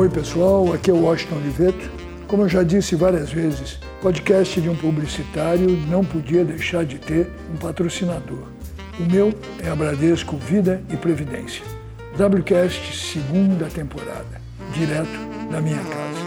[0.00, 1.90] Oi, pessoal, aqui é o Washington Oliveto.
[2.26, 7.28] Como eu já disse várias vezes, podcast de um publicitário não podia deixar de ter
[7.52, 8.48] um patrocinador.
[8.98, 9.30] O meu
[9.62, 11.62] é a Bradesco Vida e Previdência.
[12.14, 14.40] WCast segunda temporada,
[14.72, 16.20] direto da minha casa.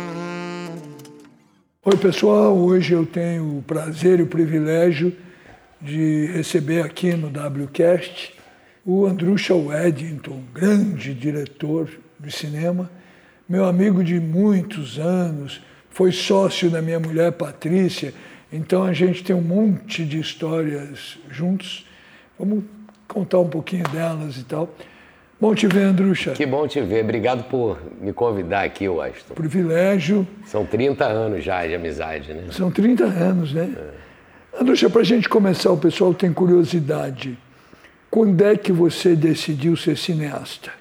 [1.84, 5.18] Oi, pessoal, hoje eu tenho o prazer e o privilégio
[5.82, 8.36] de receber aqui no WCast
[8.86, 12.88] o Andrusha Weddington, grande diretor de cinema,
[13.48, 18.14] meu amigo de muitos anos, foi sócio da minha mulher Patrícia,
[18.52, 21.86] então a gente tem um monte de histórias juntos.
[22.38, 22.64] Vamos
[23.08, 24.70] contar um pouquinho delas e tal.
[25.40, 26.32] Bom te ver, Andrucha.
[26.32, 27.04] Que bom te ver.
[27.04, 29.34] Obrigado por me convidar aqui, Washington.
[29.34, 30.28] Privilégio.
[30.46, 32.44] São 30 anos já de amizade, né?
[32.52, 33.74] São 30 anos, né?
[33.76, 34.62] É.
[34.62, 37.38] Andrucha, para a gente começar, o pessoal tem curiosidade.
[38.10, 40.72] Quando é que você decidiu ser cineasta?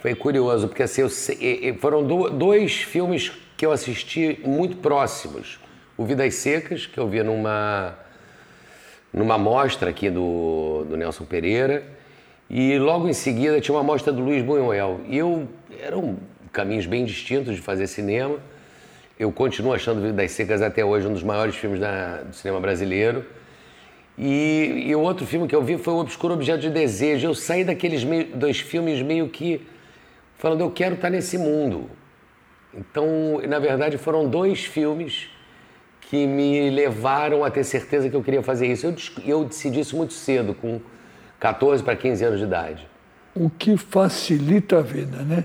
[0.00, 5.58] Foi curioso, porque assim, eu, foram dois filmes que eu assisti muito próximos.
[5.96, 7.98] O Vidas Secas, que eu vi numa,
[9.12, 11.84] numa mostra aqui do, do Nelson Pereira,
[12.48, 15.00] e logo em seguida tinha uma mostra do Luiz Buñuel.
[15.08, 15.48] E eu,
[15.82, 16.16] eram
[16.52, 18.38] caminhos bem distintos de fazer cinema.
[19.18, 23.26] Eu continuo achando Vidas Secas até hoje um dos maiores filmes da, do cinema brasileiro.
[24.16, 27.26] E, e o outro filme que eu vi foi O Obscuro Objeto de Desejo.
[27.26, 29.60] Eu saí daqueles meio, dois filmes meio que
[30.38, 31.90] falando, eu quero estar nesse mundo.
[32.72, 35.28] Então, na verdade, foram dois filmes
[36.00, 38.86] que me levaram a ter certeza que eu queria fazer isso.
[38.86, 38.94] Eu,
[39.26, 40.80] eu decidi isso muito cedo, com
[41.38, 42.86] 14 para 15 anos de idade.
[43.34, 45.44] O que facilita a vida, né?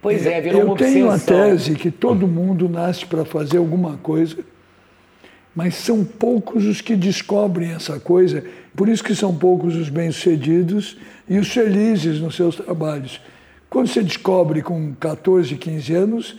[0.00, 1.50] Pois é, virou eu uma Eu tenho a obsessão.
[1.50, 4.36] tese que todo mundo nasce para fazer alguma coisa,
[5.54, 8.44] mas são poucos os que descobrem essa coisa.
[8.76, 10.96] Por isso que são poucos os bem-sucedidos
[11.28, 13.20] e os felizes nos seus trabalhos.
[13.72, 16.38] Quando você descobre com 14, 15 anos,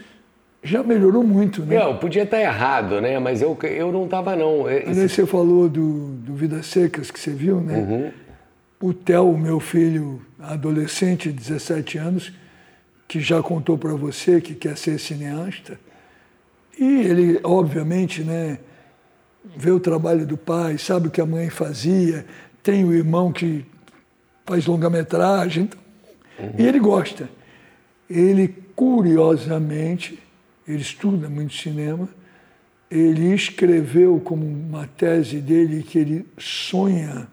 [0.62, 1.80] já melhorou muito, né?
[1.80, 3.18] Não, podia estar errado, né?
[3.18, 4.68] Mas eu, eu não estava, não.
[4.68, 7.80] Aí você falou do, do Vidas Secas que você viu, né?
[7.80, 8.12] Uhum.
[8.90, 12.32] O Theo, meu filho, adolescente de 17 anos,
[13.08, 15.80] que já contou para você que quer ser cineasta.
[16.80, 18.60] E ele, obviamente, né,
[19.58, 22.28] vê o trabalho do pai, sabe o que a mãe fazia,
[22.62, 23.66] tem o irmão que
[24.46, 25.64] faz longa-metragem.
[25.64, 25.83] Então,
[26.40, 26.54] Uhum.
[26.58, 27.30] E ele gosta.
[28.10, 30.20] Ele, curiosamente,
[30.68, 32.08] ele estuda muito cinema,
[32.90, 37.28] ele escreveu como uma tese dele que ele sonha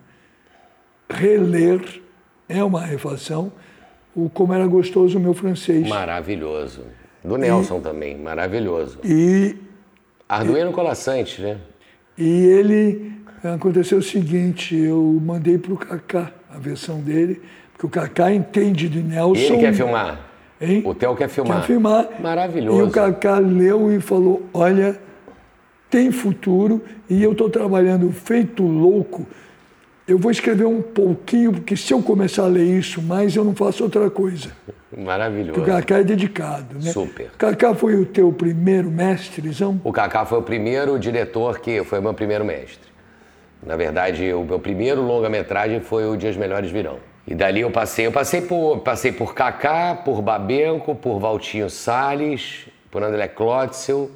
[1.08, 2.00] reler,
[2.48, 3.52] é uma refação,
[4.14, 5.86] o Como Era Gostoso o Meu Francês.
[5.88, 6.84] Maravilhoso.
[7.22, 8.98] Do Nelson e, também, maravilhoso.
[9.04, 9.56] E...
[10.28, 11.58] Arduino Colassante, né?
[12.16, 13.12] E ele,
[13.42, 17.42] aconteceu o seguinte, eu mandei para o Kaká a versão dele,
[17.80, 19.40] que o Kaká entende de Nelson.
[19.40, 20.20] E ele quer filmar?
[20.60, 20.82] Hein?
[20.84, 21.60] O Theo quer filmar?
[21.60, 22.08] Quer filmar.
[22.20, 22.78] Maravilhoso.
[22.78, 25.00] E o Kaká leu e falou, olha,
[25.88, 29.26] tem futuro e eu estou trabalhando feito louco.
[30.06, 33.54] Eu vou escrever um pouquinho, porque se eu começar a ler isso mais, eu não
[33.54, 34.50] faço outra coisa.
[34.94, 35.54] Maravilhoso.
[35.54, 36.92] Porque o Kaká é dedicado, né?
[36.92, 37.28] Super.
[37.28, 39.80] O Kaká foi o teu primeiro mestrezão?
[39.82, 42.90] O Kaká foi o primeiro diretor que foi o meu primeiro mestre.
[43.64, 46.98] Na verdade, o meu primeiro longa-metragem foi o Dias Melhores Virão.
[47.26, 52.66] E dali eu passei, eu passei por, passei por Kaká, por Babenco, por Valtinho Salles,
[52.90, 54.10] por André Klotzel.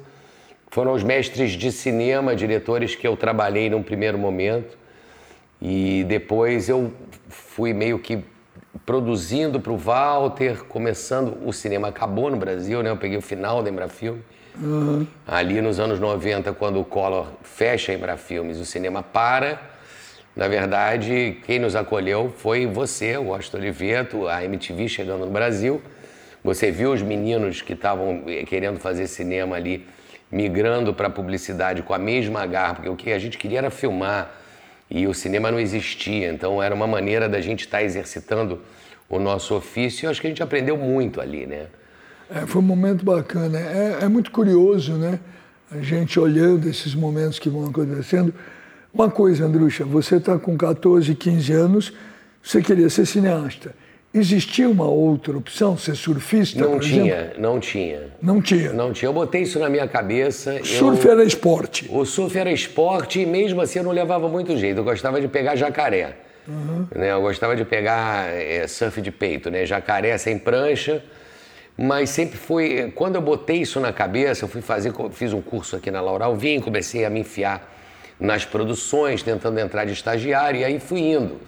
[0.69, 4.77] Foram os mestres de cinema, diretores que eu trabalhei num primeiro momento.
[5.61, 6.91] E depois eu
[7.29, 8.23] fui meio que
[8.85, 11.37] produzindo para o Walter, começando.
[11.47, 12.89] O cinema acabou no Brasil, né?
[12.89, 14.21] Eu peguei o final da Embrafilme.
[14.61, 15.07] Uhum.
[15.27, 19.74] Ali nos anos 90, quando o Collor fecha a Embrafilmes, o cinema para.
[20.35, 25.81] Na verdade, quem nos acolheu foi você, o Washington Oliveto, a MTV chegando no Brasil.
[26.43, 29.87] Você viu os meninos que estavam querendo fazer cinema ali,
[30.29, 33.69] migrando para a publicidade com a mesma garra, porque o que a gente queria era
[33.69, 34.29] filmar
[34.91, 36.29] e o cinema não existia.
[36.29, 38.61] Então era uma maneira da gente estar tá exercitando
[39.09, 40.05] o nosso ofício.
[40.05, 41.67] Eu acho que a gente aprendeu muito ali, né?
[42.29, 43.57] É, foi um momento bacana.
[43.57, 45.17] É, é muito curioso, né?
[45.71, 48.33] A gente olhando esses momentos que vão acontecendo.
[48.95, 51.93] Uma coisa, Andrucha, você está com 14, 15 anos,
[52.41, 53.75] você queria ser cineasta.
[54.13, 57.41] Existia uma outra opção, ser surfista, Não tinha, exemplo?
[57.41, 57.99] não tinha.
[58.21, 58.71] Não tinha.
[58.71, 59.09] Não tinha.
[59.09, 60.63] Eu botei isso na minha cabeça.
[60.63, 61.11] Surf eu...
[61.11, 61.89] era esporte.
[61.91, 64.77] O surf era esporte e mesmo assim eu não levava muito jeito.
[64.77, 66.15] Eu gostava de pegar jacaré.
[66.47, 66.87] Uhum.
[66.95, 67.11] Né?
[67.11, 69.65] Eu gostava de pegar é, surf de peito, né?
[69.65, 71.03] Jacaré sem prancha.
[71.77, 72.93] Mas sempre foi.
[72.95, 76.23] Quando eu botei isso na cabeça, eu fui fazer, fiz um curso aqui na Laura
[76.23, 77.74] Alvim, comecei a me enfiar
[78.19, 81.39] nas produções, tentando entrar de estagiário, e aí fui indo.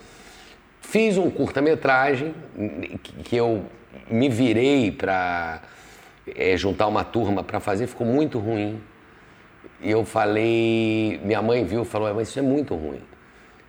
[0.82, 2.34] Fiz um curta-metragem
[3.24, 3.66] que eu
[4.10, 5.62] me virei para
[6.36, 8.82] é, juntar uma turma para fazer, ficou muito ruim.
[9.82, 13.02] E eu falei, minha mãe viu e falou, mas isso é muito ruim.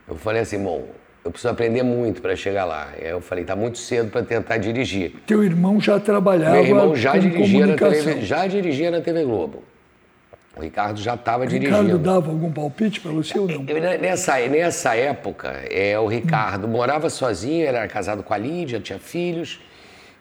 [0.09, 0.89] Eu falei assim, bom,
[1.25, 2.89] eu preciso aprender muito para chegar lá.
[2.95, 5.13] Aí eu falei, tá muito cedo para tentar dirigir.
[5.27, 9.63] Teu irmão já trabalhava Meu irmão já dirigia na TV, já dirigia na TV Globo.
[10.57, 11.77] O Ricardo já estava dirigindo.
[11.77, 13.63] O Ricardo dava algum palpite para você ou não?
[13.63, 16.71] Nessa, nessa época, é, o Ricardo hum.
[16.71, 19.61] morava sozinho, era casado com a Lídia, tinha filhos.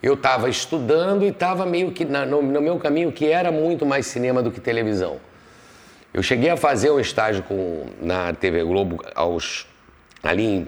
[0.01, 3.85] Eu estava estudando e estava meio que na, no, no, meu caminho, que era muito
[3.85, 5.17] mais cinema do que televisão.
[6.13, 9.67] Eu cheguei a fazer um estágio com, na TV Globo aos,
[10.21, 10.67] ali em,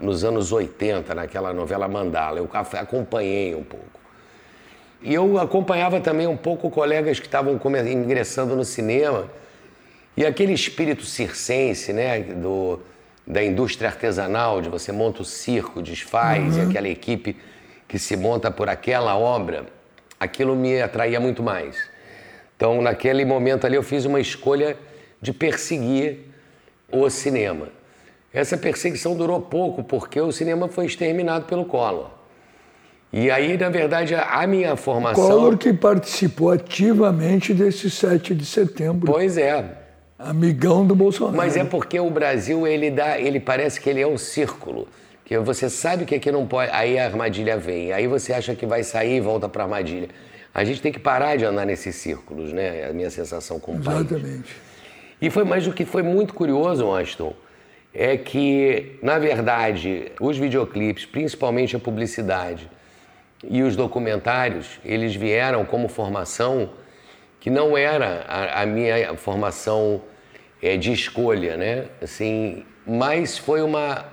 [0.00, 2.38] nos anos 80, naquela novela Mandala.
[2.38, 3.97] Eu acompanhei um pouco.
[5.00, 9.30] E eu acompanhava também um pouco colegas que estavam ingressando no cinema.
[10.16, 12.80] E aquele espírito circense, né, do,
[13.24, 16.64] da indústria artesanal, de você monta o circo, desfaz, uhum.
[16.64, 17.36] e aquela equipe
[17.86, 19.66] que se monta por aquela obra,
[20.18, 21.76] aquilo me atraía muito mais.
[22.56, 24.76] Então, naquele momento ali, eu fiz uma escolha
[25.22, 26.18] de perseguir
[26.90, 27.68] o cinema.
[28.32, 32.17] Essa perseguição durou pouco, porque o cinema foi exterminado pelo Collor.
[33.12, 35.26] E aí, na verdade, a minha formação.
[35.26, 39.10] Collor que participou ativamente desse 7 de setembro.
[39.10, 39.64] Pois é.
[40.18, 41.36] Amigão do Bolsonaro.
[41.36, 44.86] Mas é porque o Brasil, ele dá, ele parece que ele é um círculo.
[45.24, 46.70] Que você sabe que aqui não pode.
[46.72, 47.92] Aí a armadilha vem.
[47.92, 50.08] Aí você acha que vai sair e volta para a armadilha.
[50.52, 52.80] A gente tem que parar de andar nesses círculos, né?
[52.80, 54.22] É a minha sensação com o Exatamente.
[54.22, 54.44] País.
[55.20, 57.34] E foi mais o que foi muito curioso, Aston,
[57.92, 62.68] é que, na verdade, os videoclipes, principalmente a publicidade,
[63.42, 66.70] e os documentários, eles vieram como formação
[67.40, 70.02] que não era a, a minha formação
[70.60, 71.86] é, de escolha, né?
[72.02, 74.04] Assim, mas foi uma,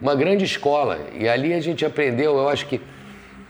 [0.00, 0.98] uma grande escola.
[1.14, 2.80] E ali a gente aprendeu, eu acho que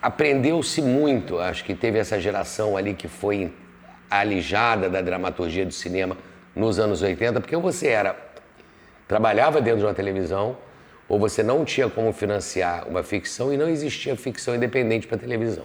[0.00, 1.38] aprendeu-se muito.
[1.38, 3.52] Acho que teve essa geração ali que foi
[4.08, 6.16] alijada da dramaturgia do cinema
[6.54, 8.16] nos anos 80, porque você era
[9.06, 10.56] trabalhava dentro de uma televisão,
[11.08, 15.64] ou você não tinha como financiar uma ficção e não existia ficção independente para televisão.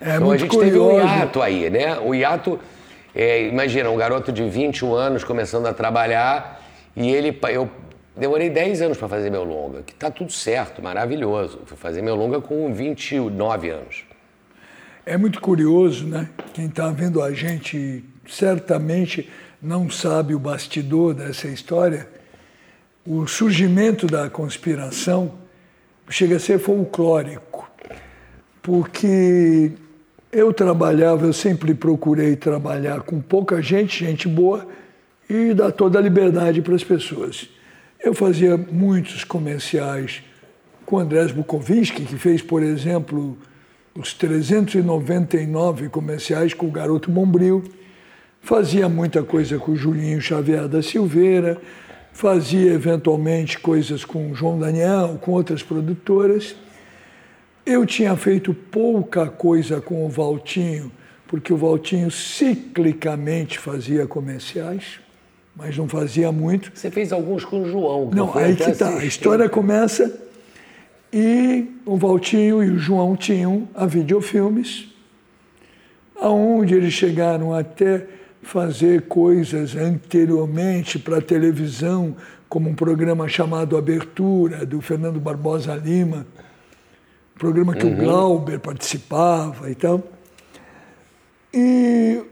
[0.00, 0.70] É então a gente curioso.
[0.70, 1.98] teve um hiato aí, né?
[1.98, 2.58] O hiato,
[3.14, 6.64] é, imagina, um garoto de 21 anos começando a trabalhar
[6.96, 7.70] e ele, eu
[8.16, 11.60] demorei 10 anos para fazer meu longa, que tá tudo certo, maravilhoso.
[11.64, 14.04] Fui fazer meu longa com 29 anos.
[15.06, 16.28] É muito curioso, né?
[16.52, 19.28] Quem está vendo a gente certamente
[19.60, 22.17] não sabe o bastidor dessa história
[23.10, 25.32] o surgimento da conspiração
[26.10, 27.66] chega a ser folclórico,
[28.62, 29.72] porque
[30.30, 34.68] eu trabalhava, eu sempre procurei trabalhar com pouca gente, gente boa,
[35.26, 37.48] e dar toda a liberdade para as pessoas.
[37.98, 40.22] Eu fazia muitos comerciais
[40.84, 43.38] com Andrés Bukovinsky, que fez, por exemplo,
[43.94, 47.64] os 399 comerciais com o Garoto Bombril.
[48.42, 51.58] Fazia muita coisa com o Julinho Xavier da Silveira
[52.18, 56.56] fazia eventualmente coisas com João Daniel, com outras produtoras.
[57.64, 60.90] Eu tinha feito pouca coisa com o Valtinho,
[61.28, 64.98] porque o Valtinho ciclicamente fazia comerciais,
[65.54, 66.72] mas não fazia muito.
[66.74, 68.10] Você fez alguns com o João.
[68.12, 68.98] não, aí que está.
[68.98, 70.20] A história começa
[71.12, 74.88] e o Valtinho e o João tinham a videofilmes,
[76.20, 82.16] aonde eles chegaram até fazer coisas anteriormente para a televisão,
[82.48, 86.26] como um programa chamado Abertura, do Fernando Barbosa Lima,
[87.38, 87.92] programa que uhum.
[87.92, 90.02] o Glauber participava e tal.
[91.52, 92.22] E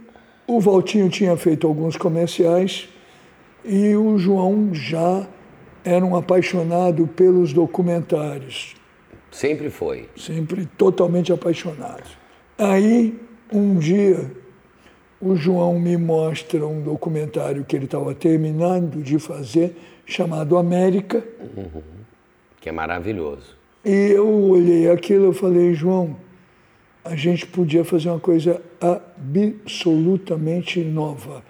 [0.46, 2.88] o Valtinho tinha feito alguns comerciais
[3.64, 5.26] e o João já
[5.84, 8.74] era um apaixonado pelos documentários.
[9.30, 10.08] Sempre foi.
[10.16, 12.04] Sempre totalmente apaixonado.
[12.58, 13.20] Aí,
[13.52, 14.30] um dia,
[15.20, 21.24] o João me mostra um documentário que ele estava terminando de fazer, chamado América.
[21.56, 21.82] Uhum.
[22.60, 23.56] Que é maravilhoso.
[23.84, 26.16] E eu olhei aquilo e falei, João,
[27.04, 31.42] a gente podia fazer uma coisa absolutamente nova.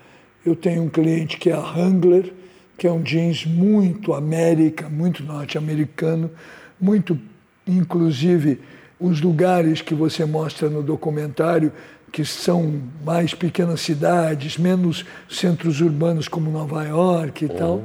[0.45, 2.33] Eu tenho um cliente que é a Wrangler,
[2.77, 6.31] que é um jeans muito América, muito norte-americano,
[6.79, 7.19] muito,
[7.67, 8.61] inclusive,
[9.01, 11.73] os lugares que você mostra no documentário
[12.13, 17.83] que são mais pequenas cidades, menos centros urbanos como Nova York e tal.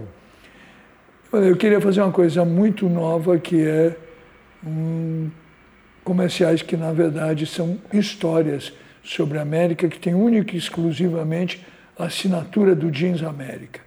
[1.33, 1.39] Uhum.
[1.39, 3.95] Eu queria fazer uma coisa muito nova que é
[4.65, 5.29] um,
[6.03, 8.73] comerciais que na verdade são histórias
[9.03, 11.65] sobre a América que tem única e exclusivamente
[11.97, 13.81] a assinatura do Jeans América.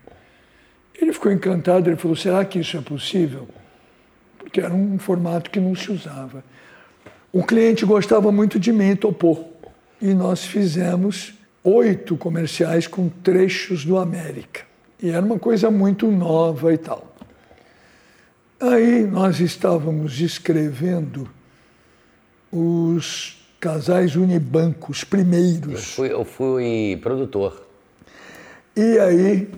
[1.01, 3.49] Ele ficou encantado, ele falou: será que isso é possível?
[4.39, 6.45] Porque era um formato que não se usava.
[7.33, 9.54] O cliente gostava muito de mim e topou.
[10.01, 14.63] E nós fizemos oito comerciais com trechos do América.
[15.03, 17.15] E era uma coisa muito nova e tal.
[18.61, 21.29] Aí nós estávamos escrevendo
[22.51, 25.73] os casais Unibanco, os primeiros.
[25.73, 27.67] Eu fui, eu fui produtor.
[28.77, 29.51] E aí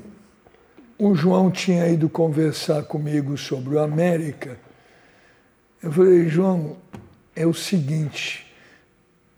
[0.99, 4.59] o João tinha ido conversar comigo sobre o América.
[5.83, 6.77] Eu falei, João,
[7.35, 8.47] é o seguinte,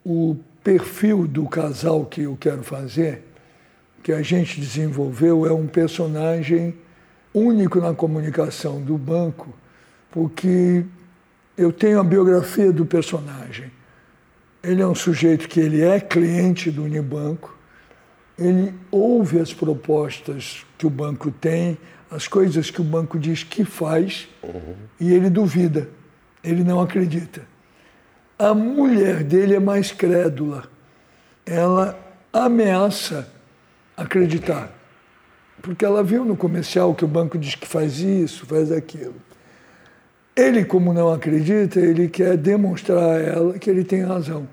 [0.04, 3.24] o perfil do casal que eu quero fazer,
[4.02, 6.74] que a gente desenvolveu, é um personagem
[7.32, 9.54] único na comunicação do banco,
[10.10, 10.84] porque
[11.56, 13.70] eu tenho a biografia do personagem.
[14.62, 17.56] Ele é um sujeito que ele é cliente do Unibanco,
[18.38, 21.76] ele ouve as propostas que o banco tem,
[22.10, 24.74] as coisas que o banco diz que faz, uhum.
[24.98, 25.88] e ele duvida,
[26.42, 27.42] ele não acredita.
[28.38, 30.64] A mulher dele é mais crédula.
[31.44, 31.98] Ela
[32.32, 33.28] ameaça
[33.96, 34.72] acreditar.
[35.60, 39.16] Porque ela viu no comercial que o banco diz que faz isso, faz aquilo.
[40.36, 44.48] Ele, como não acredita, ele quer demonstrar a ela que ele tem razão.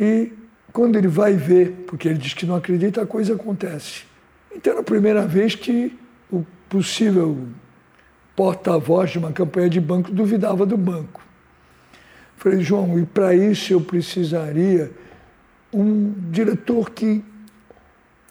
[0.00, 0.32] E
[0.72, 4.04] quando ele vai ver, porque ele diz que não acredita, a coisa acontece.
[4.50, 5.98] Então era a primeira vez que
[6.32, 7.36] o possível
[8.34, 11.27] porta-voz de uma campanha de banco duvidava do banco.
[12.38, 14.90] Falei, João, e para isso eu precisaria
[15.72, 17.22] um diretor que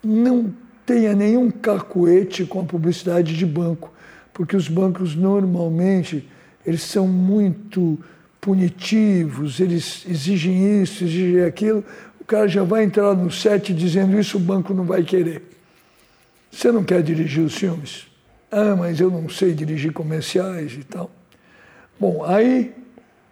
[0.04, 0.52] não
[0.86, 3.94] tenha nenhum cacuete com a publicidade de banco,
[4.34, 6.28] porque os bancos normalmente
[6.66, 8.00] eles são muito
[8.42, 11.84] punitivos, eles exigem isso, exigem aquilo,
[12.28, 15.44] cara já vai entrar no set dizendo isso o banco não vai querer.
[16.52, 18.06] Você não quer dirigir os filmes?
[18.52, 21.10] Ah, mas eu não sei dirigir comerciais e tal.
[21.98, 22.76] Bom, aí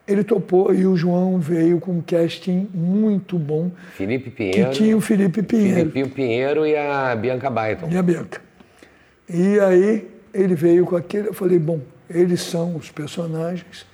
[0.07, 3.71] ele topou e o João veio com um casting muito bom.
[3.95, 4.69] Felipe Pinheiro.
[4.69, 5.91] Que tinha o Felipe Pinheiro.
[5.91, 7.89] Felipe Pinheiro e a Bianca Baiton.
[7.89, 8.41] E a Bianca.
[9.27, 13.85] E aí ele veio com aquele, eu falei, bom, eles são os personagens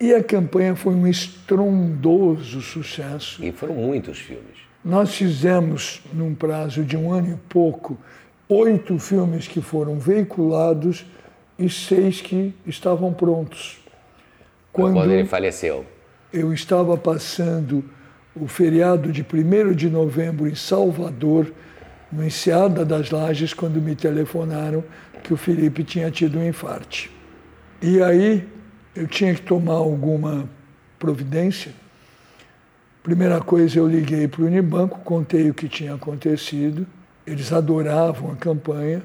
[0.00, 3.42] e a campanha foi um estrondoso sucesso.
[3.44, 4.58] E foram muitos filmes.
[4.84, 7.96] Nós fizemos, num prazo de um ano e pouco,
[8.48, 11.06] oito filmes que foram veiculados
[11.56, 13.81] e seis que estavam prontos.
[14.72, 15.84] Quando, quando ele faleceu?
[16.32, 17.84] Eu estava passando
[18.34, 21.52] o feriado de 1 de novembro em Salvador,
[22.10, 24.82] no Enseada das Lajes, quando me telefonaram
[25.22, 27.10] que o Felipe tinha tido um infarte.
[27.82, 28.48] E aí
[28.96, 30.48] eu tinha que tomar alguma
[30.98, 31.72] providência.
[33.02, 36.86] Primeira coisa, eu liguei para o Unibanco, contei o que tinha acontecido.
[37.26, 39.02] Eles adoravam a campanha.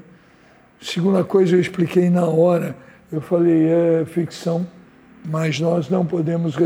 [0.80, 2.76] Segunda coisa, eu expliquei na hora.
[3.10, 4.66] Eu falei, é ficção,
[5.28, 6.56] mas nós não podemos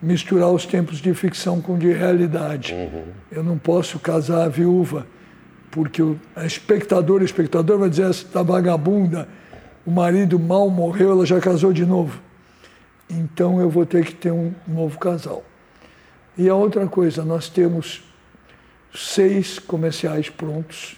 [0.00, 2.74] misturar os tempos de ficção com de realidade.
[2.74, 3.04] Uhum.
[3.32, 5.06] Eu não posso casar a viúva,
[5.70, 9.26] porque o espectador, o espectador vai dizer, essa vagabunda
[9.86, 12.20] o marido mal morreu, ela já casou de novo.
[13.08, 15.44] Então eu vou ter que ter um novo casal.
[16.36, 18.02] E a outra coisa, nós temos
[18.94, 20.96] seis comerciais prontos.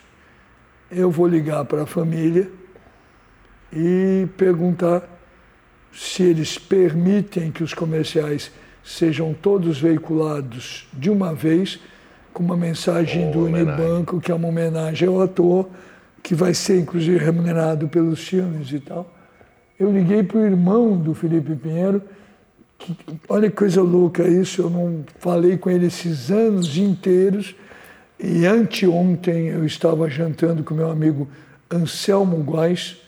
[0.91, 2.49] Eu vou ligar para a família
[3.73, 5.16] e perguntar
[5.97, 8.51] se eles permitem que os comerciais
[8.85, 11.81] sejam todos veiculados de uma vez,
[12.33, 15.69] com uma mensagem do Unibanco, que é uma homenagem ao ator,
[16.23, 19.11] que vai ser inclusive remunerado pelos filmes e tal.
[19.81, 22.03] Eu liguei para o irmão do Felipe Pinheiro,
[22.79, 22.95] que,
[23.27, 27.55] olha que coisa louca isso, eu não falei com ele esses anos inteiros,
[28.21, 31.27] e anteontem eu estava jantando com meu amigo
[31.71, 32.99] Anselmo Guais,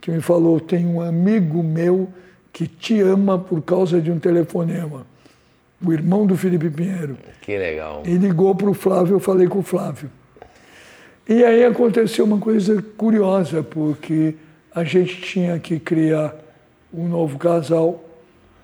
[0.00, 2.08] que me falou, tem um amigo meu
[2.52, 5.06] que te ama por causa de um telefonema.
[5.84, 7.16] O irmão do Felipe Pinheiro.
[7.40, 8.02] Que legal.
[8.04, 10.10] E ligou para o Flávio, eu falei com o Flávio.
[11.28, 14.34] E aí aconteceu uma coisa curiosa, porque
[14.74, 16.34] a gente tinha que criar
[16.92, 18.04] um novo casal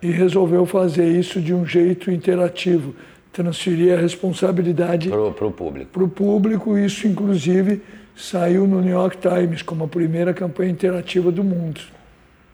[0.03, 2.95] e resolveu fazer isso de um jeito interativo,
[3.33, 5.91] transferir a responsabilidade para o público.
[5.93, 7.83] Para o público, isso inclusive
[8.17, 11.81] saiu no New York Times como a primeira campanha interativa do mundo.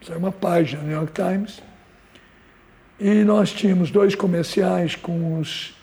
[0.04, 1.62] Saiu uma página no New York Times.
[2.98, 5.74] E nós tínhamos dois comerciais com os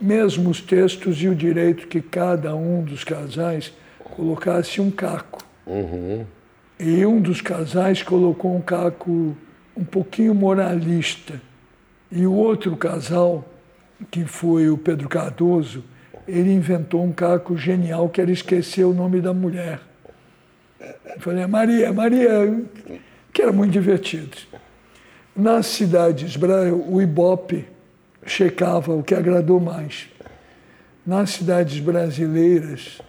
[0.00, 5.44] mesmos textos e o direito que cada um dos casais colocasse um caco.
[5.66, 6.26] Uhum.
[6.78, 9.36] E um dos casais colocou um caco
[9.76, 11.40] um pouquinho moralista.
[12.10, 13.48] E o outro casal,
[14.10, 15.84] que foi o Pedro Cardoso,
[16.26, 19.80] ele inventou um caco genial que era esquecer o nome da mulher.
[20.80, 22.64] Eu falei, Maria, Maria,
[23.32, 24.36] que era muito divertido.
[25.34, 26.36] Nas cidades,
[26.86, 27.66] o Ibope
[28.26, 30.08] checava o que agradou mais.
[31.06, 33.00] nas cidades brasileiras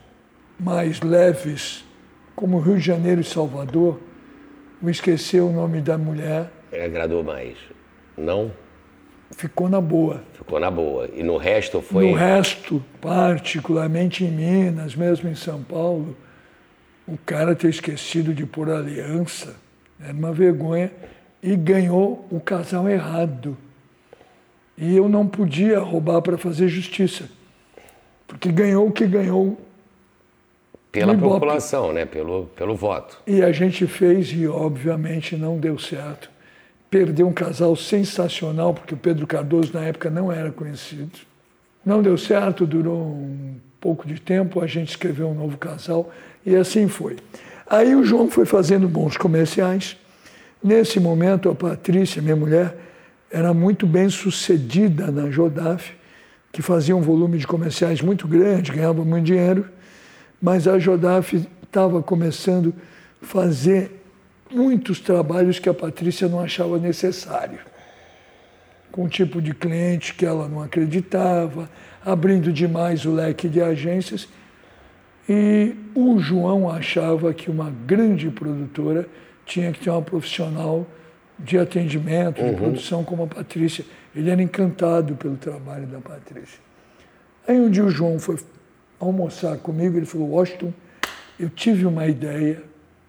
[0.60, 1.86] mais leves,
[2.36, 4.00] como Rio de Janeiro e Salvador,
[4.82, 6.52] o esquecer o nome da mulher.
[6.74, 7.58] Agradou mais.
[8.18, 8.52] Não?
[9.32, 10.24] Ficou na boa.
[10.34, 11.10] Ficou na boa.
[11.14, 12.12] E no resto foi.
[12.12, 16.16] No resto, particularmente em Minas, mesmo em São Paulo,
[17.08, 19.56] o cara ter esquecido de pôr aliança
[20.00, 20.92] era uma vergonha
[21.42, 23.58] e ganhou o casal errado.
[24.78, 27.30] E eu não podia roubar para fazer justiça.
[28.28, 29.58] Porque ganhou o que ganhou.
[30.92, 32.06] Pela população, né?
[32.06, 33.22] pelo, pelo voto.
[33.28, 36.30] E a gente fez e, obviamente, não deu certo.
[36.96, 41.12] Perdeu um casal sensacional, porque o Pedro Cardoso, na época, não era conhecido.
[41.86, 46.10] Não deu certo, durou um pouco de tempo, a gente escreveu um novo casal
[46.46, 47.18] e assim foi.
[47.70, 49.98] Aí o João foi fazendo bons comerciais.
[50.64, 52.78] Nesse momento, a Patrícia, minha mulher,
[53.30, 55.92] era muito bem sucedida na Jodaf,
[56.50, 59.68] que fazia um volume de comerciais muito grande, ganhava muito dinheiro,
[60.42, 62.74] mas a Jodaf estava começando
[63.22, 64.05] a fazer
[64.52, 67.60] muitos trabalhos que a Patrícia não achava necessário.
[68.92, 71.70] Com um tipo de cliente que ela não acreditava,
[72.04, 74.28] abrindo demais o leque de agências.
[75.28, 79.08] E o João achava que uma grande produtora
[79.46, 80.88] tinha que ter uma profissional
[81.38, 82.56] de atendimento, de uhum.
[82.56, 83.84] produção como a Patrícia.
[84.16, 86.60] Ele era encantado pelo trabalho da Patrícia.
[87.48, 88.38] Aí um dia o João foi
[89.00, 90.74] almoçar comigo, ele falou, Washington,
[91.40, 92.64] eu tive uma ideia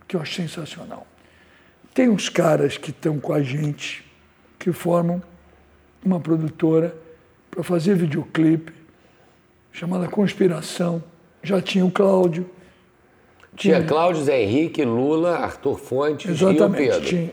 [0.08, 1.06] que eu acho sensacional.
[1.96, 4.04] Tem uns caras que estão com a gente,
[4.58, 5.22] que formam
[6.04, 6.94] uma produtora
[7.50, 8.70] para fazer videoclipe,
[9.72, 11.02] chamada Conspiração.
[11.42, 12.50] Já tinha o Cláudio.
[13.54, 17.08] Tinha, tinha Cláudio, Zé Henrique, Lula, Arthur Fontes Exatamente, e o Pedro.
[17.08, 17.32] Tinha,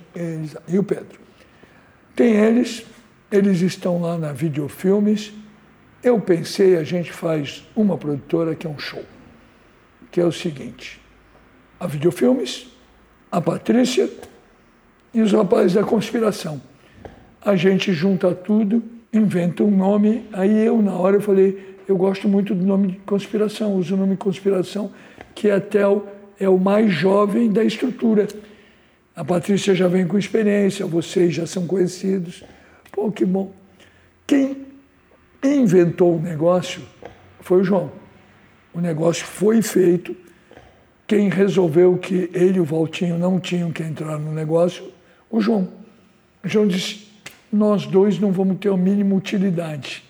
[0.70, 1.20] e o Pedro.
[2.16, 2.86] Tem eles,
[3.30, 5.34] eles estão lá na Videofilmes.
[6.02, 9.04] Eu pensei, a gente faz uma produtora que é um show,
[10.10, 11.02] que é o seguinte,
[11.78, 12.68] a Videofilmes,
[13.30, 14.10] a Patrícia
[15.14, 16.62] e os rapazes da conspiração.
[17.42, 22.28] A gente junta tudo, inventa um nome, aí eu na hora eu falei, eu gosto
[22.28, 24.92] muito do nome de conspiração, uso o nome conspiração,
[25.36, 26.04] que até o,
[26.40, 28.28] é o mais jovem da estrutura.
[29.16, 32.44] A Patrícia já vem com experiência, vocês já são conhecidos.
[32.92, 33.52] Pô, que bom.
[34.26, 34.66] Quem
[35.44, 36.82] inventou o negócio
[37.42, 37.92] foi o João.
[38.74, 40.16] O negócio foi feito.
[41.06, 44.86] Quem resolveu que ele e o Valtinho não tinham que entrar no negócio
[45.34, 45.68] o João.
[46.44, 47.08] O João disse:
[47.52, 50.04] nós dois não vamos ter a mínima utilidade.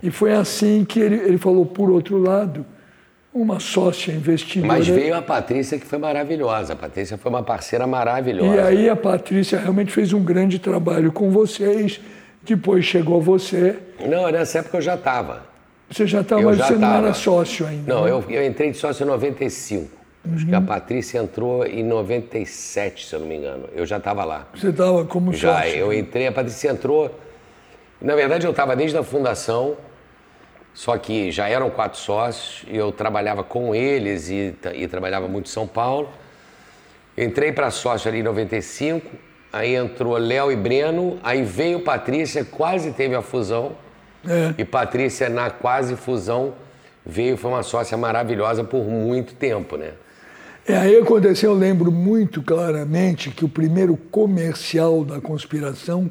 [0.00, 2.64] E foi assim que ele, ele falou, por outro lado,
[3.34, 4.72] uma sócia investidora.
[4.72, 6.72] Mas veio a Patrícia, que foi maravilhosa.
[6.72, 8.54] A Patrícia foi uma parceira maravilhosa.
[8.54, 12.00] E aí a Patrícia realmente fez um grande trabalho com vocês.
[12.42, 13.76] Depois chegou você.
[14.08, 15.44] Não, nessa época eu já estava.
[15.90, 16.78] Você já estava, mas você tava.
[16.78, 17.92] não era sócio ainda.
[17.92, 18.10] Não, né?
[18.10, 19.99] eu, eu entrei de sócio em 95.
[20.24, 20.34] Uhum.
[20.34, 20.60] Acho que a.
[20.60, 23.68] Patrícia entrou em 97, se eu não me engano.
[23.74, 24.46] Eu já estava lá.
[24.54, 25.70] Você estava como já, sócio?
[25.70, 27.14] Já, eu entrei, a Patrícia entrou.
[28.00, 29.76] Na verdade, eu estava desde a fundação,
[30.72, 35.46] só que já eram quatro sócios e eu trabalhava com eles e, e trabalhava muito
[35.46, 36.08] em São Paulo.
[37.16, 39.10] Entrei para sócio ali em 95,
[39.52, 43.72] aí entrou Léo e Breno, aí veio Patrícia, quase teve a fusão.
[44.26, 44.54] É.
[44.56, 46.54] E Patrícia, na quase fusão,
[47.04, 49.92] veio, foi uma sócia maravilhosa por muito tempo, né?
[50.70, 56.08] É, aí aconteceu, eu lembro muito claramente que o primeiro comercial da conspiração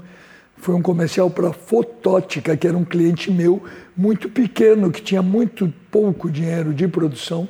[0.57, 3.63] foi um comercial para Fotótica, que era um cliente meu
[3.95, 7.47] muito pequeno, que tinha muito pouco dinheiro de produção.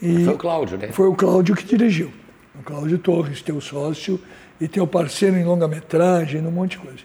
[0.00, 0.88] E foi o Cláudio, né?
[0.90, 2.10] Foi o Cláudio que dirigiu.
[2.58, 4.20] O Cláudio Torres, teu sócio
[4.60, 6.98] e teu parceiro em longa-metragem, um monte de coisa.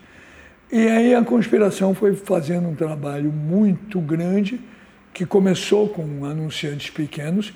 [0.72, 4.60] E aí a conspiração foi fazendo um trabalho muito grande,
[5.14, 7.54] que começou com anunciantes pequenos,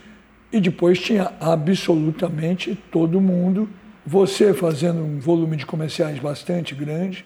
[0.51, 3.69] e depois tinha absolutamente todo mundo.
[4.05, 7.25] Você fazendo um volume de comerciais bastante grande,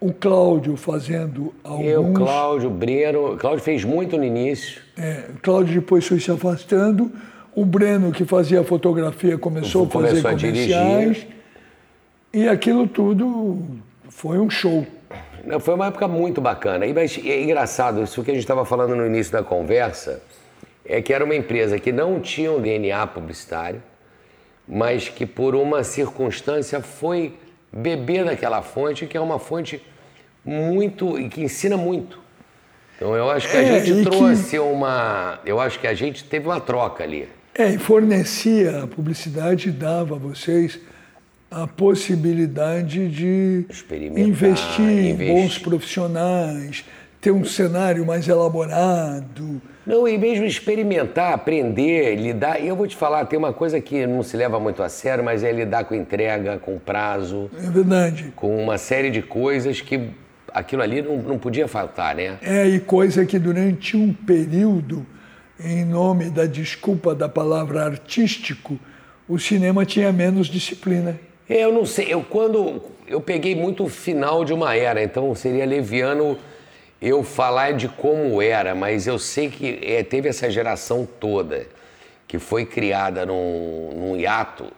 [0.00, 1.86] o Cláudio fazendo alguns.
[1.86, 3.36] Eu, Cláudio, Breno.
[3.36, 4.82] Cláudio fez muito no início.
[4.98, 7.10] É, Cláudio depois foi se afastando.
[7.54, 11.16] O Breno, que fazia fotografia, começou, começou a fazer comerciais.
[11.16, 11.28] Dirigir.
[12.32, 13.62] E aquilo tudo
[14.08, 14.86] foi um show.
[15.60, 16.86] Foi uma época muito bacana.
[16.86, 20.20] E, mas é engraçado, isso que a gente estava falando no início da conversa
[20.84, 23.82] é que era uma empresa que não tinha um DNA publicitário,
[24.66, 27.36] mas que por uma circunstância foi
[27.72, 29.82] beber daquela fonte, que é uma fonte
[30.44, 32.20] muito e que ensina muito.
[32.96, 34.58] Então eu acho que a é, gente trouxe que...
[34.58, 37.28] uma, eu acho que a gente teve uma troca ali.
[37.54, 40.78] É, e fornecia a publicidade dava a vocês
[41.50, 43.66] a possibilidade de
[44.16, 46.82] investir em bons profissionais,
[47.20, 49.60] ter um cenário mais elaborado.
[49.84, 52.60] Não, e mesmo experimentar, aprender, lidar.
[52.60, 55.24] E eu vou te falar, tem uma coisa que não se leva muito a sério,
[55.24, 57.50] mas é lidar com entrega, com prazo.
[57.56, 58.32] É verdade.
[58.36, 60.08] Com uma série de coisas que
[60.54, 62.38] aquilo ali não, não podia faltar, né?
[62.42, 65.04] É, e coisa que durante um período,
[65.58, 68.78] em nome da desculpa da palavra artístico,
[69.28, 71.18] o cinema tinha menos disciplina.
[71.48, 75.34] É, eu não sei, eu quando eu peguei muito o final de uma era, então
[75.34, 76.38] seria leviano
[77.02, 81.66] eu falar de como era, mas eu sei que é, teve essa geração toda
[82.28, 84.72] que foi criada num, num hiato,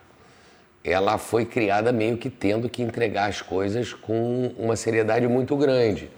[0.82, 6.10] ela foi criada meio que tendo que entregar as coisas com uma seriedade muito grande.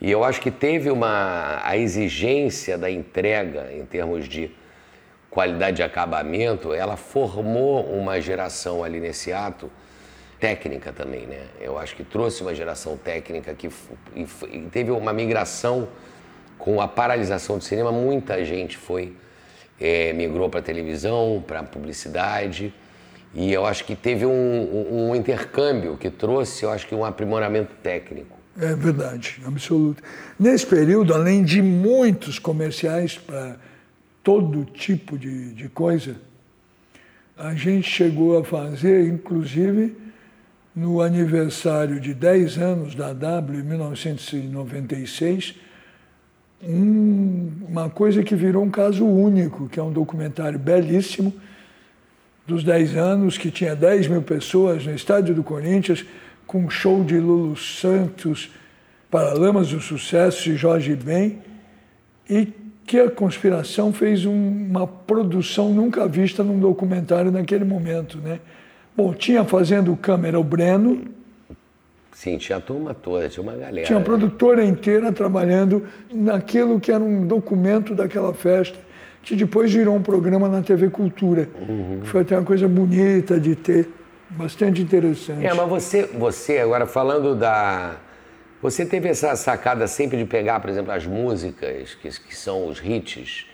[0.00, 4.50] E eu acho que teve uma a exigência da entrega em termos de
[5.30, 9.70] qualidade de acabamento, ela formou uma geração ali nesse ato
[10.46, 11.40] técnica também, né?
[11.60, 13.68] Eu acho que trouxe uma geração técnica que
[14.14, 15.88] e, e teve uma migração
[16.56, 17.90] com a paralisação do cinema.
[17.90, 19.16] Muita gente foi
[19.80, 22.72] é, migrou para televisão, para publicidade
[23.34, 27.04] e eu acho que teve um, um, um, intercâmbio que trouxe, eu acho que um
[27.04, 28.36] aprimoramento técnico.
[28.56, 30.00] É verdade, absoluto.
[30.38, 33.56] Nesse período, além de muitos comerciais para
[34.22, 36.14] todo tipo de, de coisa,
[37.36, 40.05] a gente chegou a fazer, inclusive,
[40.76, 45.54] no aniversário de 10 anos da W, em 1996,
[46.62, 51.32] um, uma coisa que virou um caso único, que é um documentário belíssimo,
[52.46, 56.04] dos 10 anos, que tinha 10 mil pessoas no estádio do Corinthians,
[56.46, 58.50] com um show de Lulu Santos,
[59.10, 61.38] Paralamas do Sucesso e Jorge Ben,
[62.28, 62.52] e
[62.86, 68.40] que a conspiração fez um, uma produção nunca vista num documentário naquele momento, né?
[68.96, 71.04] Bom, tinha fazendo câmera o Breno.
[72.12, 73.86] Sim, tinha a turma toda, tinha uma galera.
[73.86, 78.78] Tinha uma produtora inteira trabalhando naquilo que era um documento daquela festa,
[79.22, 81.46] que depois virou um programa na TV Cultura.
[81.68, 82.00] Uhum.
[82.00, 83.86] Que foi até uma coisa bonita de ter,
[84.30, 85.44] bastante interessante.
[85.44, 87.96] É, mas você, você agora falando da.
[88.62, 92.80] Você teve essa sacada sempre de pegar, por exemplo, as músicas, que, que são os
[92.82, 93.46] hits,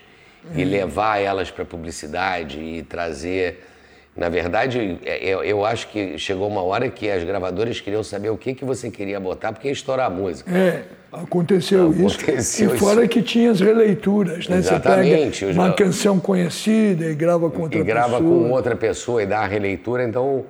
[0.44, 0.60] uhum.
[0.60, 3.71] e levar elas para publicidade e trazer
[4.14, 8.28] na verdade, é, eu, eu, acho que chegou uma hora que as gravadoras queriam saber
[8.28, 10.50] o que, que você queria botar, porque ia estourar a música.
[10.54, 12.74] É, aconteceu, aconteceu isso.
[12.74, 14.58] E fora que tinha as releituras, né?
[14.58, 15.38] Exatamente.
[15.38, 17.82] Você pega uma canção conhecida e grava com outra pessoa.
[17.82, 18.20] E grava pessoa.
[18.20, 20.04] com outra pessoa e dá a releitura.
[20.04, 20.44] Então,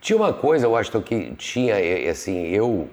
[0.00, 1.76] tinha uma coisa, eu acho que tinha,
[2.10, 2.88] assim, eu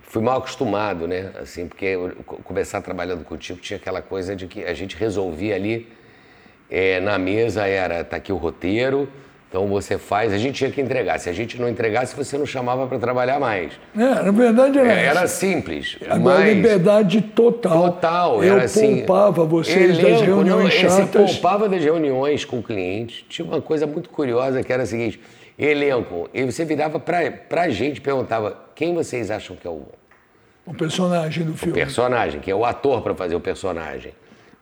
[0.00, 1.30] fui mal acostumado, né?
[1.42, 5.86] Assim, porque eu, começar trabalhando contigo tinha aquela coisa de que a gente resolvia ali,
[6.70, 9.06] é, na mesa era, tá aqui o roteiro
[9.48, 11.18] então você faz, a gente tinha que entregar.
[11.18, 13.72] Se a gente não entregasse, você não chamava para trabalhar mais.
[13.96, 14.92] É, na verdade era.
[14.92, 15.96] É, era simples.
[16.06, 16.54] Agora, mas...
[16.54, 17.92] liberdade total.
[17.92, 18.44] Total.
[18.44, 20.96] Eu era assim, poupava vocês elenco, das reuniões não, chatas.
[20.96, 23.24] Você poupava das reuniões com o cliente.
[23.26, 25.18] Tinha uma coisa muito curiosa que era a seguinte:
[25.58, 26.28] elenco.
[26.34, 29.82] E você virava para a gente perguntava quem vocês acham que é o.
[30.66, 31.72] O personagem do filme.
[31.72, 34.12] O personagem, que é o ator para fazer o personagem.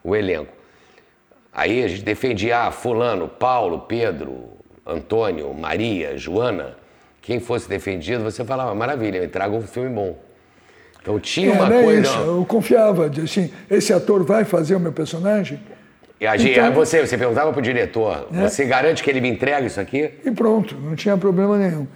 [0.04, 0.52] O elenco.
[1.52, 4.55] Aí a gente defendia, ah, Fulano, Paulo, Pedro,
[4.86, 6.76] Antônio, Maria, Joana,
[7.20, 10.16] quem fosse defendido, você falava, maravilha, me traga um filme bom.
[11.02, 12.08] Então tinha é, uma é coisa.
[12.08, 15.60] Isso, eu confiava, assim, esse ator vai fazer o meu personagem?
[16.20, 19.28] E a, então, você, você perguntava para o diretor, é, você garante que ele me
[19.28, 20.10] entrega isso aqui?
[20.24, 21.86] E pronto, não tinha problema nenhum.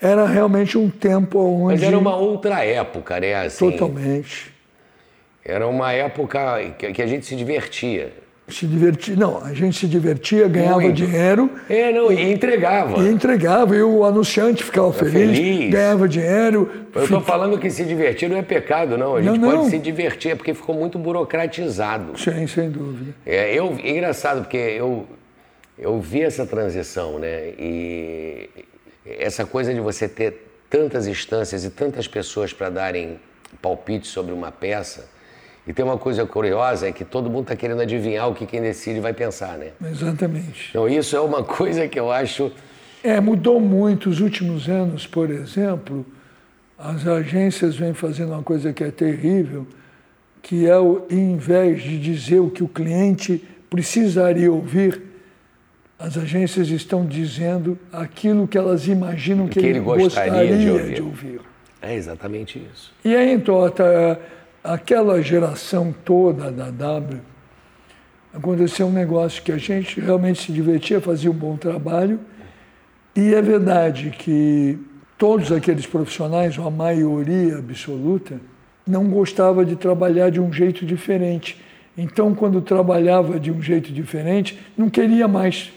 [0.00, 1.74] Era realmente um tempo onde.
[1.74, 3.34] Mas era uma outra época, né?
[3.34, 4.52] Assim, Totalmente.
[5.44, 8.12] Era uma época que a gente se divertia
[8.48, 9.16] se divertia.
[9.16, 10.94] Não, a gente se divertia, ganhava Muito.
[10.94, 11.50] dinheiro.
[11.68, 12.98] É, não, e, entregava.
[13.02, 16.70] E entregava, e o anunciante ficava feliz, feliz, ganhava dinheiro.
[16.94, 19.16] Eu estou falando que se divertir não é pecado, não.
[19.16, 22.18] A gente não, pode se divertir, é porque ficou muito burocratizado.
[22.18, 23.14] Sim, sem dúvida.
[23.24, 25.06] É, eu, é engraçado, porque eu,
[25.78, 27.54] eu vi essa transição, né?
[27.58, 28.50] E
[29.06, 33.18] essa coisa de você ter tantas instâncias e tantas pessoas para darem
[33.62, 35.13] palpite sobre uma peça
[35.66, 38.60] e tem uma coisa curiosa, é que todo mundo está querendo adivinhar o que quem
[38.60, 39.68] decide vai pensar, né?
[39.90, 40.68] Exatamente.
[40.70, 42.52] Então isso é uma coisa que eu acho...
[43.02, 46.06] É, mudou muito os últimos anos, por exemplo,
[46.78, 49.66] as agências vêm fazendo uma coisa que é terrível,
[50.42, 55.02] que é, o, em vez de dizer o que o cliente precisaria ouvir,
[55.98, 60.94] as agências estão dizendo aquilo que elas imaginam que, que ele, gostaria, gostaria de, ouvir.
[60.94, 61.40] de, ouvir.
[61.80, 62.92] É exatamente isso.
[63.04, 64.18] E aí, então, tá,
[64.64, 67.20] aquela geração toda da W,
[68.32, 72.18] aconteceu um negócio que a gente realmente se divertia, fazia um bom trabalho,
[73.14, 74.78] e é verdade que
[75.18, 78.40] todos aqueles profissionais, ou a maioria absoluta,
[78.86, 81.62] não gostava de trabalhar de um jeito diferente.
[81.96, 85.72] Então, quando trabalhava de um jeito diferente, não queria mais.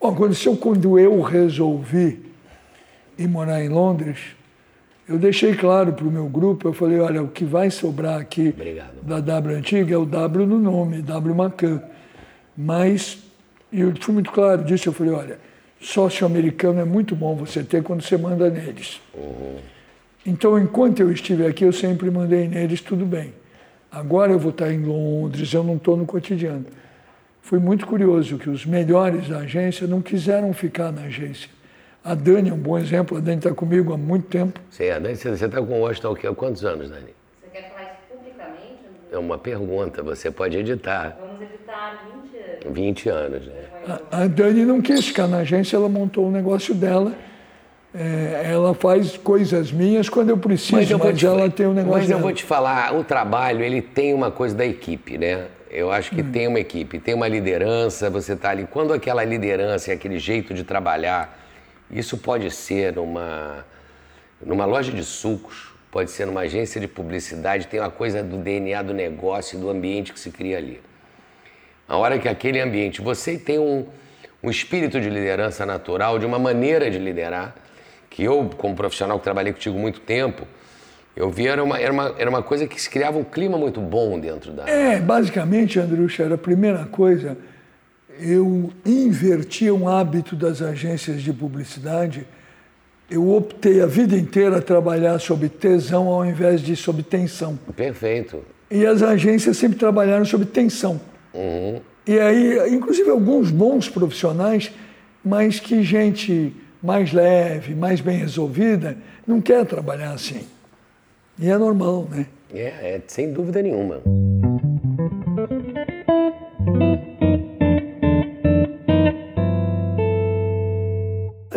[0.00, 2.20] Bom, quando, quando eu resolvi
[3.16, 4.18] ir morar em Londres,
[5.08, 8.48] eu deixei claro para o meu grupo, eu falei, olha, o que vai sobrar aqui
[8.48, 9.02] Obrigado.
[9.02, 11.80] da W antiga é o W no nome, W Macan.
[12.56, 13.18] Mas,
[13.70, 15.38] e eu fui muito claro disso, eu falei, olha,
[15.80, 19.00] sócio americano é muito bom você ter quando você manda neles.
[19.14, 19.58] Uhum.
[20.26, 23.32] Então, enquanto eu estive aqui, eu sempre mandei neles tudo bem.
[23.92, 26.66] Agora eu vou estar em Londres, eu não estou no cotidiano.
[27.40, 31.48] Foi muito curioso que os melhores da agência não quiseram ficar na agência.
[32.06, 34.60] A Dani é um bom exemplo, a Dani está comigo há muito tempo.
[34.70, 37.12] Sim, a Dani, você está com o Washington há quantos anos, Dani?
[37.42, 38.78] Você quer falar isso publicamente?
[39.10, 41.16] É uma pergunta, você pode editar.
[41.20, 42.78] Vamos editar 20 anos.
[42.78, 43.64] 20 anos, né?
[44.12, 47.12] A, a Dani não quis ficar na agência, ela montou o negócio dela.
[47.92, 51.72] É, ela faz coisas minhas quando eu preciso, mas, eu mas te, ela tem um
[51.72, 52.20] negócio Mas dela.
[52.20, 55.46] eu vou te falar, o trabalho, ele tem uma coisa da equipe, né?
[55.68, 56.30] Eu acho que hum.
[56.30, 58.64] tem uma equipe, tem uma liderança, você está ali.
[58.70, 61.45] Quando aquela liderança e aquele jeito de trabalhar,
[61.90, 63.64] isso pode ser numa,
[64.44, 68.82] numa loja de sucos, pode ser numa agência de publicidade, tem uma coisa do DNA
[68.82, 70.80] do negócio e do ambiente que se cria ali.
[71.88, 73.86] A hora que aquele ambiente, você tem um,
[74.42, 77.54] um espírito de liderança natural, de uma maneira de liderar,
[78.10, 80.46] que eu, como profissional que trabalhei contigo muito tempo,
[81.14, 83.80] eu vi era uma, era uma, era uma coisa que se criava um clima muito
[83.80, 84.68] bom dentro da.
[84.68, 87.38] É, basicamente, Andrucha, era a primeira coisa,
[88.20, 92.26] eu inverti um hábito das agências de publicidade.
[93.10, 97.58] Eu optei a vida inteira a trabalhar sob tesão ao invés de sob tensão.
[97.74, 98.44] Perfeito.
[98.70, 101.00] E as agências sempre trabalharam sob tensão.
[101.32, 101.80] Uhum.
[102.06, 104.72] E aí, inclusive alguns bons profissionais,
[105.24, 110.46] mas que gente mais leve, mais bem resolvida, não quer trabalhar assim.
[111.38, 112.26] E é normal, né?
[112.54, 114.00] É, é sem dúvida nenhuma.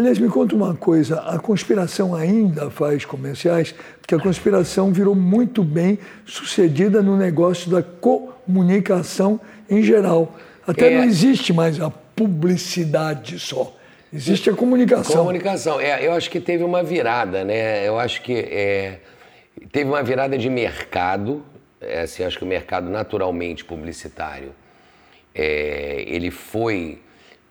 [0.09, 5.63] Aliás, me conta uma coisa: a conspiração ainda faz comerciais, porque a conspiração virou muito
[5.63, 10.35] bem sucedida no negócio da comunicação em geral.
[10.65, 10.97] Até é.
[10.97, 13.75] não existe mais a publicidade só.
[14.11, 15.17] Existe a comunicação.
[15.17, 15.79] Comunicação.
[15.79, 17.87] É, eu acho que teve uma virada, né?
[17.87, 19.01] Eu acho que é,
[19.71, 21.43] teve uma virada de mercado.
[21.79, 24.53] É, assim, acho que o mercado naturalmente publicitário,
[25.35, 26.99] é, ele foi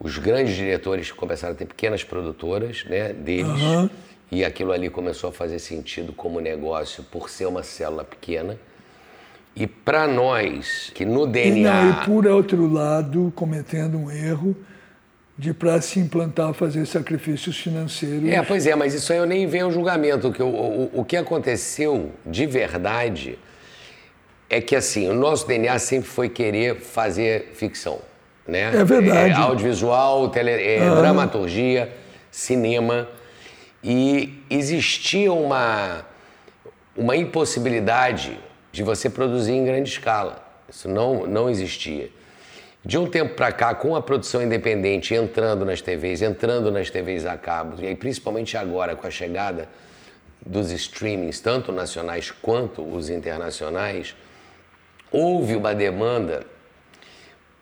[0.00, 3.60] os grandes diretores começaram a ter pequenas produtoras né, deles.
[3.60, 3.90] Uhum.
[4.30, 8.58] E aquilo ali começou a fazer sentido como negócio por ser uma célula pequena.
[9.56, 11.58] E para nós, que no DNA.
[11.58, 14.54] E, não, e por outro lado, cometendo um erro
[15.36, 18.28] de para se implantar fazer sacrifícios financeiros.
[18.28, 20.30] É, pois é, mas isso aí eu nem venho ao julgamento.
[20.30, 23.38] Que o, o, o que aconteceu de verdade
[24.50, 28.00] é que assim, o nosso DNA sempre foi querer fazer ficção
[28.48, 28.72] né?
[28.74, 29.32] É verdade.
[29.32, 30.94] É, audiovisual, tele, é, ah.
[30.94, 31.92] dramaturgia,
[32.30, 33.06] cinema.
[33.84, 36.04] E existia uma,
[36.96, 38.36] uma impossibilidade
[38.72, 40.42] de você produzir em grande escala.
[40.68, 42.10] Isso não, não existia.
[42.84, 47.26] De um tempo para cá, com a produção independente entrando nas TVs, entrando nas TVs
[47.26, 49.68] a cabo, e aí, principalmente agora com a chegada
[50.44, 54.14] dos streamings, tanto nacionais quanto os internacionais,
[55.10, 56.46] houve uma demanda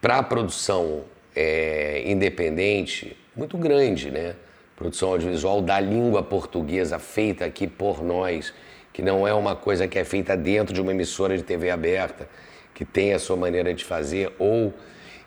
[0.01, 1.05] para a produção
[1.35, 4.35] é, independente muito grande, né?
[4.77, 8.53] Produção audiovisual da língua portuguesa feita aqui por nós,
[8.93, 12.29] que não é uma coisa que é feita dentro de uma emissora de TV aberta,
[12.75, 14.73] que tem a sua maneira de fazer, ou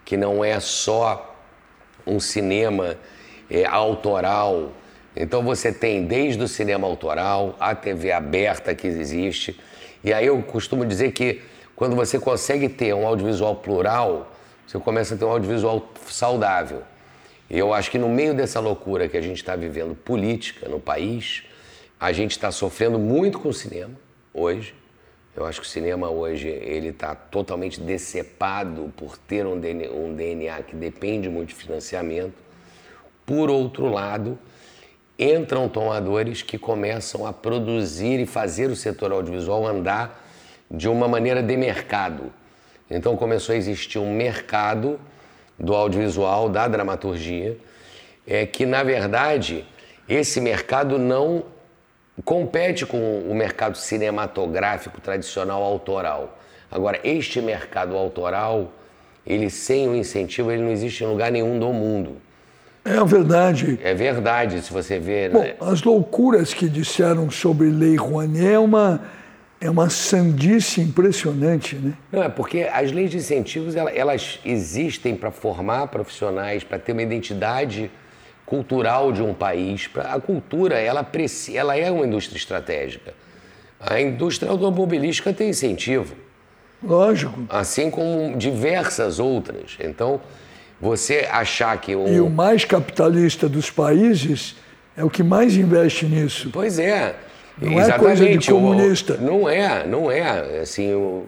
[0.05, 1.35] que não é só
[2.05, 2.97] um cinema
[3.49, 4.71] é, autoral.
[5.15, 9.59] Então você tem desde o cinema autoral, a TV aberta que existe.
[10.03, 11.41] E aí eu costumo dizer que
[11.75, 14.31] quando você consegue ter um audiovisual plural,
[14.69, 16.83] você começa a ter um audiovisual saudável.
[17.49, 20.79] E eu acho que no meio dessa loucura que a gente está vivendo política no
[20.79, 21.43] país,
[21.99, 23.95] a gente está sofrendo muito com o cinema
[24.31, 24.75] hoje.
[25.35, 30.13] Eu acho que o cinema hoje ele está totalmente decepado por ter um DNA, um
[30.13, 32.35] DNA que depende muito de financiamento.
[33.25, 34.37] Por outro lado,
[35.17, 40.23] entram tomadores que começam a produzir e fazer o setor audiovisual andar
[40.69, 42.31] de uma maneira de mercado.
[42.89, 44.99] Então começou a existir um mercado
[45.57, 47.57] do audiovisual, da dramaturgia,
[48.27, 49.65] é que na verdade
[50.07, 51.43] esse mercado não
[52.25, 56.37] compete com o mercado cinematográfico tradicional autoral.
[56.71, 58.71] Agora, este mercado autoral,
[59.25, 62.17] ele sem o incentivo, ele não existe em lugar nenhum do mundo.
[62.83, 63.79] É verdade.
[63.83, 65.31] É verdade, se você ver.
[65.31, 65.55] Bom, né?
[65.59, 69.01] as loucuras que disseram sobre Lei Rouanet é uma
[69.61, 71.93] é uma sandice impressionante, né?
[72.11, 76.93] Não, é porque as leis de incentivos ela- elas existem para formar profissionais, para ter
[76.93, 77.91] uma identidade
[78.45, 79.87] cultural de um país.
[79.87, 81.05] Pra- A cultura ela,
[81.53, 83.13] ela é uma indústria estratégica.
[83.79, 86.15] A indústria automobilística tem incentivo,
[86.83, 87.43] Lógico.
[87.49, 89.77] assim como diversas outras.
[89.79, 90.19] Então,
[90.81, 92.07] você achar que o.
[92.07, 94.55] E o mais capitalista dos países
[94.97, 96.49] é o que mais investe nisso.
[96.51, 97.15] Pois é.
[97.61, 99.17] Não é coisa de Exatamente, o- comunista.
[99.17, 100.59] não é, não é.
[100.61, 101.25] Assim, o,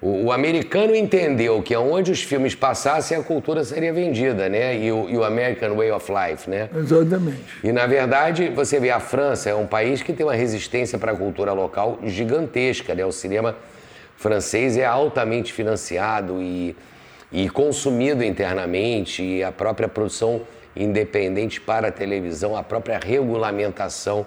[0.00, 4.76] o, o americano entendeu que aonde os filmes passassem, a cultura seria vendida, né?
[4.78, 6.68] E o, e o American Way of Life, né?
[6.74, 7.38] Exatamente.
[7.62, 11.12] E, na verdade, você vê a França é um país que tem uma resistência para
[11.12, 13.04] a cultura local gigantesca, né?
[13.04, 13.54] O cinema
[14.16, 16.74] francês é altamente financiado e,
[17.32, 20.42] e consumido internamente, e a própria produção
[20.76, 24.24] independente para a televisão, a própria regulamentação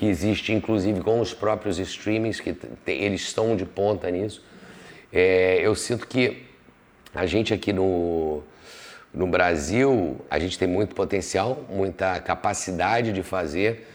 [0.00, 4.42] que existe, inclusive com os próprios streamings, que eles estão de ponta nisso.
[5.12, 6.46] É, eu sinto que
[7.14, 8.42] a gente aqui no,
[9.12, 13.86] no Brasil, a gente tem muito potencial, muita capacidade de fazer,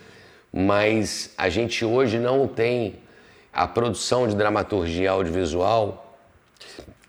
[0.53, 2.97] mas a gente hoje não tem
[3.51, 6.19] a produção de dramaturgia audiovisual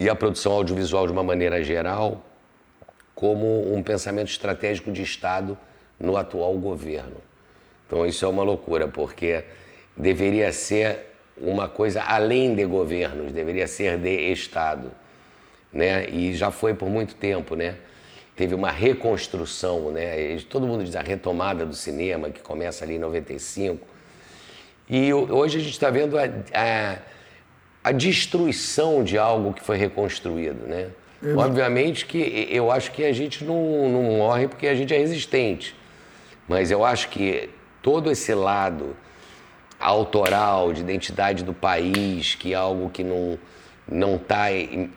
[0.01, 2.25] e a produção audiovisual de uma maneira geral
[3.15, 5.59] como um pensamento estratégico de Estado
[6.01, 7.26] no atual governo.
[7.87, 9.45] Então isso é uma loucura, porque
[9.97, 10.99] deveria ser
[11.37, 14.91] uma coisa além de governos, deveria ser de Estado,
[15.73, 16.09] né?
[16.09, 17.77] E já foi por muito tempo, né?
[18.35, 20.37] Teve uma reconstrução, né?
[20.49, 23.87] Todo mundo diz a retomada do cinema que começa ali em 95.
[24.89, 26.97] E ho- hoje a gente está vendo a, a,
[27.85, 30.89] a destruição de algo que foi reconstruído, né?
[31.39, 35.75] Obviamente que eu acho que a gente não, não morre porque a gente é resistente.
[36.47, 37.49] Mas eu acho que
[37.87, 38.97] todo esse lado
[39.79, 43.39] autoral, de identidade do país, que é algo que não
[43.89, 44.47] não está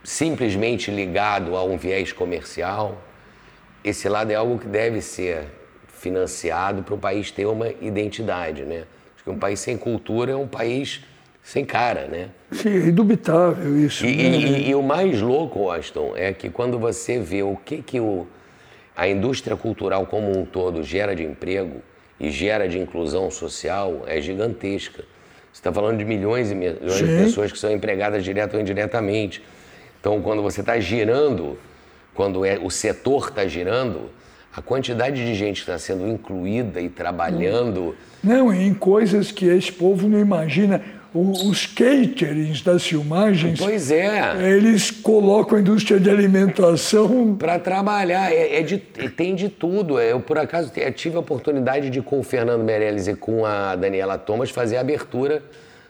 [0.03, 2.99] simplesmente ligado a um viés comercial,
[3.83, 5.43] esse lado é algo que deve ser
[5.87, 8.85] financiado para o país ter uma identidade, né?
[9.13, 11.01] Acho que um país sem cultura é um país
[11.43, 12.29] sem cara, né?
[12.51, 14.07] Sim, é indubitável isso.
[14.07, 14.37] E, né?
[14.37, 18.25] e- e o mais louco, Washington, é que quando você vê o que, que o,
[18.97, 21.83] a indústria cultural como um todo gera de emprego
[22.19, 25.03] e gera de inclusão social, é gigantesca.
[25.51, 27.23] Você está falando de milhões e milhões de Sim.
[27.23, 29.41] pessoas que são empregadas direta ou indiretamente.
[29.99, 31.57] Então, quando você está girando,
[32.13, 34.09] quando é, o setor está girando,
[34.55, 37.95] a quantidade de gente que está sendo incluída e trabalhando.
[38.23, 40.81] Não, em coisas que esse povo não imagina.
[41.11, 44.35] O- os caterings das filmagens, Pois é.
[44.55, 47.35] eles colocam a indústria de alimentação.
[47.35, 49.99] Para trabalhar, é, é de- tem de tudo.
[49.99, 54.17] Eu, por acaso, tive a oportunidade de, com o Fernando Meirelles e com a Daniela
[54.19, 55.41] Thomas, fazer a abertura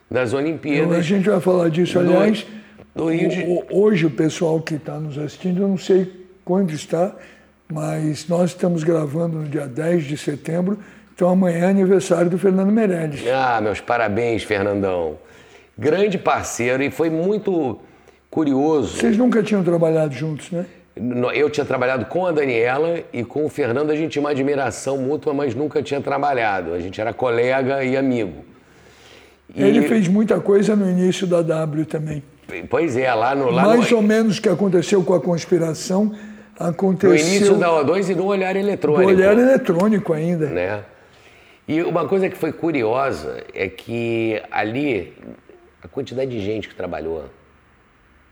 [0.10, 1.06] das A Olimpíadas.
[1.06, 2.46] gente vai falar disso, Do- aliás.
[2.96, 6.10] do Rio de- hoje, o pessoal que está nos assistindo, eu não sei
[6.46, 7.14] quando está,
[7.72, 10.80] mas nós estamos gravando no dia 10 de setembro,
[11.14, 13.22] então amanhã é aniversário do Fernando Meirelles.
[13.28, 15.18] Ah, meus parabéns, Fernandão.
[15.78, 17.80] Grande parceiro e foi muito
[18.30, 18.98] curioso.
[18.98, 20.66] Vocês nunca tinham trabalhado juntos, né?
[21.34, 24.98] Eu tinha trabalhado com a Daniela e com o Fernando a gente tinha uma admiração
[24.98, 26.74] mútua, mas nunca tinha trabalhado.
[26.74, 28.44] A gente era colega e amigo.
[29.56, 32.22] E- Ele fez muita coisa no início da W também.
[32.70, 36.12] Pois é, lá no, lá Mais no, ou menos o que aconteceu com a conspiração,
[36.60, 39.12] no aconteceu início da O2 e no olhar eletrônico.
[39.12, 40.48] olhar eletrônico ainda.
[40.48, 40.84] né?
[41.68, 45.14] E uma coisa que foi curiosa é que ali
[45.84, 47.26] a quantidade de gente que trabalhou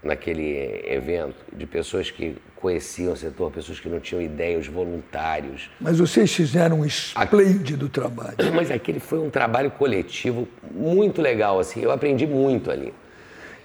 [0.03, 5.69] naquele evento, de pessoas que conheciam o setor, pessoas que não tinham ideia, os voluntários.
[5.79, 8.35] Mas vocês fizeram um esplêndido trabalho.
[8.55, 12.93] Mas aquele foi um trabalho coletivo muito legal, assim, eu aprendi muito ali.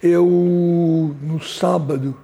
[0.01, 0.25] Eu,
[1.21, 2.15] no sábado,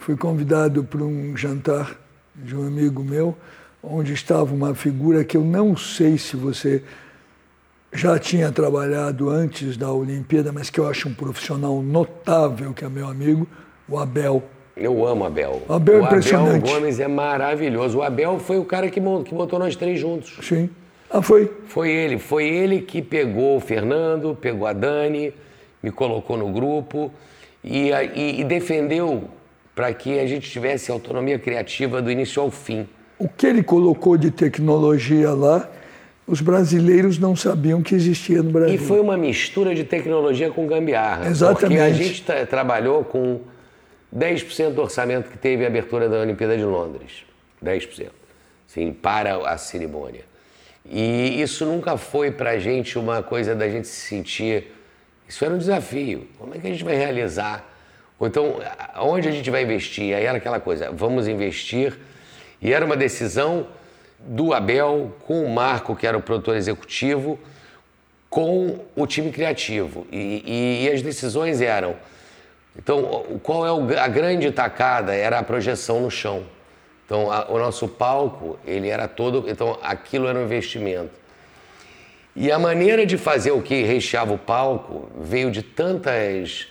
[0.00, 1.96] fui convidado para um jantar
[2.34, 3.36] de um amigo meu,
[3.82, 6.82] onde estava uma figura que eu não sei se você
[7.92, 12.88] já tinha trabalhado antes da Olimpíada, mas que eu acho um profissional notável, que é
[12.88, 13.46] meu amigo,
[13.88, 14.42] o Abel.
[14.76, 15.62] Eu amo Abel.
[15.68, 16.56] O Abel é o impressionante.
[16.64, 17.98] Abel Gomes é maravilhoso.
[17.98, 20.38] O Abel foi o cara que botou nós três juntos.
[20.42, 20.70] Sim.
[21.10, 21.52] Ah, foi?
[21.66, 25.34] Foi ele, foi ele que pegou o Fernando, pegou a Dani,
[25.82, 27.12] me colocou no grupo
[27.62, 29.28] e, e- e defendeu
[29.74, 32.88] para que a gente tivesse autonomia criativa do início ao fim.
[33.18, 35.68] O que ele colocou de tecnologia lá,
[36.26, 38.74] os brasileiros não sabiam que existia no Brasil.
[38.74, 41.28] E foi uma mistura de tecnologia com gambiarra.
[41.28, 41.60] Exatamente.
[41.68, 43.40] Porque a gente tra- trabalhou com
[44.16, 47.24] 10% do orçamento que teve a abertura da Olimpíada de Londres.
[47.64, 48.08] 10%.
[48.66, 50.22] Sim, para a cerimônia.
[50.88, 54.72] E isso nunca foi para a gente uma coisa da gente se sentir
[55.28, 56.26] Isso era um desafio.
[56.38, 57.68] Como é que a gente vai realizar?
[58.20, 58.60] Então,
[58.98, 60.14] onde a gente vai investir?
[60.14, 61.98] Aí era aquela coisa, vamos investir.
[62.60, 63.66] E era uma decisão
[64.18, 67.38] do Abel com o Marco, que era o produtor executivo,
[68.28, 70.06] com o time criativo.
[70.12, 71.96] E, e, e as decisões eram.
[72.76, 75.14] Então, qual é o, a grande tacada?
[75.14, 76.44] Era a projeção no chão.
[77.06, 79.46] Então, a, o nosso palco, ele era todo.
[79.48, 81.18] Então, aquilo era um investimento.
[82.36, 86.68] E a maneira de fazer o que recheava o palco veio de tantas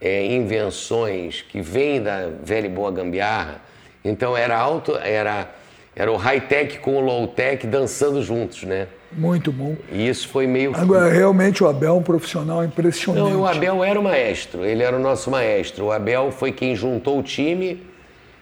[0.00, 3.60] é, invenções que vêm da velha e boa gambiarra.
[4.04, 5.50] Então era alto, era,
[5.94, 8.88] era o high-tech com o low-tech dançando juntos, né?
[9.12, 9.76] Muito bom.
[9.92, 10.74] E isso foi meio.
[10.74, 13.30] Agora, realmente o Abel é um profissional impressionante.
[13.30, 15.86] Não, o Abel era o maestro, ele era o nosso maestro.
[15.86, 17.86] O Abel foi quem juntou o time,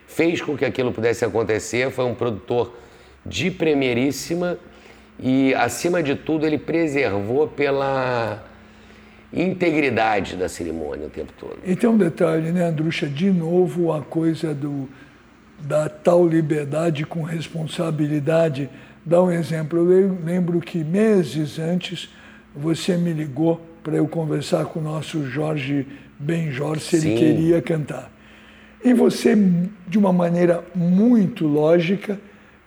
[0.07, 2.73] fez com que aquilo pudesse acontecer, foi um produtor
[3.25, 4.59] de primeiríssima
[5.21, 8.43] e, acima de tudo, ele preservou pela
[9.33, 11.57] integridade da cerimônia o tempo todo.
[11.65, 13.07] E tem um detalhe, né, Andrucha?
[13.07, 14.89] De novo, a coisa do,
[15.61, 18.69] da tal liberdade com responsabilidade.
[19.05, 19.91] Dá um exemplo.
[19.91, 22.11] Eu lembro que meses antes
[22.55, 25.87] você me ligou para eu conversar com o nosso Jorge
[26.19, 28.13] Benjor se ele queria cantar.
[28.85, 29.37] E você,
[29.87, 32.19] de uma maneira muito lógica,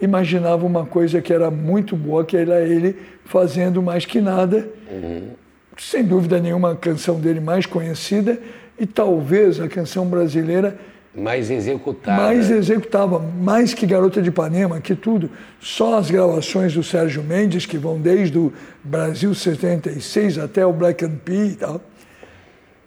[0.01, 2.95] imaginava uma coisa que era muito boa, que era ele
[3.25, 4.67] fazendo mais que nada.
[4.89, 5.29] Uhum.
[5.77, 8.39] Sem dúvida nenhuma, a canção dele mais conhecida
[8.79, 10.77] e talvez a canção brasileira
[11.13, 12.21] mais executada.
[12.21, 15.29] Mais executava, mais que Garota de Ipanema, que tudo.
[15.61, 18.51] Só as gravações do Sérgio Mendes, que vão desde o
[18.83, 21.81] Brasil 76 até o Black and Pea e tal.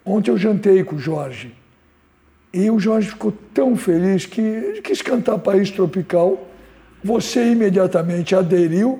[0.05, 1.55] Ontem eu jantei com o Jorge.
[2.53, 6.49] E o Jorge ficou tão feliz que ele quis cantar País Tropical
[7.03, 8.99] você imediatamente aderiu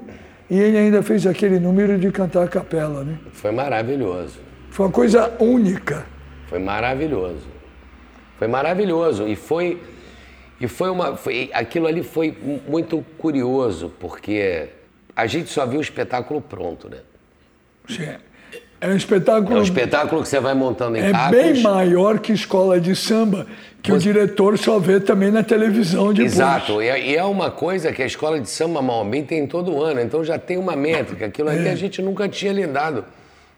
[0.49, 3.17] e ele ainda fez aquele número de cantar a capela, né?
[3.33, 4.39] Foi maravilhoso.
[4.71, 6.05] Foi uma coisa única.
[6.47, 7.47] Foi maravilhoso.
[8.37, 9.81] Foi maravilhoso e foi
[10.61, 12.35] e foi uma foi, aquilo ali foi
[12.67, 14.69] muito curioso porque
[15.15, 16.97] a gente só viu o espetáculo pronto, né?
[17.87, 18.07] Sim.
[18.81, 19.57] É um espetáculo.
[19.57, 21.37] É um espetáculo que você vai montando em É tacos.
[21.37, 23.45] bem maior que escola de samba,
[23.81, 24.09] que você...
[24.09, 26.33] o diretor só vê também na televisão depois.
[26.33, 26.81] Exato.
[26.81, 29.99] É, e é uma coisa que a escola de samba mal bem tem todo ano,
[30.01, 31.25] então já tem uma métrica.
[31.27, 31.71] Aquilo ali é.
[31.71, 33.05] a gente nunca tinha lidado.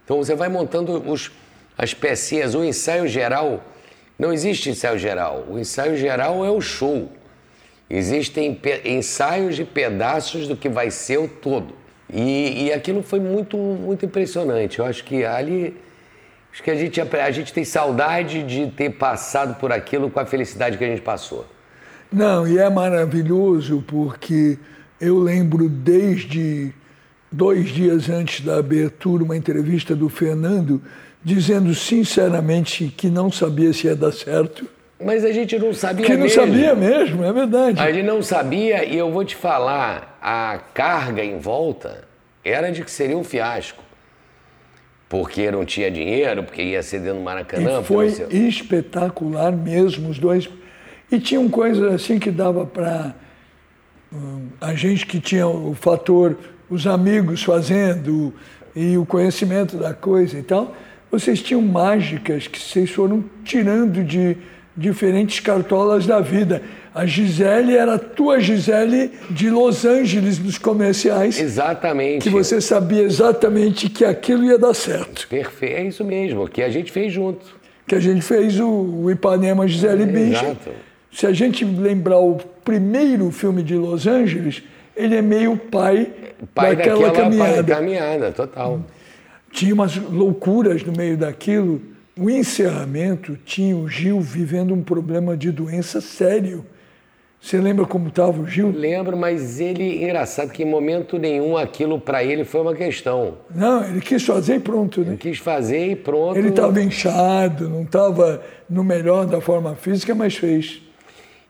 [0.03, 1.31] Então você vai montando os,
[1.77, 3.63] as pecinhas, o ensaio geral.
[4.17, 5.45] Não existe ensaio geral.
[5.49, 7.09] O ensaio geral é o show.
[7.89, 11.73] Existem ensaios de pedaços do que vai ser o todo.
[12.13, 14.79] E, e aquilo foi muito, muito impressionante.
[14.79, 15.75] Eu acho que ali.
[16.51, 20.25] Acho que a gente, a gente tem saudade de ter passado por aquilo com a
[20.25, 21.45] felicidade que a gente passou.
[22.11, 24.57] Não, e é maravilhoso porque
[24.99, 26.73] eu lembro desde
[27.31, 30.81] dois dias antes da abertura uma entrevista do Fernando
[31.23, 34.67] dizendo sinceramente que não sabia se ia dar certo.
[34.99, 36.29] Mas a gente não sabia que mesmo.
[36.29, 37.81] Que não sabia mesmo, é verdade.
[37.81, 42.03] A gente não sabia e eu vou te falar, a carga em volta
[42.43, 43.83] era de que seria um fiasco.
[45.11, 47.81] Porque não tinha dinheiro, porque ia ser dentro do Maracanã.
[47.81, 50.49] E foi espetacular mesmo, os dois.
[51.11, 53.13] E tinham coisas assim que dava para
[54.09, 56.37] um, a gente que tinha o fator,
[56.69, 58.33] os amigos fazendo
[58.73, 60.73] e o conhecimento da coisa e tal.
[61.11, 64.37] Vocês tinham mágicas que vocês foram tirando de
[64.77, 66.63] diferentes cartolas da vida.
[66.93, 71.39] A Gisele era a tua Gisele de Los Angeles nos comerciais.
[71.39, 72.23] Exatamente.
[72.23, 75.27] Que você sabia exatamente que aquilo ia dar certo.
[75.27, 77.59] Perfeito, é isso mesmo, que a gente fez junto.
[77.87, 80.69] Que a gente fez o, o Ipanema Gisele é, Exato.
[81.11, 84.61] Se a gente lembrar o primeiro filme de Los Angeles,
[84.95, 86.11] ele é meio pai,
[86.53, 87.63] pai daquela, daquela caminhada.
[87.63, 88.81] Pai caminhada, total.
[89.51, 91.81] Tinha umas loucuras no meio daquilo
[92.17, 96.65] o encerramento tinha o Gil vivendo um problema de doença sério.
[97.41, 98.71] Você lembra como estava o Gil?
[98.71, 103.39] Lembro, mas ele, engraçado que em momento nenhum aquilo para ele foi uma questão.
[103.53, 105.07] Não, ele quis fazer e pronto, né?
[105.07, 106.37] Ele quis fazer e pronto.
[106.37, 110.83] Ele estava inchado, não estava no melhor da forma física, mas fez.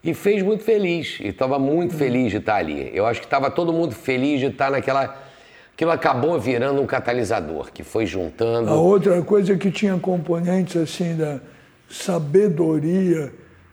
[0.02, 2.90] E fez muito feliz, e estava muito feliz de estar ali.
[2.94, 5.14] Eu acho que estava todo mundo feliz de estar naquela
[5.82, 8.70] aquilo acabou virando um catalisador, que foi juntando.
[8.70, 11.40] A outra coisa que tinha componentes assim da
[11.88, 13.32] sabedoria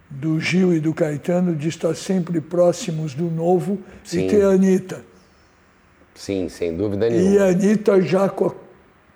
[0.10, 4.26] do Gil e do Caetano de estar sempre próximos do novo Sim.
[4.26, 5.04] e ter a Anitta.
[6.16, 7.36] Sim, sem dúvida nenhuma.
[7.36, 8.56] E a Anitta já com a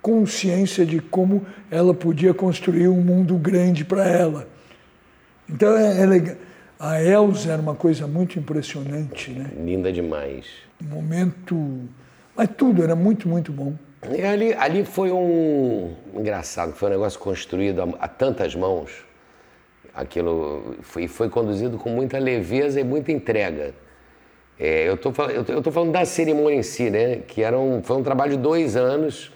[0.00, 4.48] consciência de como ela podia construir um mundo grande para ela.
[5.48, 6.36] Então é, é legal.
[6.78, 9.50] A Elza era uma coisa muito impressionante, né?
[9.56, 10.46] Linda demais.
[10.82, 11.88] Um momento
[12.36, 13.74] mas tudo era muito, muito bom.
[14.10, 15.94] E ali, ali foi um.
[16.14, 19.04] Engraçado, foi um negócio construído a, a tantas mãos.
[19.94, 23.74] Aquilo foi, foi conduzido com muita leveza e muita entrega.
[24.58, 27.16] É, eu, tô falando da cerimônia em si, né?
[27.26, 29.32] Que era um, foi um trabalho de dois anos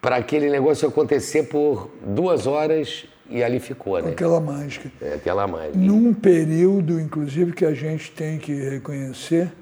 [0.00, 4.10] para aquele negócio acontecer por duas horas e ali ficou, né?
[4.10, 4.90] Aquela mágica.
[5.00, 5.78] É, aquela mágica.
[5.78, 9.52] Num período, inclusive, que a gente tem que reconhecer,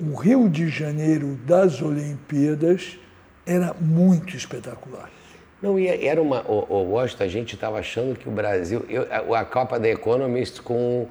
[0.00, 2.98] o Rio de Janeiro das Olimpíadas
[3.44, 5.10] era muito espetacular.
[5.62, 6.42] Não, e era uma.
[6.42, 8.84] O, o Washington, a gente estava achando que o Brasil.
[8.88, 11.06] Eu, a, a Copa da Economist com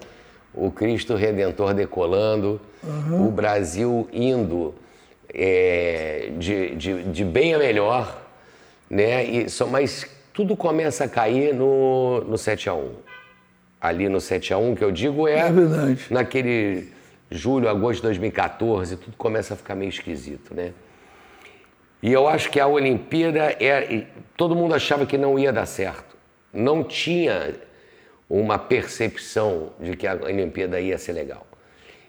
[0.53, 3.27] o Cristo Redentor decolando, uhum.
[3.27, 4.73] o Brasil indo
[5.33, 8.21] é, de, de, de, bem a melhor,
[8.89, 9.23] né?
[9.23, 12.91] E, só, mas tudo começa a cair no, no 7 a 1
[13.81, 16.05] Ali no 7 a 1 que eu digo é, é verdade.
[16.09, 16.91] naquele
[17.31, 20.73] julho, agosto de 2014, tudo começa a ficar meio esquisito, né?
[22.01, 24.05] E eu acho que a Olimpíada, é,
[24.39, 26.15] todo mundo achava que não ia dar certo.
[26.53, 27.55] Não tinha
[28.29, 31.45] uma percepção de que a Olimpíada ia ser legal.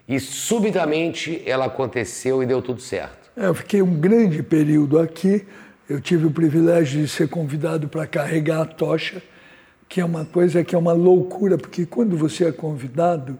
[0.06, 3.32] E subitamente ela aconteceu e deu tudo certo.
[3.36, 5.44] É, eu fiquei um grande período aqui.
[5.88, 9.20] Eu tive o privilégio de ser convidado para carregar a tocha,
[9.88, 13.36] que é uma coisa que é uma loucura, porque quando você é convidado,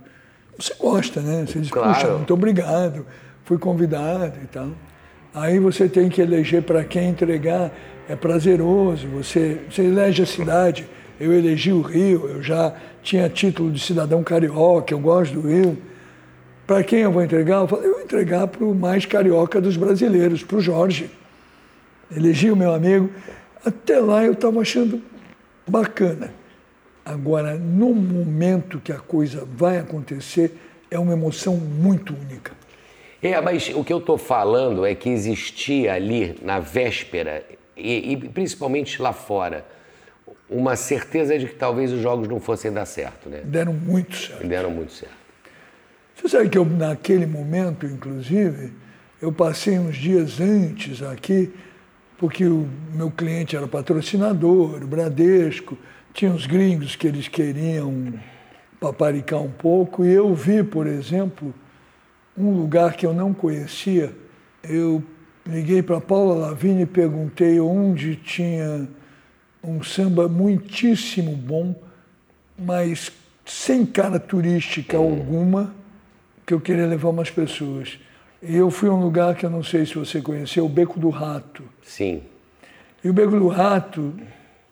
[0.59, 1.47] você gosta, né?
[1.47, 1.95] Você diz, claro.
[1.95, 3.07] puxa, muito obrigado,
[3.45, 4.71] fui convidado e tal.
[5.35, 7.73] Aí você tem que eleger para quem entregar,
[8.09, 10.87] é prazeroso, você, você elege a cidade.
[11.21, 15.79] Eu elegi o Rio, eu já tinha título de cidadão carioca, eu gosto do Rio.
[16.67, 17.61] Para quem eu vou entregar?
[17.61, 21.11] Eu falei, eu vou entregar para o mais carioca dos brasileiros, para o Jorge.
[22.15, 23.11] Elegi o meu amigo.
[23.65, 25.01] Até lá eu estava achando
[25.69, 26.33] bacana.
[27.05, 30.57] Agora, no momento que a coisa vai acontecer,
[30.91, 32.53] é uma emoção muito única.
[33.23, 37.45] É, mas o que eu estou falando é que existia ali, na véspera,
[37.77, 39.65] e, e, principalmente lá fora,
[40.49, 43.41] uma certeza de que talvez os jogos não fossem dar certo, né?
[43.45, 44.47] Deram muito certo.
[44.47, 45.15] Deram muito certo.
[46.17, 48.73] Você sabe que eu, naquele momento, inclusive,
[49.23, 51.53] eu passei uns dias antes aqui,
[52.19, 55.79] porque o meu cliente era patrocinador, o Bradesco,
[56.13, 58.13] tinha uns gringos que eles queriam
[58.81, 61.55] paparicar um pouco, e eu vi, por exemplo,
[62.37, 64.15] um lugar que eu não conhecia.
[64.63, 65.03] Eu
[65.47, 68.89] liguei para Paula Lavigne e perguntei onde tinha
[69.63, 71.75] um samba muitíssimo bom,
[72.59, 73.13] mas
[73.45, 75.75] sem cara turística alguma,
[76.47, 77.99] que eu queria levar umas pessoas.
[78.43, 80.99] E eu fui a um lugar que eu não sei se você conheceu, o Beco
[80.99, 81.63] do Rato.
[81.83, 82.23] Sim.
[83.05, 84.15] E o Beco do Rato,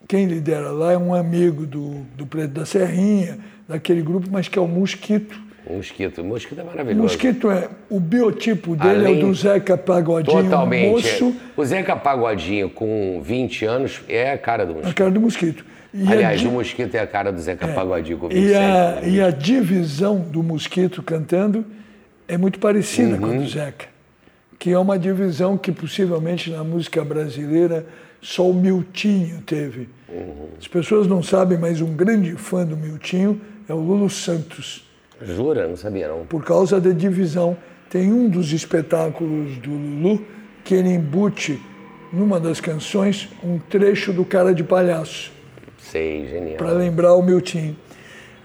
[0.07, 4.59] quem lidera lá é um amigo do, do Preto da Serrinha, daquele grupo, mas que
[4.59, 5.47] é o Mosquito.
[5.69, 6.23] O mosquito.
[6.23, 7.01] O mosquito é maravilhoso.
[7.01, 7.69] O mosquito é.
[7.91, 10.43] O biotipo dele Além, é o do Zeca Pagodinho.
[10.45, 10.91] Totalmente.
[10.91, 11.37] Moço.
[11.57, 14.91] O Zeca Pagodinho, com 20 anos, é a cara do mosquito.
[14.91, 15.64] A cara do mosquito.
[15.93, 19.01] E Aliás, o mosquito é a cara do Zeca é, Pagodinho com 20 e a,
[19.05, 21.64] e a divisão do mosquito cantando
[22.27, 23.21] é muito parecida uhum.
[23.21, 23.49] com a do uhum.
[23.49, 23.87] Zeca.
[24.59, 27.87] Que é uma divisão que possivelmente na música brasileira
[28.21, 29.89] só o Miltinho teve.
[30.09, 30.49] Uhum.
[30.59, 34.88] As pessoas não sabem, mas um grande fã do Miltinho é o Lulu Santos.
[35.23, 35.66] Jura?
[35.66, 36.25] Não sabia não.
[36.27, 37.57] Por causa da divisão.
[37.91, 40.25] Tem um dos espetáculos do Lulu
[40.62, 41.61] que ele embute
[42.12, 45.33] numa das canções um trecho do Cara de Palhaço.
[45.79, 46.57] Sei, genial.
[46.57, 47.77] Para lembrar o Miltinho.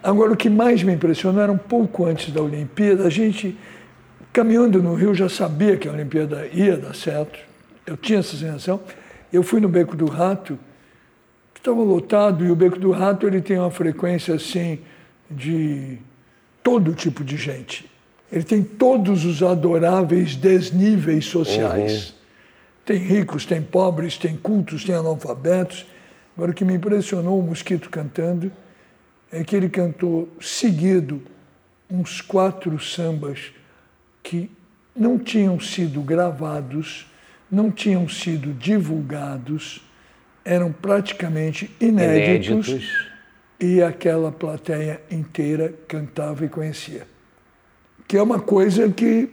[0.01, 3.57] Agora, o que mais me impressionou era um pouco antes da Olimpíada, a gente,
[4.31, 7.39] caminhando no Rio, já sabia que a Olimpíada ia dar certo.
[7.85, 8.81] Eu tinha essa sensação.
[9.31, 10.59] Eu fui no Beco do Rato,
[11.53, 14.79] que estava lotado, e o Beco do Rato ele tem uma frequência assim
[15.29, 15.97] de
[16.63, 17.91] todo tipo de gente.
[18.31, 22.09] Ele tem todos os adoráveis desníveis sociais.
[22.09, 22.15] Uhum.
[22.85, 25.85] Tem ricos, tem pobres, tem cultos, tem analfabetos.
[26.35, 28.51] Agora, o que me impressionou o Mosquito cantando
[29.31, 31.21] é que ele cantou seguido
[31.89, 33.51] uns quatro sambas
[34.23, 34.49] que
[34.95, 37.05] não tinham sido gravados,
[37.51, 39.81] não tinham sido divulgados,
[40.43, 42.67] eram praticamente inéditos.
[42.67, 43.12] inéditos
[43.63, 47.03] e aquela plateia inteira cantava e conhecia.
[48.05, 49.29] Que é uma coisa que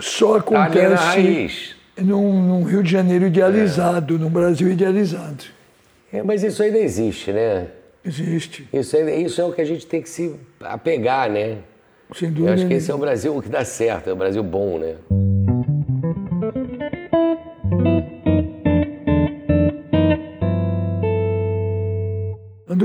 [0.00, 4.18] só acontece num, num, Rio de Janeiro idealizado, é.
[4.18, 5.44] num Brasil idealizado.
[6.12, 7.68] É, mas isso ainda existe, né?
[8.04, 8.68] Existe.
[8.72, 11.58] Isso, ainda, isso é o que a gente tem que se apegar, né?
[12.16, 12.50] Sem dúvida.
[12.50, 14.96] Eu acho que esse é o Brasil que dá certo, é o Brasil bom, né?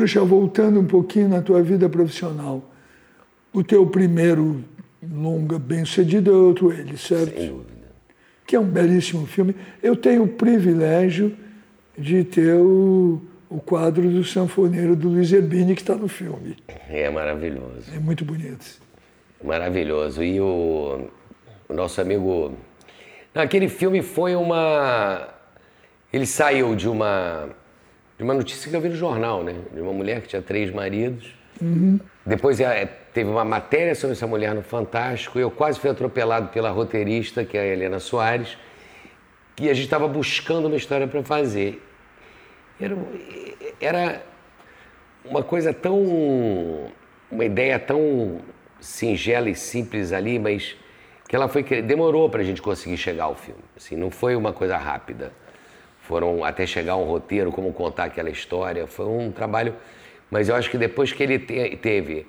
[0.02, 2.64] Andrucha, voltando um pouquinho na tua vida profissional,
[3.54, 4.64] o teu primeiro
[5.04, 7.38] longa bem-sucedido é outro ele, certo?
[7.38, 7.72] Sem dúvida.
[8.48, 9.56] que é um belíssimo filme.
[9.82, 11.38] Eu tenho o privilégio
[11.96, 16.58] de ter o, o quadro do sanfoneiro do Luiz Erbini que está no filme.
[16.90, 17.94] É maravilhoso.
[17.94, 18.82] É muito bonito.
[19.44, 20.24] Maravilhoso.
[20.24, 21.08] E o,
[21.70, 22.54] o nosso amigo.
[23.36, 25.30] Não, aquele filme foi uma.
[26.12, 27.50] Ele saiu de uma.
[28.22, 29.56] De uma notícia que eu vi no jornal, né?
[29.74, 31.34] De uma mulher que tinha três maridos.
[32.24, 35.40] Depois é, teve uma matéria sobre essa mulher no Fantástico.
[35.40, 38.60] Eu quase fui atropelado pela roteirista, que é a Helena Soares.
[39.60, 41.84] E a gente estava buscando uma história para fazer.
[42.80, 42.96] Era,
[43.82, 44.24] era
[45.26, 46.92] uma coisa tão.
[47.32, 48.40] Uma ideia tão
[48.80, 50.78] singela e simples ali, mas
[51.28, 53.64] que ela foi demorou para a gente conseguir chegar ao filme.
[53.76, 55.34] Assim, não foi uma coisa rápida.
[56.02, 58.88] Foram até chegar um roteiro, como contar aquela história.
[58.88, 59.76] Foi um trabalho,
[60.30, 62.26] mas eu acho que depois que ele te, teve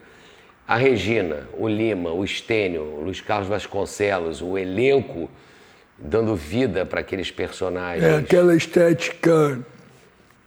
[0.66, 5.28] a Regina, o Lima, o Estênio, o Luiz Carlos Vasconcelos, o elenco
[5.98, 8.04] dando vida para aqueles personagens.
[8.04, 9.58] É aquela estética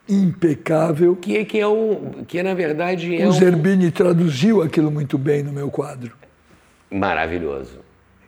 [0.08, 1.16] impecável.
[1.16, 3.32] Que, que é o que na verdade é o um...
[3.32, 6.14] Zerbini traduziu aquilo muito bem no meu quadro.
[6.92, 7.80] maravilhoso.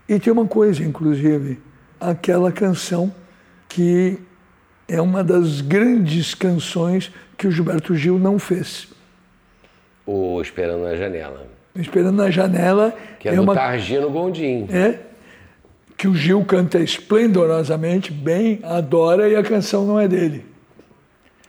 [0.09, 1.59] E tem uma coisa, inclusive,
[1.99, 3.13] aquela canção
[3.67, 4.17] que
[4.87, 8.87] é uma das grandes canções que o Gilberto Gil não fez.
[10.05, 11.47] O Esperando na Janela.
[11.75, 14.67] Esperando na janela Que é, é do uma Targino Gondim.
[14.71, 14.99] é
[15.95, 20.45] que o Gil canta esplendorosamente, bem, adora e a canção não é dele.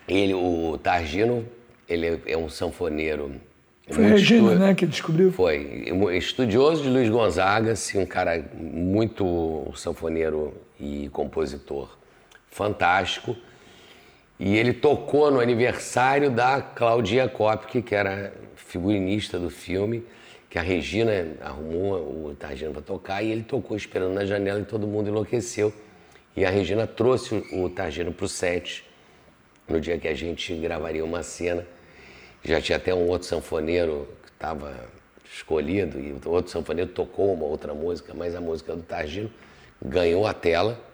[0.07, 1.45] Ele, o Targino,
[1.89, 3.33] ele é um sanfoneiro.
[3.91, 5.33] Foi muito Regina, estu- né, que descobriu.
[5.33, 5.85] Foi.
[6.17, 11.98] Estudioso de Luiz Gonzaga, assim, um cara muito sanfoneiro e compositor
[12.59, 13.37] fantástico.
[14.39, 20.05] E ele tocou no aniversário da Claudinha Kopke, que era figurinista do filme,
[20.51, 24.65] que a Regina arrumou o Targino para tocar, e ele tocou esperando na janela e
[24.65, 25.73] todo mundo enlouqueceu.
[26.37, 28.85] E a Regina trouxe o o Targino para o set,
[29.69, 31.67] no dia que a gente gravaria uma cena.
[32.45, 34.73] Já tinha até um outro sanfoneiro que estava
[35.33, 39.31] escolhido, e o outro sanfoneiro tocou uma outra música, mas a música do Targino
[39.83, 40.88] ganhou a tela.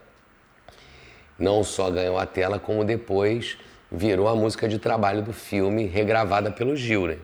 [1.38, 3.56] Não só ganhou a tela, como depois
[3.90, 7.16] virou a música de trabalho do filme, regravada pelo Gil, né?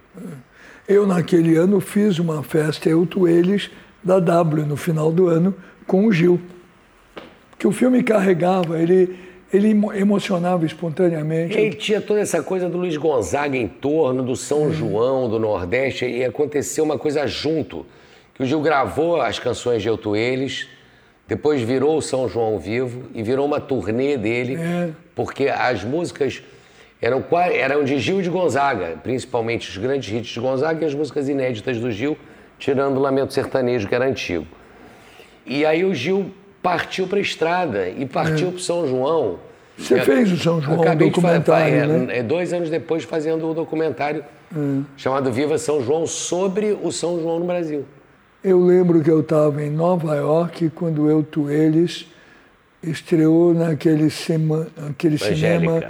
[0.88, 3.70] Eu, naquele ano, fiz uma festa, eu, tu, eles,
[4.02, 5.54] da W, no final do ano,
[5.86, 6.40] com o Gil.
[7.58, 9.16] Que o filme carregava, ele,
[9.52, 11.58] ele emo- emocionava espontaneamente.
[11.58, 16.06] E tinha toda essa coisa do Luiz Gonzaga em torno, do São João, do Nordeste,
[16.06, 17.84] e aconteceu uma coisa junto.
[18.34, 20.66] Que o Gil gravou as canções de Eu Tu Eles,
[21.30, 24.88] depois virou o São João Vivo e virou uma turnê dele, É.
[25.14, 26.42] porque as músicas
[27.00, 31.28] eram, eram de Gil de Gonzaga, principalmente os grandes hits de Gonzaga e as músicas
[31.28, 32.18] inéditas do Gil,
[32.58, 34.44] tirando o Lamento Sertanejo, que era antigo.
[35.46, 39.38] E aí o Gil partiu para a estrada e partiu para São João.
[39.78, 42.18] Você Eu- fez o São João, um Acabei de fa- documentário, é, né?
[42.18, 44.24] é, dois anos depois fazendo um documentário
[44.96, 47.84] chamado Viva São João sobre o São João no Brasil.
[48.42, 52.06] Eu lembro que eu estava em Nova York quando eu, tu, eles
[52.82, 54.66] estreou naquele sema,
[55.18, 55.82] cinema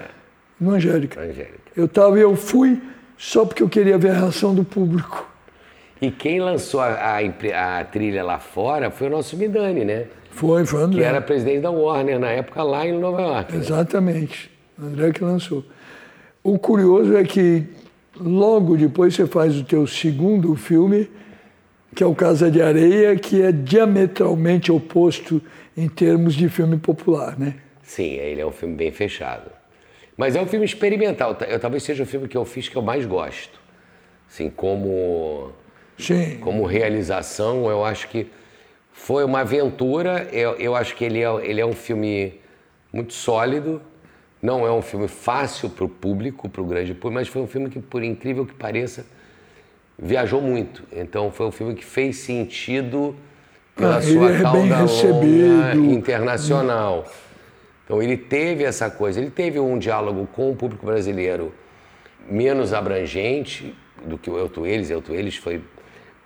[0.58, 1.20] no Angélica.
[1.20, 1.60] Angélica.
[1.76, 2.82] Eu estava e eu fui
[3.16, 5.28] só porque eu queria ver a reação do público.
[6.02, 10.06] E quem lançou a, a a trilha lá fora foi o nosso Midani, né?
[10.30, 10.98] Foi, foi o André.
[11.00, 13.52] Que era presidente da Warner na época lá em Nova York.
[13.52, 13.58] né?
[13.58, 14.50] Exatamente.
[14.80, 15.64] André que lançou.
[16.42, 17.64] O curioso é que
[18.18, 21.08] logo depois você faz o teu segundo filme,
[21.94, 25.42] que é o Casa de Areia, que é diametralmente oposto
[25.76, 27.56] em termos de filme popular, né?
[27.82, 29.50] Sim, ele é um filme bem fechado.
[30.16, 31.36] Mas é um filme experimental.
[31.48, 33.58] Eu, talvez seja o filme que eu fiz que eu mais gosto.
[34.28, 35.52] Assim, como
[35.98, 36.38] Sim.
[36.38, 38.26] como realização, eu acho que
[38.92, 40.28] foi uma aventura.
[40.30, 42.34] Eu, eu acho que ele é, ele é um filme
[42.92, 43.80] muito sólido.
[44.42, 47.46] Não é um filme fácil para o público, para o grande público, mas foi um
[47.46, 49.06] filme que, por incrível que pareça,
[50.00, 50.82] viajou muito.
[50.92, 53.14] Então foi um filme que fez sentido
[53.76, 55.84] pela Ah, ele sua é bem recebido.
[55.84, 57.06] internacional.
[57.84, 61.52] Então ele teve essa coisa, ele teve um diálogo com o público brasileiro
[62.28, 63.74] menos abrangente
[64.04, 64.90] do que o Eu Tu Eles.
[64.90, 65.60] Eu Tu Eles foi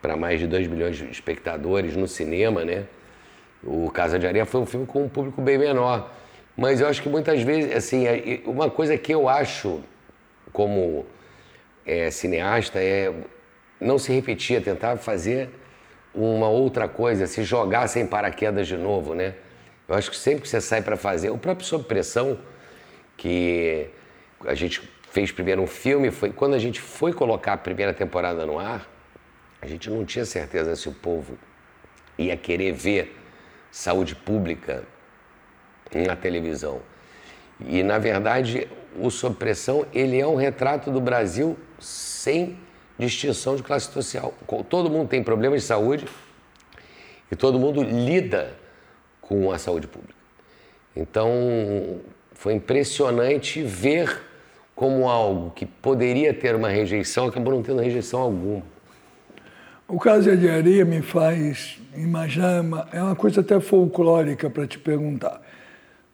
[0.02, 2.84] para mais de 2 milhões de espectadores no cinema, né?
[3.62, 6.12] O Casa de Areia foi um filme com um público bem menor.
[6.56, 9.80] Mas eu acho que muitas vezes, assim, é- uma coisa que eu acho
[10.52, 11.06] como
[11.86, 13.10] é, cineasta é
[13.84, 15.50] não se repetir, é tentar fazer
[16.14, 19.34] uma outra coisa, se jogar sem paraquedas de novo, né?
[19.86, 22.38] Eu acho que sempre que você sai para fazer, o próprio Sob Pressão,
[23.16, 23.88] que
[24.46, 28.46] a gente fez primeiro um filme, foi quando a gente foi colocar a primeira temporada
[28.46, 28.88] no ar,
[29.60, 31.38] a gente não tinha certeza se o povo
[32.18, 33.16] ia querer ver
[33.70, 34.84] saúde pública
[35.92, 36.80] na televisão.
[37.60, 38.68] E, na verdade,
[38.98, 42.58] o Sob Pressão, ele é um retrato do Brasil sem
[42.98, 44.34] distinção de classe social.
[44.68, 46.06] Todo mundo tem problemas de saúde
[47.30, 48.52] e todo mundo lida
[49.20, 50.14] com a saúde pública.
[50.94, 52.00] Então,
[52.32, 54.20] foi impressionante ver
[54.74, 58.62] como algo que poderia ter uma rejeição acabou não tendo rejeição alguma.
[59.86, 64.78] O caso de areia me faz imaginar, uma, é uma coisa até folclórica para te
[64.78, 65.42] perguntar.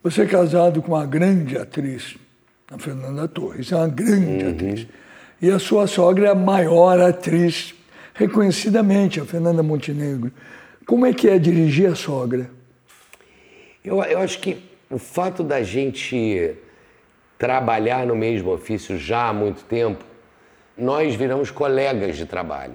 [0.02, 2.16] Você é casado com uma grande atriz,
[2.70, 4.50] a Fernanda Torres, é uma grande uhum.
[4.50, 4.86] atriz.
[5.40, 7.74] E a sua sogra é a maior atriz,
[8.14, 10.30] reconhecidamente, a Fernanda Montenegro.
[10.86, 12.50] Como é que é dirigir a sogra?
[13.84, 16.54] Eu, eu acho que o fato da gente
[17.38, 20.04] trabalhar no mesmo ofício já há muito tempo,
[20.76, 22.74] nós viramos colegas de trabalho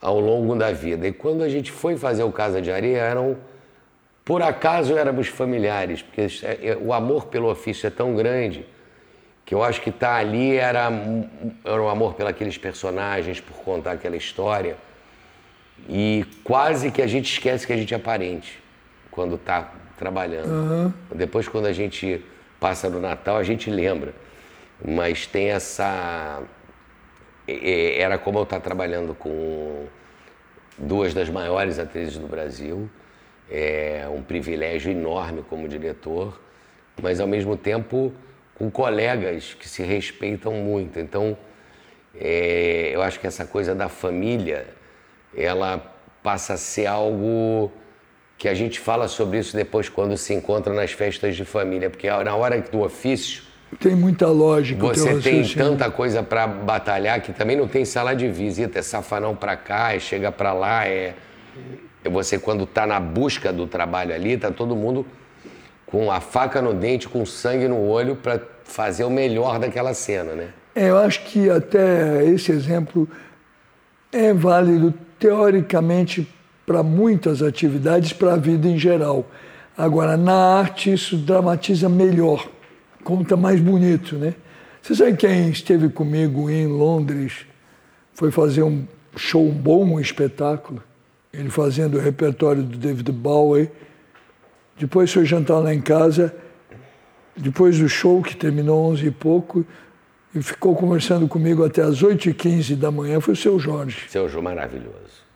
[0.00, 1.08] ao longo da vida.
[1.08, 3.36] E quando a gente foi fazer o Casa de Areia, eram
[4.24, 8.66] por acaso éramos familiares, porque é, é, o amor pelo ofício é tão grande
[9.46, 10.90] que eu acho que tá ali era,
[11.64, 14.76] era um amor pelos personagens, por contar aquela história.
[15.88, 18.60] E quase que a gente esquece que a gente é parente
[19.08, 20.48] quando está trabalhando.
[20.48, 20.92] Uhum.
[21.14, 22.24] Depois, quando a gente
[22.58, 24.12] passa no Natal, a gente lembra.
[24.84, 26.42] Mas tem essa.
[27.46, 29.86] Era como eu estar trabalhando com
[30.76, 32.90] duas das maiores atrizes do Brasil.
[33.48, 36.40] É um privilégio enorme como diretor,
[37.00, 38.12] mas ao mesmo tempo
[38.58, 40.98] com colegas que se respeitam muito.
[40.98, 41.36] Então,
[42.18, 44.66] é, eu acho que essa coisa da família,
[45.36, 47.70] ela passa a ser algo
[48.38, 52.08] que a gente fala sobre isso depois quando se encontra nas festas de família, porque
[52.08, 53.46] na hora do ofício
[53.80, 54.80] tem muita lógica.
[54.80, 59.34] Você tem tanta coisa para batalhar que também não tem sala de visita, é safanão
[59.34, 61.14] para cá, é chega para lá, é,
[62.04, 65.04] é você quando está na busca do trabalho ali, tá todo mundo
[65.86, 70.34] com a faca no dente, com sangue no olho para fazer o melhor daquela cena,
[70.34, 70.48] né?
[70.74, 73.08] É, eu acho que até esse exemplo
[74.12, 76.28] é válido teoricamente
[76.66, 79.24] para muitas atividades, para a vida em geral.
[79.78, 82.48] Agora, na arte, isso dramatiza melhor,
[83.20, 84.34] está mais bonito, né?
[84.82, 87.46] Você sabe quem esteve comigo em Londres,
[88.14, 88.84] foi fazer um
[89.16, 90.82] show bom, um espetáculo,
[91.32, 93.70] ele fazendo o repertório do David Bowie,
[94.78, 96.34] depois foi jantar lá em casa,
[97.36, 99.64] depois do show, que terminou 11 e pouco,
[100.34, 104.08] e ficou conversando comigo até as 8h15 da manhã, foi o seu Jorge.
[104.08, 105.26] Seu Jorge maravilhoso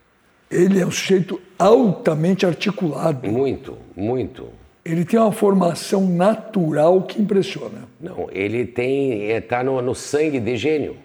[0.51, 3.30] ele é um sujeito altamente articulado.
[3.30, 4.49] Muito, muito.
[4.84, 7.88] Ele tem uma formação natural que impressiona.
[8.01, 10.97] Não, ele tem, está no, no, sangue de gênio.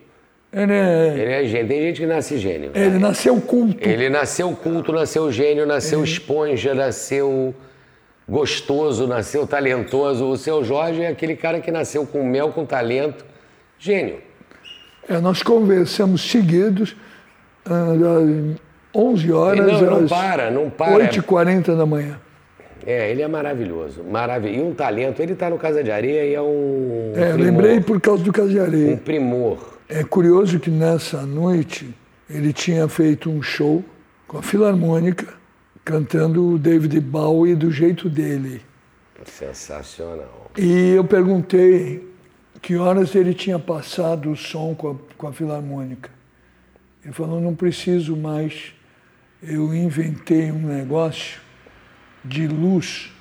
[0.51, 1.13] Ele é...
[1.15, 1.67] ele é gênio.
[1.67, 2.71] Tem gente que nasce gênio.
[2.73, 2.99] Ele né?
[2.99, 3.87] nasceu culto.
[3.87, 6.03] Ele nasceu culto, nasceu gênio, nasceu é.
[6.03, 7.53] esponja, nasceu
[8.27, 10.25] gostoso, nasceu talentoso.
[10.25, 13.25] O seu Jorge é aquele cara que nasceu com mel, com talento.
[13.77, 14.19] Gênio.
[15.07, 16.95] É, nós conversamos seguidos.
[17.67, 18.55] Uh,
[18.95, 19.81] 11 horas.
[19.81, 21.09] Não, não para, não para.
[21.09, 22.19] 8h40 da manhã.
[22.85, 24.03] É, ele é maravilhoso.
[24.03, 24.59] Maravilhoso.
[24.59, 25.21] E um talento.
[25.21, 27.11] Ele está no Casa de Areia e é um.
[27.15, 27.45] É, primor.
[27.45, 28.93] lembrei por causa do Casa de Areia.
[28.93, 29.57] Um primor.
[29.89, 31.93] É curioso que nessa noite
[32.29, 33.83] ele tinha feito um show
[34.27, 35.27] com a Filarmônica,
[35.85, 38.61] cantando o David Bowie do jeito dele.
[39.25, 40.51] Sensacional.
[40.57, 42.11] E eu perguntei
[42.61, 46.09] que horas ele tinha passado o som com a, com a Filarmônica.
[47.03, 48.73] Ele falou: não preciso mais
[49.41, 51.39] eu inventei um negócio
[52.23, 53.11] de luz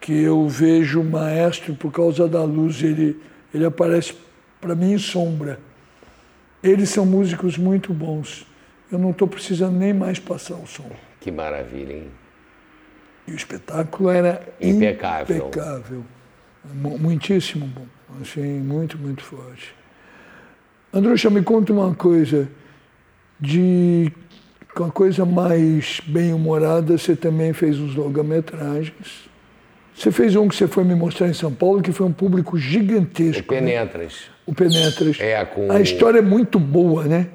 [0.00, 3.20] que eu vejo o maestro por causa da luz, ele,
[3.52, 4.14] ele aparece
[4.60, 5.58] para mim em sombra.
[6.62, 8.46] Eles são músicos muito bons.
[8.90, 10.90] Eu não estou precisando nem mais passar o som.
[11.26, 12.10] Que maravilha, hein?
[13.26, 15.48] E o espetáculo era impecável.
[15.48, 16.04] impecável.
[16.72, 17.84] Muitíssimo bom.
[18.22, 19.74] Assim, muito, muito forte.
[20.94, 22.48] Andrucha, me conta uma coisa
[23.40, 24.12] de
[24.72, 29.28] com a coisa mais bem-humorada, você também fez os longa-metragens.
[29.96, 32.56] Você fez um que você foi me mostrar em São Paulo, que foi um público
[32.56, 33.42] gigantesco.
[33.42, 34.12] O Penetras.
[34.12, 34.34] Né?
[34.46, 35.18] O Penetras.
[35.18, 35.72] É, com...
[35.72, 37.30] A história é muito boa, né?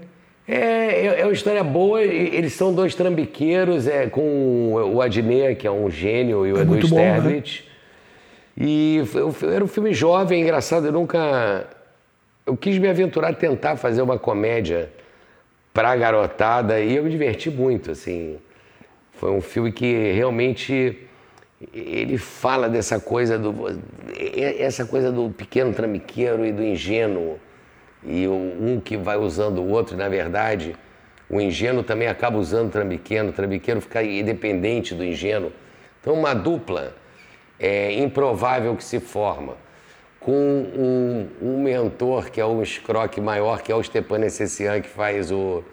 [0.47, 2.01] É, é, é uma história boa.
[2.01, 6.61] Eles são dois trambiqueiros, é, com o Adnet, que é um gênio, e o é
[6.61, 6.95] Edu.
[6.95, 7.43] Né?
[8.57, 9.01] E
[9.53, 10.87] era um filme jovem, engraçado.
[10.87, 11.67] Eu nunca...
[12.45, 14.89] Eu quis me aventurar a tentar fazer uma comédia
[15.73, 18.37] pra garotada e eu me diverti muito, assim.
[19.13, 20.97] Foi um filme que realmente
[21.73, 23.53] ele fala dessa coisa do
[24.57, 27.39] essa coisa do pequeno tramiqueiro e do ingênuo
[28.03, 30.75] e um que vai usando o outro, na verdade,
[31.29, 35.51] o ingênuo também acaba usando o trambiqueno, o trambiqueiro fica independente do ingênuo.
[36.01, 36.93] Então uma dupla
[37.59, 39.55] é, improvável que se forma
[40.19, 44.89] com um, um mentor que é um escroque maior, que é o Stepan Essessian, que
[44.89, 45.63] faz o,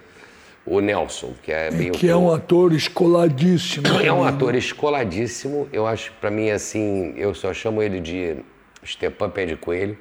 [0.64, 3.86] o Nelson, que é meio Que é um ator escoladíssimo.
[4.02, 4.28] é um né?
[4.30, 5.68] ator escoladíssimo.
[5.70, 8.36] Eu acho, pra mim, assim, eu só chamo ele de
[8.84, 9.98] Stepan Pé de Coelho,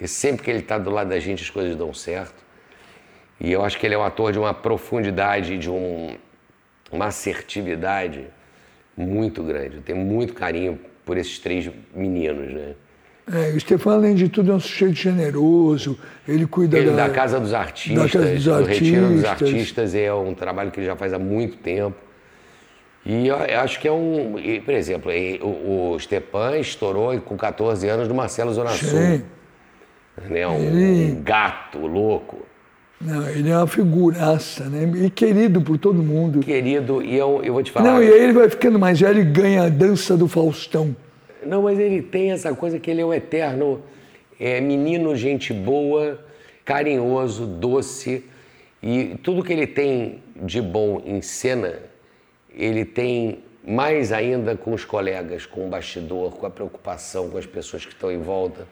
[0.00, 2.42] porque sempre que ele tá do lado da gente as coisas dão certo.
[3.38, 6.16] E eu acho que ele é um ator de uma profundidade, de um,
[6.90, 8.24] uma assertividade
[8.96, 9.76] muito grande.
[9.76, 12.74] Eu tenho muito carinho por esses três meninos, né?
[13.30, 17.10] É, o Stefano, além de tudo, é um sujeito generoso, ele cuida Ele, da, da
[17.12, 19.54] Casa dos Artistas, Casa dos do Retiro dos Artistas.
[19.54, 21.96] Artistas, é um trabalho que ele já faz há muito tempo.
[23.04, 24.38] E eu eu acho que é um.
[24.38, 29.22] e, Por exemplo, e o, o Stepan estourou com 14 anos no Marcelo Zona Sim.
[30.28, 30.46] Né?
[30.46, 32.46] Um, Ele- um gato louco.
[33.00, 35.06] Não, ele é uma figuraça, né?
[35.06, 36.40] E querido por todo mundo.
[36.40, 37.94] Querido, e eu, eu vou te falar.
[37.94, 40.94] Não, e aí ele vai ficando mais velho e ganha a dança do Faustão.
[41.46, 43.80] Não, mas ele tem essa coisa que ele é o eterno
[44.38, 46.22] é, menino, gente boa,
[46.62, 48.22] carinhoso, doce.
[48.82, 51.78] E tudo que ele tem de bom em cena,
[52.54, 57.46] ele tem mais ainda com os colegas, com o bastidor, com a preocupação com as
[57.46, 58.66] pessoas que estão em volta.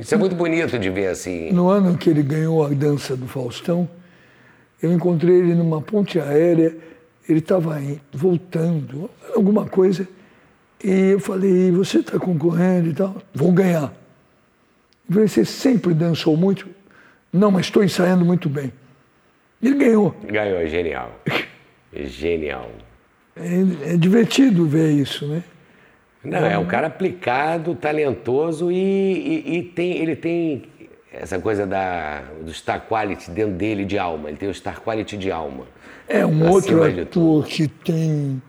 [0.00, 1.50] Isso é muito bonito de ver assim.
[1.52, 3.88] No ano que ele ganhou a dança do Faustão,
[4.82, 6.76] eu encontrei ele numa ponte aérea,
[7.28, 7.80] ele estava
[8.12, 10.06] voltando, alguma coisa,
[10.82, 13.16] e eu falei, você está concorrendo e tal?
[13.34, 13.92] Vou ganhar.
[15.08, 16.68] Eu falei, você sempre dançou muito?
[17.32, 18.72] Não, mas estou ensaiando muito bem.
[19.62, 20.14] Ele ganhou.
[20.24, 21.20] Ganhou, genial.
[21.92, 22.70] Genial.
[23.34, 25.42] É, é divertido ver isso, né?
[26.24, 30.64] Não, é um cara aplicado, talentoso e, e- e tem, ele tem
[31.12, 34.28] essa coisa da, do star quality dentro dele de alma.
[34.28, 35.64] Ele tem o star quality de alma.
[36.08, 38.42] É um outro ator que tem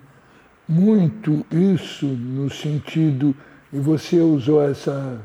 [0.68, 3.36] muito isso no sentido,
[3.72, 5.20] e você usou essa,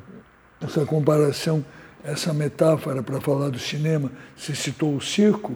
[0.62, 1.64] essa comparação,
[2.05, 5.55] essa metáfora para falar do cinema, você citou o circo,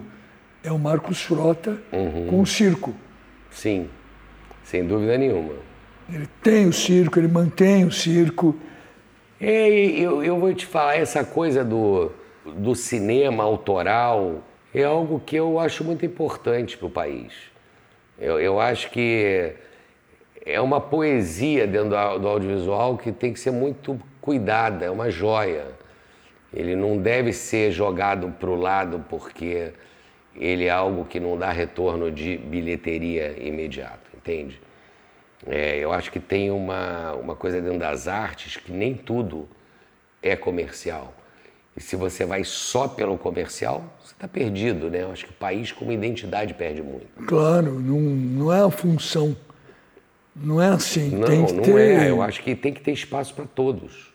[0.63, 2.27] é o Marcos Frota Uhum.
[2.27, 2.93] com o circo.
[3.51, 3.87] Sim,
[4.63, 5.53] sem dúvida nenhuma.
[6.11, 8.55] Ele tem o circo, ele mantém o circo.
[9.39, 12.11] É, e eu, eu vou te falar, essa coisa do,
[12.45, 14.43] do cinema autoral
[14.73, 17.33] é algo que eu acho muito importante para o país.
[18.17, 19.53] Eu, eu acho que
[20.45, 25.11] é uma poesia dentro do, do audiovisual que tem que ser muito cuidada, é uma
[25.11, 25.67] joia.
[26.51, 29.71] Ele não deve ser jogado para o lado porque
[30.35, 34.59] ele é algo que não dá retorno de bilheteria imediato, entende?
[35.47, 39.47] É, eu acho que tem uma, uma coisa dentro das artes que nem tudo
[40.21, 41.13] é comercial.
[41.75, 45.03] E se você vai só pelo comercial, você está perdido, né?
[45.03, 47.07] Eu acho que o país como identidade perde muito.
[47.25, 49.35] Claro, não, não é a função.
[50.35, 51.09] Não é assim.
[51.09, 51.79] Não, tem que não ter...
[51.79, 52.09] é.
[52.09, 54.09] Eu acho que tem que ter espaço para todos.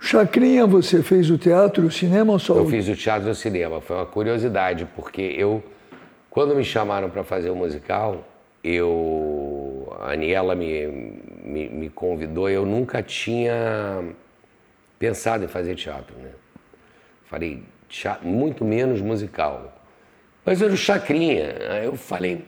[0.00, 3.30] Chacrinha, você fez o teatro, o cinema ou só Eu o fiz o teatro e
[3.32, 3.80] o cinema.
[3.80, 5.62] Foi uma curiosidade, porque eu,
[6.30, 8.24] quando me chamaram para fazer o musical,
[8.62, 9.67] eu,
[10.00, 10.86] a Aniela me,
[11.42, 14.04] me, me convidou e eu nunca tinha
[14.98, 16.30] pensado em fazer teatro, né?
[17.26, 19.74] Falei, "Tea- muito menos musical.
[20.44, 21.54] Mas era o Chacrinha.
[21.70, 22.44] Aí eu falei,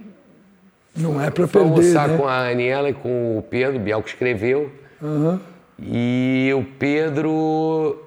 [0.97, 2.16] Não é para perder, almoçar né?
[2.16, 4.72] com a Aniela e com o Pedro, o Biel que escreveu.
[5.78, 8.05] E o Pedro,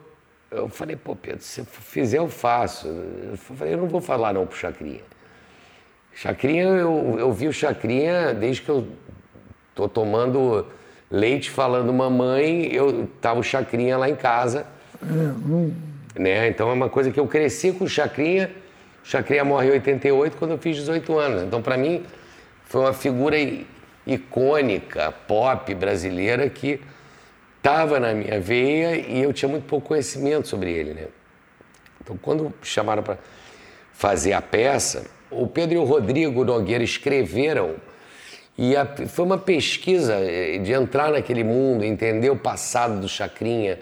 [0.52, 2.88] eu falei, pô, Pedro, se eu fizer, eu faço.
[2.88, 5.02] Eu falei, eu não vou falar não pro Chacrinha.
[6.14, 8.88] Chacrinha, eu, eu vi o Chacrinha desde que eu
[9.76, 10.66] tô tomando
[11.10, 14.66] leite falando mamãe, eu tava o Chacrinha lá em casa.
[16.16, 16.48] Né?
[16.48, 18.52] Então é uma coisa que eu cresci com o Chacrinha.
[19.04, 21.44] O Chacrinha morre em 88 quando eu fiz 18 anos.
[21.44, 22.04] Então, para mim,
[22.66, 23.38] foi uma figura
[24.08, 26.80] icônica, pop brasileira que
[27.58, 31.08] estava na minha veia e eu tinha muito pouco conhecimento sobre ele, né?
[32.02, 33.18] Então, quando chamaram para
[33.94, 37.76] fazer a peça, o Pedro e o Rodrigo Nogueira escreveram
[38.58, 43.80] e a- foi uma pesquisa eh, de entrar naquele mundo, entender o passado do Chacrinha,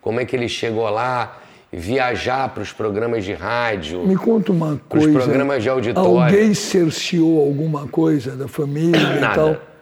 [0.00, 1.38] como é que ele chegou lá,
[1.72, 4.06] viajar para os programas de rádio.
[4.06, 5.10] Me conta uma coisa.
[5.10, 6.10] programas de auditório.
[6.22, 9.46] Alguém cerceou alguma coisa da família e tal?
[9.46, 9.72] Nada.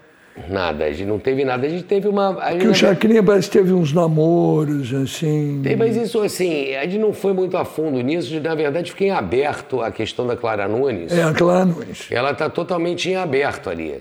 [0.48, 1.66] Nada, a gente não teve nada.
[1.66, 2.40] A gente teve uma.
[2.42, 5.60] a gente, Que o Chacrinha parece que teve uns namoros, assim.
[5.62, 9.10] Tem, mas isso assim, a gente não foi muito a fundo nisso, na verdade fiquei
[9.10, 11.12] aberto a questão da Clara Nunes.
[11.12, 12.06] É, a Clara Nunes.
[12.10, 14.00] Ela está totalmente em aberto ali.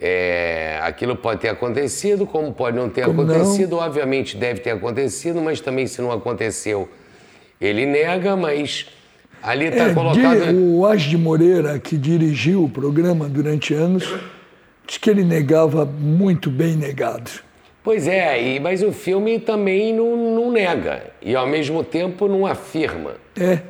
[0.00, 3.34] É, aquilo pode ter acontecido, como pode não ter Como não?
[3.34, 6.88] acontecido, obviamente deve ter acontecido, mas também se não aconteceu,
[7.60, 8.86] ele nega, mas
[9.42, 10.54] ali está É, colocado.
[10.56, 14.04] o Age de Moreira, que dirigiu o programa durante anos,
[14.86, 17.30] disse que ele negava muito bem negado.
[17.82, 22.46] Pois é, e, mas o filme também não, não nega e ao mesmo tempo não
[22.46, 23.14] afirma.
[23.36, 23.60] É.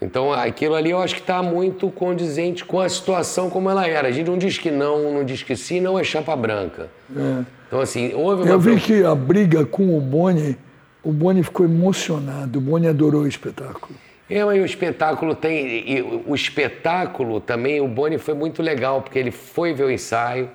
[0.00, 4.08] Então aquilo ali eu acho que está muito condizente com a situação como ela era.
[4.08, 6.88] A gente não diz que não, não diz que sim, não é chapa branca.
[7.16, 7.44] É.
[7.66, 8.52] Então assim, houve uma...
[8.52, 10.56] Eu vi que a briga com o Boni,
[11.02, 13.94] o Boni ficou emocionado, o Boni adorou o espetáculo.
[14.30, 15.90] É, mas o espetáculo tem.
[15.90, 20.50] e o espetáculo também, o Boni foi muito legal, porque ele foi ver o ensaio,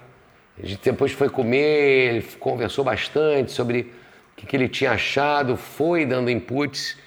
[0.62, 5.58] a gente depois foi comer, ele conversou bastante sobre o que, que ele tinha achado,
[5.58, 6.98] foi dando inputs.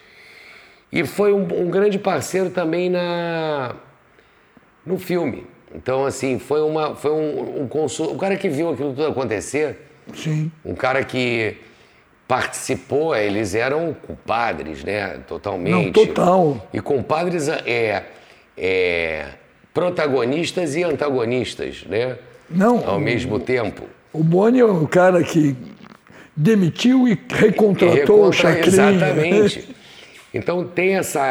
[0.93, 3.75] E foi um, um grande parceiro também na,
[4.85, 5.47] no filme.
[5.75, 8.13] Então, assim, foi, uma, foi um, um consul...
[8.13, 10.51] O cara que viu aquilo tudo acontecer, Sim.
[10.65, 11.57] um cara que
[12.27, 15.19] participou, eles eram compadres, né?
[15.29, 15.87] Totalmente.
[15.87, 16.69] Não, total.
[16.73, 18.05] E compadres é,
[18.57, 19.27] é,
[19.75, 22.17] protagonistas e antagonistas, né?
[22.49, 22.89] Não.
[22.89, 23.85] Ao mesmo tempo.
[24.13, 25.55] O Boni é o cara que
[26.35, 28.91] demitiu e recontratou o Recontra- Chacrinha.
[28.93, 29.77] Exatamente.
[30.35, 31.25] Então tem essa,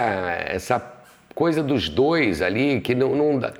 [0.48, 0.94] essa
[1.34, 3.54] coisa dos dois ali que não, não dá.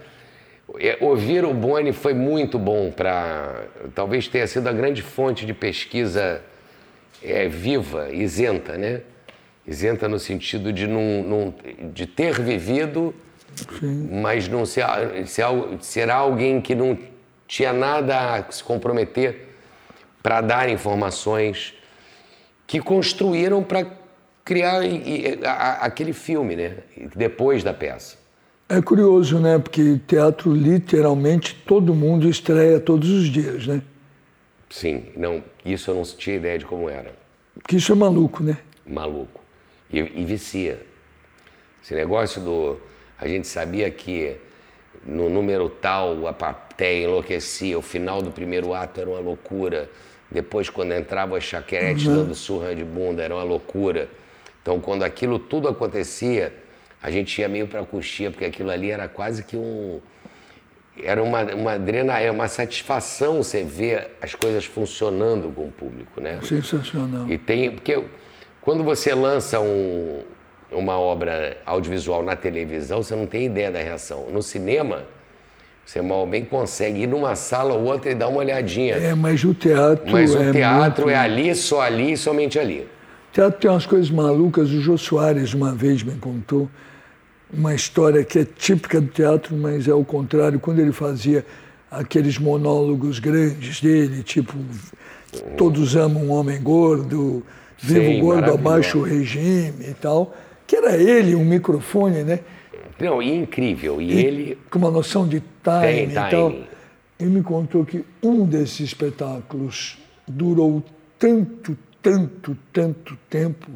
[0.80, 3.66] É, Ouvir o Boni foi muito bom para.
[3.94, 6.42] Talvez tenha sido a grande fonte de pesquisa
[7.24, 9.02] é, viva, isenta, né?
[9.68, 11.54] Isenta no sentido de, não, não-
[11.94, 13.14] de ter vivido,
[14.12, 14.86] mas não ser,
[15.28, 15.46] ser,
[15.82, 16.98] ser alguém que não
[17.48, 19.50] tinha nada a se comprometer
[20.22, 21.74] para dar informações
[22.68, 23.86] que construíram para
[24.46, 24.82] criar
[25.82, 26.78] aquele filme, né?
[27.16, 28.18] Depois da peça.
[28.70, 29.58] É curioso, né?
[29.58, 33.82] Porque teatro, literalmente, todo mundo estreia todos os dias, né?
[34.70, 37.12] Sim, não, isso eu não tinha ideia de como era.
[37.56, 38.58] Porque isso é maluco, né?
[38.86, 39.42] Maluco.
[39.92, 40.80] E, e vicia.
[41.84, 42.78] Esse negócio do.
[43.20, 44.36] A gente sabia que
[45.06, 49.90] no número tal a plateia enlouquecia, o final do primeiro ato era uma loucura.
[50.30, 54.10] Depois, quando entrava a chaquerete dando surra de bunda, era uma loucura.
[54.66, 56.52] Então, quando aquilo tudo acontecia,
[57.00, 60.00] a gente ia meio para coxia, porque aquilo ali era quase que um.
[61.04, 66.40] Era uma, uma adrenalina, uma satisfação você ver as coisas funcionando com o público, né?
[66.42, 67.30] Sensacional.
[67.30, 67.70] E tem.
[67.70, 68.02] Porque
[68.60, 70.24] quando você lança um-
[70.72, 74.30] uma obra audiovisual na televisão, você não tem ideia da reação.
[74.32, 75.04] No cinema,
[75.86, 78.96] você mal bem consegue ir numa sala ou outra e dar uma olhadinha.
[78.96, 81.16] É, mas o teatro Mas o é teatro muito...
[81.16, 82.95] é ali, só ali e somente ali.
[83.36, 84.72] O teatro tem umas coisas malucas.
[84.72, 86.70] O Jô Soares uma vez me contou
[87.54, 90.58] uma história que é típica do teatro, mas é o contrário.
[90.58, 91.46] Quando ele fazia
[91.92, 94.54] aqueles monólogos grandes dele, tipo
[95.58, 97.44] Todos amam um homem gordo,
[97.78, 100.34] vivo Sim, gordo abaixo o regime e tal,
[100.66, 102.40] que era ele, um microfone, né?
[102.98, 104.02] Não, e incrível.
[104.02, 104.58] E ele.
[104.70, 106.56] com uma noção de time Tem e tal.
[107.20, 110.82] Ele me contou que um desses espetáculos durou
[111.20, 113.72] tanto, tanto, tanto tempo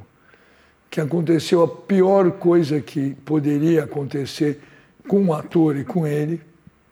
[0.88, 4.62] que aconteceu a pior coisa que poderia acontecer
[5.08, 6.40] com o ator e com ele,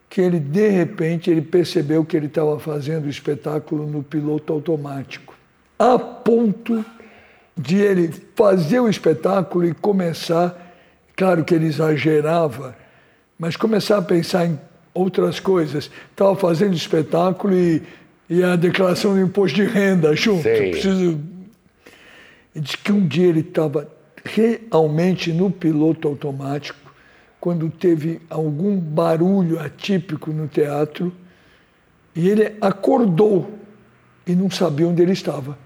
[0.09, 5.35] que ele de repente ele percebeu que ele estava fazendo o espetáculo no piloto automático,
[5.77, 6.83] a ponto
[7.55, 10.75] de ele fazer o espetáculo e começar,
[11.15, 12.75] claro que ele exagerava,
[13.37, 14.59] mas começar a pensar em
[14.91, 15.91] outras coisas.
[16.09, 17.83] Estava fazendo espetáculo e,
[18.29, 20.43] e a declaração do imposto de renda junto.
[20.43, 20.71] Sei.
[20.71, 21.19] Preciso...
[22.55, 23.87] Diz que um dia ele estava
[24.25, 26.91] realmente no piloto automático,
[27.39, 31.13] quando teve algum barulho atípico no teatro,
[32.15, 33.51] e ele acordou
[34.25, 35.57] e não sabia onde ele estava.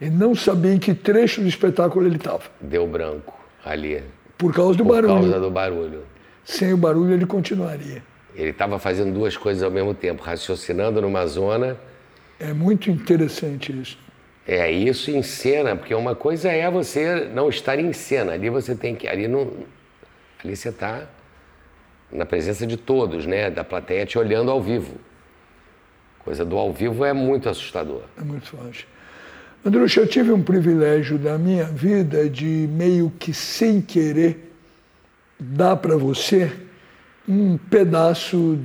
[0.00, 3.32] Ele não sabia em que trecho do espetáculo ele estava, Deu branco
[3.64, 4.02] ali.
[4.36, 5.14] por causa do Por barulho.
[5.14, 6.02] causa do barulho.
[6.44, 8.02] Sem o barulho ele continuaria.
[8.34, 11.76] Ele estava fazendo duas coisas ao mesmo tempo, raciocinando numa zona.
[12.38, 13.98] É muito interessante isso.
[14.46, 18.32] É, isso em cena, porque uma coisa é você não estar em cena.
[18.32, 19.08] Ali você tem que.
[19.08, 19.50] Ali, não,
[20.42, 21.08] ali você está
[22.12, 23.50] na presença de todos, né?
[23.50, 24.96] Da plateia te olhando ao vivo.
[26.18, 28.02] Coisa do ao vivo é muito assustador.
[28.18, 28.86] É muito forte.
[29.64, 34.52] Andrucha, eu tive um privilégio da minha vida de meio que sem querer
[35.40, 36.52] dar para você
[37.28, 38.58] um pedaço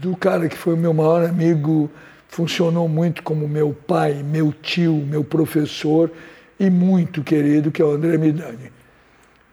[0.00, 1.90] do cara que foi o meu maior amigo,
[2.28, 6.10] funcionou muito como meu pai, meu tio, meu professor
[6.58, 8.72] e muito querido, que é o André Midani.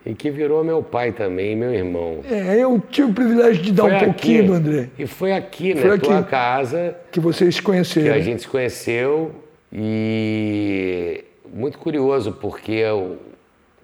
[0.06, 2.20] E que virou meu pai também, meu irmão.
[2.30, 4.06] É, eu tive o privilégio de dar Foi um aqui.
[4.06, 5.82] pouquinho do André, E foi aqui, né?
[5.82, 6.08] Foi aqui.
[6.08, 8.14] Tua casa, que vocês se que conheceram.
[8.14, 9.32] a gente se conheceu.
[9.72, 13.16] E muito curioso, porque o,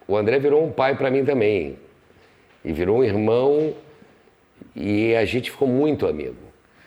[0.07, 1.77] o André virou um pai para mim também.
[2.65, 3.73] E virou um irmão.
[4.75, 6.37] E a gente ficou muito amigo.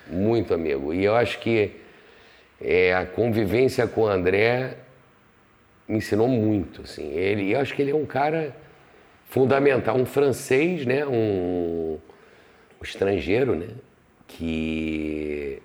[0.08, 0.92] Muito amigo.
[0.92, 1.72] E eu acho que
[2.60, 4.76] é, a convivência com o André
[5.88, 7.12] me ensinou muito, assim.
[7.12, 8.54] Ele, eu acho que ele é um cara
[9.26, 11.06] fundamental, um francês, né?
[11.06, 11.98] Um,
[12.80, 13.68] um estrangeiro, né?
[14.28, 15.60] Que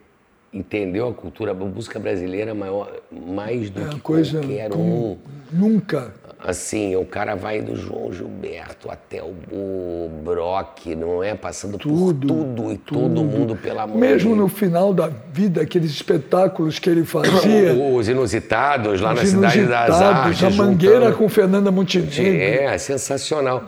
[0.54, 5.18] entendeu a cultura, a música brasileira maior, mais do É que coisa qualquer um.
[5.52, 6.14] nunca.
[6.40, 11.34] Assim, o cara vai do João Gilberto até o, o Brock, não é?
[11.34, 13.98] Passando Tudo, por tudo e todo mundo pela mão.
[13.98, 17.74] Mesmo no final da vida, aqueles espetáculos que ele fazia.
[17.92, 20.44] Os inusitados lá os na Cidade das inusitados, Artes.
[20.44, 22.24] A Mangueira juntando- com Fernanda Montenegro.
[22.24, 23.64] É, sensacional.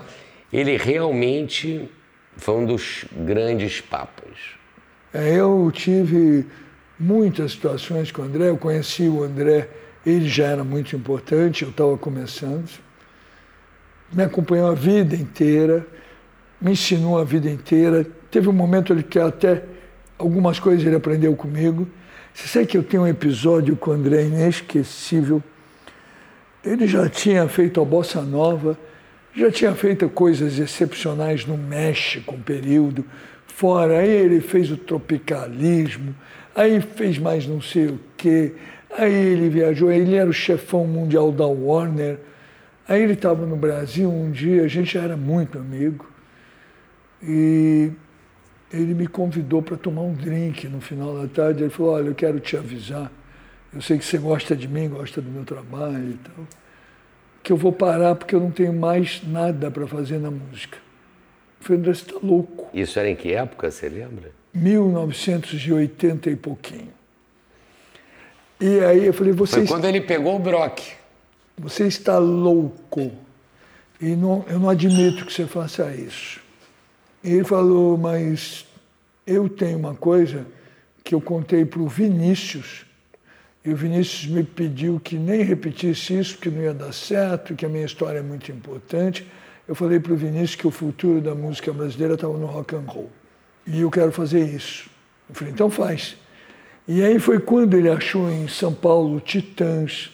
[0.54, 1.90] Ele realmente
[2.38, 4.30] foi um dos grandes papas.
[5.12, 6.46] É, Eu tive
[7.00, 9.70] muitas situações com o André, eu conheci o André,
[10.06, 12.70] ele já era muito importante, eu estava começando.
[14.12, 15.86] Me acompanhou a vida inteira,
[16.60, 18.06] me ensinou a vida inteira.
[18.30, 19.64] Teve um momento ali que até
[20.18, 21.88] algumas coisas ele aprendeu comigo.
[22.34, 25.41] Você sabe que eu tenho um episódio com o André inesquecível.
[26.64, 28.78] Ele já tinha feito a bossa nova,
[29.36, 33.06] já tinha feito coisas excepcionais no México, um período.
[33.47, 36.16] Fora, aí ele fez o tropicalismo,
[36.60, 38.53] aí fez mais não sei o quê.
[38.97, 42.20] Aí ele viajou, ele era o chefão mundial da Warner.
[42.88, 46.10] Aí ele estava no Brasil um dia, a gente já era muito amigo.
[47.22, 47.91] E
[48.74, 51.64] ele me convidou para tomar um drink no final da tarde.
[51.64, 53.12] Ele falou, olha, eu quero te avisar.
[53.74, 56.47] Eu sei que você gosta de mim, gosta do meu trabalho e tal.
[57.41, 60.78] Que eu vou parar porque eu não tenho mais nada para fazer na música.
[61.62, 62.70] Eu falei, André, você está louco.
[62.74, 64.39] Isso era em que época, você lembra?
[64.60, 66.89] 1980 e pouquinho.
[68.60, 70.80] E aí eu falei, você, Foi está- quando ele pegou o Brock.
[71.57, 73.12] você está louco.
[74.01, 76.39] E não, eu não admito que você faça isso.
[77.24, 78.66] E ele falou, mas
[79.28, 80.45] eu tenho uma coisa
[81.03, 82.86] que eu contei para o Vinícius,
[83.64, 87.66] e o Vinícius me pediu que nem repetisse isso, porque não ia dar certo, que
[87.66, 89.28] a minha história é muito importante.
[89.68, 92.86] Eu falei para o Vinícius que o futuro da música brasileira estava no rock and
[92.88, 93.10] roll.
[93.72, 94.89] E eu quero fazer isso.
[95.30, 96.17] Eu falei, então faz.
[96.88, 100.11] E aí foi quando ele achou em São Paulo Titãs,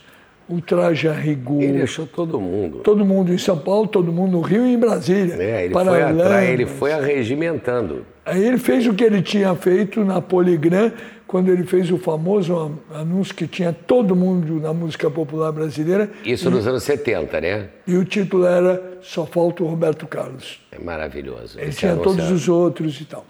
[0.47, 1.61] o Traje a Rigor.
[1.61, 2.79] Ele achou todo mundo.
[2.79, 5.35] Todo mundo em São Paulo, todo mundo no Rio e em Brasília.
[5.41, 8.05] É, ele, foi atrás, ele foi arregimentando.
[8.25, 10.91] Aí ele fez o que ele tinha feito na Poligram,
[11.27, 16.09] quando ele fez o famoso an- anúncio que tinha todo mundo na música popular brasileira,
[16.23, 17.69] Isso nos anos 70, né?
[17.87, 20.61] e o título era Só Falta o Roberto Carlos.
[20.71, 21.59] É maravilhoso.
[21.59, 23.25] Ele Esse tinha anúncio todos é- os outros e tal.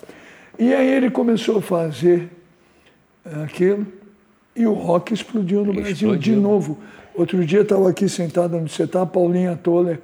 [0.59, 2.29] E aí ele começou a fazer
[3.43, 3.85] aquilo
[4.55, 6.77] e o rock explodiu no Brasil de novo.
[7.13, 9.99] Outro dia estava aqui sentado onde você está, Paulinha Toller,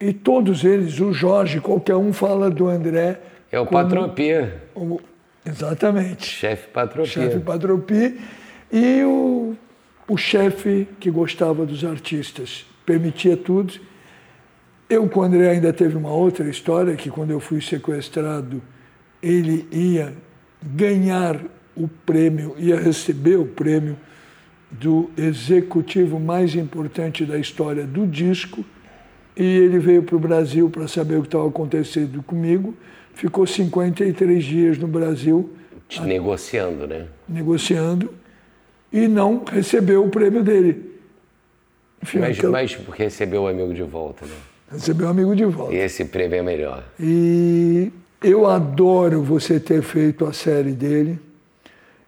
[0.00, 3.20] e todos eles, o Jorge, qualquer um fala do André.
[3.50, 5.00] É o como Patropia, o-
[5.44, 6.26] exatamente.
[6.26, 7.06] chefe Patropia.
[7.06, 8.20] Chefe Patropi.
[8.72, 9.54] E o,
[10.08, 13.74] o chefe que gostava dos artistas, permitia tudo.
[14.88, 18.62] Eu com o André ainda teve uma outra história, que quando eu fui sequestrado,
[19.22, 20.12] ele ia
[20.62, 21.40] ganhar
[21.74, 23.96] o prêmio, ia receber o prêmio
[24.70, 28.64] do executivo mais importante da história do disco.
[29.36, 32.74] E ele veio para o Brasil para saber o que estava acontecendo comigo.
[33.14, 35.50] Ficou 53 dias no Brasil
[36.04, 37.06] Negociando, né?
[37.28, 38.14] negociando
[38.92, 40.90] e não recebeu o prêmio dele.
[42.02, 44.32] Enfim, Mas, aquela- mas recebeu o amigo de volta, né?
[44.70, 45.74] recebeu o amigo de volta.
[45.74, 46.82] E esse prêmio é melhor.
[46.98, 51.18] E eu adoro você ter feito a série dele.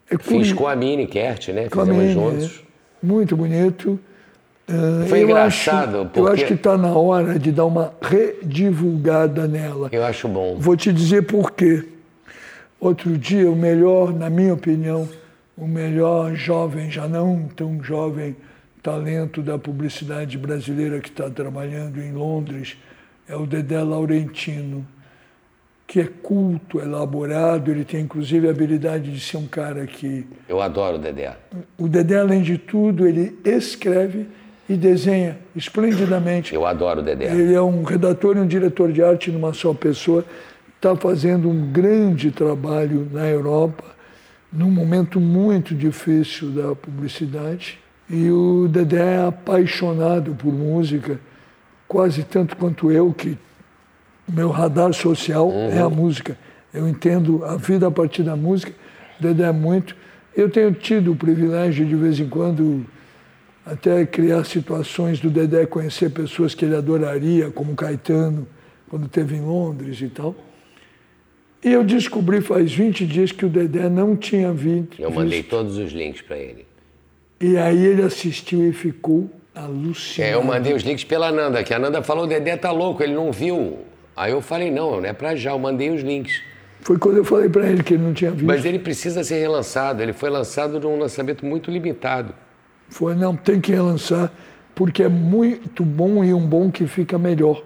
[0.09, 1.69] É Fiz curi- com a Mini Kert, né?
[1.69, 2.63] com Fizemos Mini, juntos.
[3.03, 3.05] é.
[3.05, 3.99] Muito bonito.
[4.67, 7.93] Ah, Foi eu engraçado, acho, Eu porque- acho que está na hora de dar uma
[8.01, 9.89] redivulgada nela.
[9.91, 10.57] Eu acho bom.
[10.59, 11.83] Vou te dizer por quê.
[12.79, 15.07] Outro dia, o melhor, na minha opinião,
[15.57, 18.35] o melhor jovem, já não tão jovem,
[18.81, 22.77] talento da publicidade brasileira que está trabalhando em Londres
[23.27, 24.85] é o Dedé Laurentino,
[25.87, 30.27] que é culto, elaborado, ele tem inclusive a habilidade de ser um cara que.
[30.49, 31.35] Eu adoro o Dedé.
[31.77, 34.27] O Dedé, além de tudo, ele escreve
[34.67, 36.53] e desenha esplendidamente.
[36.53, 37.25] Eu adoro o Dedé.
[37.25, 40.25] Ele é um redator e um diretor de arte numa só pessoa.
[40.75, 43.83] Está fazendo um grande trabalho na Europa,
[44.51, 47.79] num momento muito difícil da publicidade.
[48.09, 51.19] E o Dedé é apaixonado por música,
[51.87, 53.37] quase tanto quanto eu, que
[54.27, 56.37] meu radar social é a música.
[56.73, 58.73] Eu entendo a vida a partir da música.
[59.19, 59.95] Dedé é muito.
[60.35, 62.85] Eu tenho tido o privilégio, de vez em quando,
[63.65, 68.47] até criar situações do Dedé conhecer pessoas que ele adoraria, como Caetano,
[68.87, 70.35] quando esteve em Londres e tal.
[71.63, 74.89] E eu descobri faz 20 dias que o Dedé não tinha vindo.
[74.99, 75.49] Eu mandei visto.
[75.49, 76.67] todos os links para ele.
[77.41, 80.31] E aí ele assistiu e ficou alucinado.
[80.31, 83.01] É, eu mandei os links pela Nanda, que a Nanda falou, o Dedé tá louco,
[83.01, 83.79] ele não viu.
[84.15, 86.39] Aí eu falei, não, não é pra já, eu mandei os links.
[86.81, 88.45] Foi quando eu falei para ele que ele não tinha visto.
[88.45, 92.33] Mas ele precisa ser relançado, ele foi lançado num lançamento muito limitado.
[92.95, 94.31] Foi, não, tem que relançar,
[94.73, 97.61] porque é muito bom e um bom que fica melhor.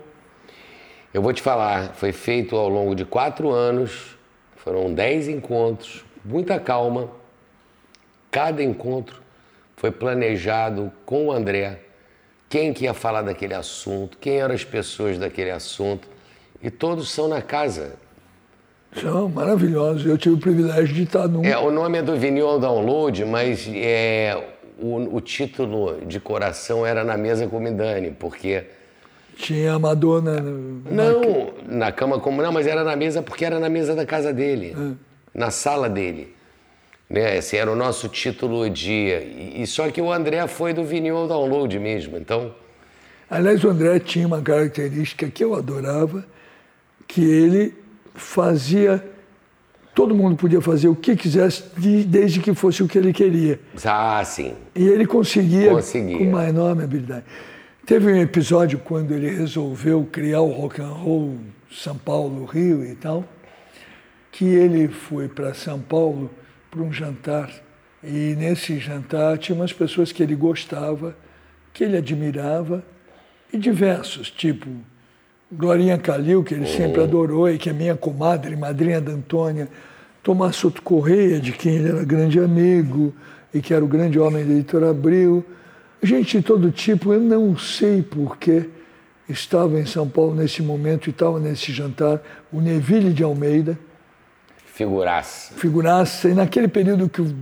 [1.14, 4.18] Eu vou te falar, foi feito ao longo de quatro anos,
[4.56, 7.11] foram dez encontros, muita calma.
[8.31, 9.22] Cada encontro
[9.77, 11.80] foi planejado com o André,
[12.49, 16.07] quem que ia falar daquele assunto, quem eram as pessoas daquele assunto,
[16.60, 17.93] e todos são na casa.
[18.99, 20.03] São maravilhosos.
[20.07, 21.45] Eu tive o privilégio de estar num.
[21.45, 27.03] É, o nome é do vinil download, mas é, o, o título de coração era
[27.03, 28.64] Na Mesa com Midani, porque
[29.35, 30.39] Tinha a Madonna.
[30.41, 34.34] Não, na cama como não, mas era na mesa porque era na mesa da casa
[34.34, 34.76] dele,
[35.34, 36.35] na sala dele.
[37.10, 37.38] Né?
[37.38, 38.91] Esse era o nosso título de.
[38.91, 42.18] E, e só que o André foi do vinil ao download mesmo.
[42.18, 42.53] Então,
[43.30, 46.26] Aliás, o André tinha uma característica que eu adorava,
[47.07, 47.76] que ele
[48.15, 49.03] fazia.
[49.95, 53.60] Todo mundo podia fazer o que quisesse, de- desde que fosse o que ele queria.
[53.86, 54.53] ah, sim.
[54.76, 56.18] E ele conseguia, Conseguia.
[56.18, 57.26] com uma enorme habilidade.
[57.86, 61.38] Teve um episódio quando ele resolveu criar o rock and roll
[61.72, 63.26] São Paulo, Rio e tal,
[64.32, 66.30] que ele foi para São Paulo
[66.70, 67.49] para um jantar
[68.03, 71.16] e nesse jantar tinha umas pessoas que ele gostava,
[71.74, 72.84] que ele admirava
[73.52, 74.70] e diversos, tipo
[75.51, 79.67] Glorinha Calil, que ele sempre adorou e que é minha comadre, madrinha da Antônia,
[80.21, 83.13] Tomás Soto Correia, de quem ele era grande amigo
[83.53, 85.43] e que era o grande homem do Editor Abril.
[86.03, 88.69] Gente de todo tipo, eu não sei porquê
[89.27, 92.21] estava em São Paulo nesse momento e estava nesse jantar,
[92.51, 93.77] o Neville de Almeida,
[94.65, 95.53] Figuraça.
[95.55, 97.35] figuraça, e naquele período que o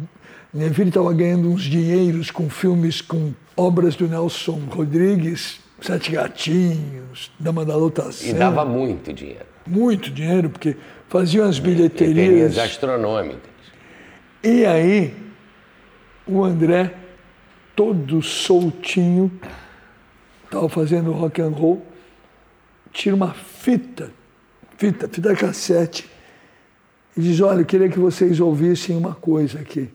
[0.53, 7.63] Neville estava ganhando uns dinheiros com filmes, com obras do Nelson Rodrigues, Sete Gatinhos, Dama
[7.63, 8.29] da Lotação.
[8.29, 9.45] E dava muito dinheiro.
[9.65, 10.75] Muito dinheiro, porque
[11.07, 12.57] faziam as Bilheterias bilheterias.
[12.57, 13.41] astronômicas.
[14.43, 15.13] E aí,
[16.25, 16.93] o André,
[17.75, 19.31] todo soltinho,
[20.45, 21.85] estava fazendo rock and roll,
[22.91, 24.11] tira uma fita,
[24.77, 26.09] fita, fita cassete,
[27.15, 29.89] e diz, olha, eu queria que vocês ouvissem uma coisa aqui.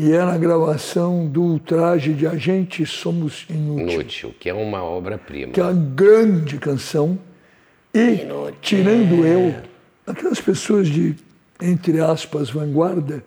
[0.00, 4.80] E era a gravação do Ultraje de A Gente Somos Inútil, Inútil, que é uma
[4.80, 5.50] obra-prima.
[5.50, 7.18] que é uma grande canção.
[7.92, 8.20] E,
[8.62, 9.56] tirando eu,
[10.06, 11.16] aquelas pessoas de,
[11.60, 13.24] entre aspas, vanguarda,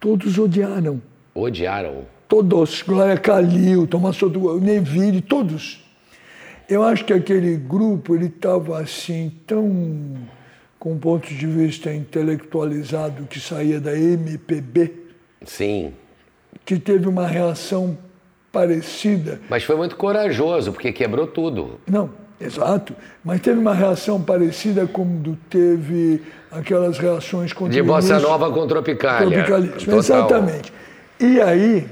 [0.00, 1.02] todos odiaram.
[1.34, 2.06] Odiaram.
[2.26, 5.84] Todos, Glória Calil, Tomás Soto, Neville, todos.
[6.66, 10.14] Eu acho que aquele grupo ele estava assim tão
[10.78, 15.04] com um ponto de vista intelectualizado que saía da MPB,
[15.44, 15.92] Sim.
[16.64, 17.96] Que teve uma reação
[18.52, 19.40] parecida.
[19.48, 21.78] Mas foi muito corajoso, porque quebrou tudo.
[21.86, 22.10] Não,
[22.40, 28.66] exato, mas teve uma reação parecida como teve aquelas reações contra De bossa nova com
[28.66, 29.28] tropicália.
[29.28, 29.98] Tropicalismo, Total.
[29.98, 30.72] exatamente.
[31.20, 31.86] E aí,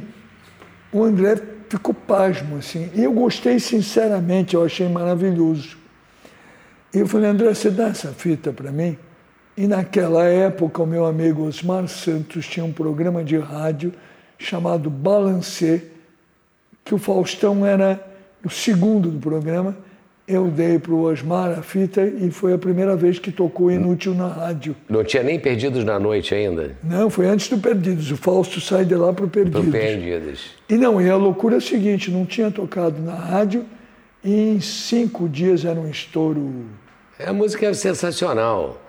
[0.92, 1.36] o André
[1.68, 2.90] ficou pasmo, assim.
[2.94, 5.76] E eu gostei sinceramente, eu achei maravilhoso.
[6.94, 8.96] E eu falei, André, você dá essa fita para mim?
[9.56, 13.92] E naquela época, o meu amigo Osmar Santos tinha um programa de rádio
[14.44, 15.82] chamado Balancê,
[16.84, 18.04] que o Faustão era
[18.44, 19.76] o segundo do programa.
[20.26, 24.14] Eu dei para o Osmar a fita e foi a primeira vez que tocou Inútil
[24.14, 24.74] na rádio.
[24.88, 26.76] Não tinha nem perdidos na noite ainda.
[26.82, 28.10] Não, foi antes do Perdidos.
[28.10, 29.70] O Fausto sai de lá para o Perdidos.
[29.70, 30.50] Perdidos.
[30.68, 33.66] E não, e a loucura é a seguinte, não tinha tocado na rádio
[34.24, 36.64] e em cinco dias era um estouro.
[37.24, 38.80] A música é sensacional.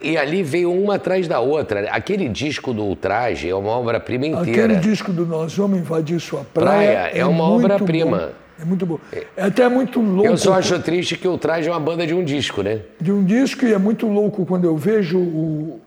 [0.00, 1.88] E ali veio uma atrás da outra.
[1.90, 4.74] Aquele disco do Ultraje é uma obra-prima inteira.
[4.74, 8.32] Aquele disco do Nós Vamos Invadir Sua Praia, Praia é uma muito obra-prima.
[8.60, 8.98] É muito bom.
[9.36, 12.14] É até muito louco Eu só acho triste que o Ultraje é uma banda de
[12.14, 12.80] um disco, né?
[13.00, 15.80] de um disco e é muito louco quando eu vejo o,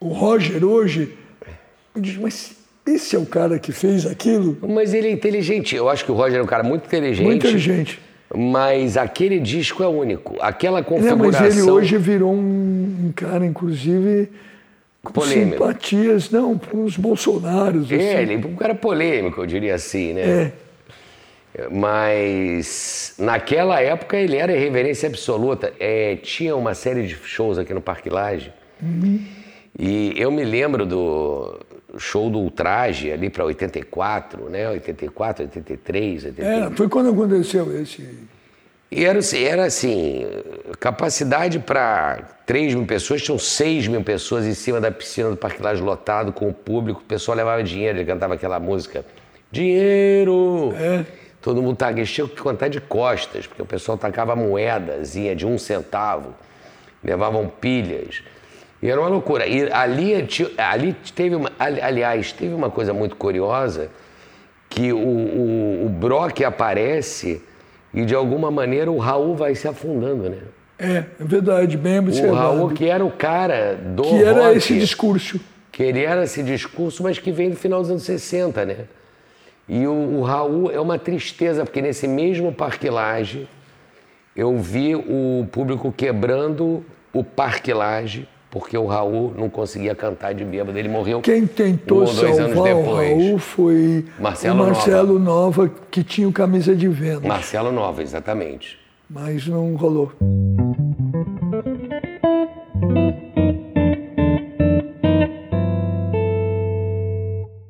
[0.00, 1.16] o Roger hoje.
[1.94, 2.56] Eu digo, mas
[2.86, 4.58] esse é o cara que fez aquilo?
[4.62, 5.74] Mas ele é inteligente.
[5.74, 7.24] Eu acho que o Roger é um cara muito inteligente.
[7.24, 8.00] Muito inteligente.
[8.36, 10.36] Mas aquele disco é único.
[10.40, 11.42] Aquela configuração.
[11.42, 14.28] mas ele hoje virou um, um cara, inclusive,
[15.02, 15.52] com Polêmico.
[15.52, 17.84] simpatias, não, para os Bolsonaros.
[17.84, 18.02] assim.
[18.02, 20.22] É, ele é um cara polêmico, eu diria assim, né?
[20.22, 20.52] É.
[21.70, 25.72] Mas naquela época ele era irreverência absoluta.
[25.78, 28.52] É, tinha uma série de shows aqui no Parque Lage.
[29.78, 31.60] E eu me lembro do
[31.98, 34.68] show do Ultraje ali para 84, né?
[34.68, 36.72] 84, 83, 84.
[36.72, 38.08] É, foi quando aconteceu esse.
[38.90, 40.24] E era, assim- era assim,
[40.78, 45.60] capacidade para 3 mil pessoas, tinham 6 mil pessoas em cima da piscina do Parque
[45.62, 49.04] Lage lotado, com o público, o pessoal levava dinheiro, ele cantava aquela música
[49.50, 50.74] Dinheiro!
[50.76, 51.04] É.
[51.40, 55.46] Todo mundo tá, tinha que contar de costas, porque o pessoal tacava moedas, ia de
[55.46, 56.34] um centavo,
[57.04, 58.22] levavam pilhas.
[58.84, 59.46] E era uma loucura.
[59.46, 60.12] E ali,
[60.58, 61.50] ali teve uma.
[61.58, 63.88] ali- Aliás, teve uma coisa muito curiosa
[64.68, 67.40] que o, o, o Brock aparece
[67.94, 70.36] e de alguma maneira o Raul vai se afundando, né?
[70.78, 72.36] É, é verdade, bem O observado.
[72.36, 75.40] Raul que era o cara do que era rock, esse discurso.
[75.72, 78.76] que ele era esse discurso, mas que vem do final dos anos 60, né?
[79.66, 83.48] E o, o Raul é uma tristeza, porque nesse mesmo Parque Lage,
[84.36, 86.84] eu vi o público quebrando
[87.14, 92.02] o Parque Lage, porque o Raul não conseguia cantar de bêbado, ele morreu Quem tentou
[92.02, 93.08] um ou dois anos salvar o depois.
[93.08, 95.68] Raul foi Marcelo o Marcelo Nova.
[95.90, 98.78] que tinha o camisa de Vênus, Marcelo Nova, exatamente.
[99.10, 100.12] mas não rolou.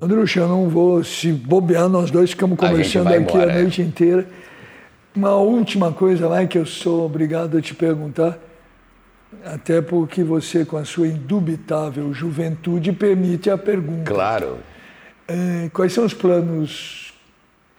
[0.03, 3.57] Andrucha, eu não vou se bobear, nós dois ficamos A conversando vai aqui embora, a
[3.57, 3.63] é.
[3.63, 4.27] noite inteira.
[5.17, 8.39] Uma última coisa lá que eu sou obrigado a te perguntar,
[9.45, 14.11] até porque você, com a sua indubitável juventude, permite a pergunta.
[14.13, 14.59] Claro.
[15.29, 17.13] Eh, quais são os planos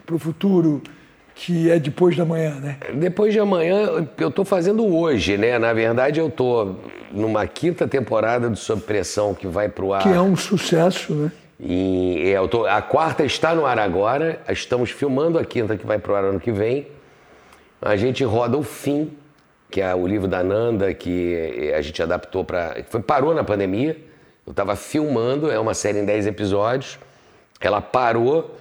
[0.06, 0.82] para o futuro,
[1.36, 2.78] que é depois da manhã, né?
[2.94, 5.60] Depois de amanhã, eu estou fazendo hoje, né?
[5.60, 6.80] Na verdade, eu estou
[7.12, 10.02] numa quinta temporada do Sob Pressão que vai pro ar.
[10.04, 11.32] Que é um sucesso, né?
[11.60, 15.86] E é, eu tô- a quarta está no ar agora, estamos filmando a quinta que
[15.86, 16.88] vai pro ar ano que vem.
[17.82, 19.12] A gente roda o Fim,
[19.70, 22.84] que é o livro da Nanda, que a gente adaptou para.
[22.90, 23.98] Foi, parou na pandemia.
[24.46, 27.00] Eu estava filmando, é uma série em 10 episódios.
[27.60, 28.56] Ela parou,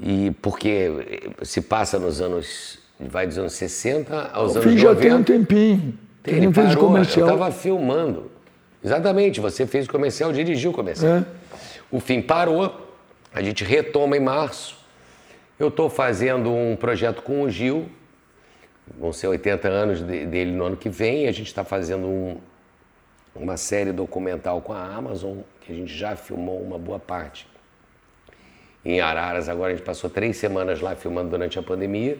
[0.00, 2.80] e porque se passa nos anos.
[3.00, 5.00] Vai dos anos 60 aos O anos já 90.
[5.00, 5.98] tem um tempinho.
[6.24, 7.28] Ele Ele não fez o parou, comercial.
[7.28, 8.30] Eu estava filmando.
[8.84, 11.16] Exatamente, você fez o comercial, dirigiu o comercial.
[11.16, 11.24] É.
[11.90, 12.90] O fim parou,
[13.34, 14.76] a gente retoma em março.
[15.58, 17.88] Eu estou fazendo um projeto com o Gil,
[18.98, 22.36] vão ser 80 anos de- dele no ano que vem, a gente está fazendo um-
[23.34, 27.46] uma série documental com a Amazon, que a gente já filmou uma boa parte.
[28.84, 32.18] Em Araras, agora a gente passou três semanas lá filmando durante a pandemia.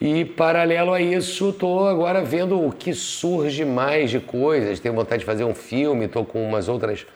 [0.00, 4.80] E paralelo a isso, estou agora vendo o que surge mais de coisas.
[4.80, 7.06] Tenho vontade de fazer um filme, estou com umas outras,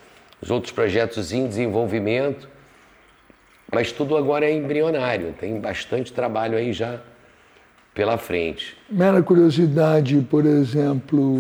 [0.41, 2.49] os outros projetos em desenvolvimento.
[3.73, 7.01] Mas tudo agora é embrionário, tem bastante trabalho aí já
[7.95, 8.77] pela frente.
[8.89, 11.39] Mera curiosidade, por exemplo,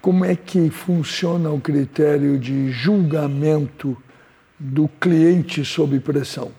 [0.00, 3.96] como é que funciona o critério de julgamento
[4.58, 6.52] do cliente sob pressão?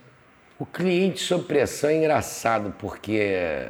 [0.57, 3.69] O cliente sob pressão é engraçado, porque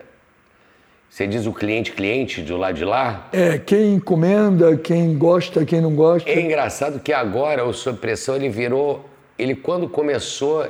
[1.09, 3.29] você diz o cliente, cliente do lado de lá.
[3.33, 6.29] É, quem encomenda, quem gosta, quem não gosta.
[6.29, 9.05] É engraçado que agora o sob pressão ele virou,
[9.37, 10.65] ele quando começou,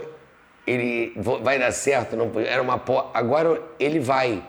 [0.72, 2.82] ele vai dar certo, não era uma
[3.14, 4.44] agora ele vai.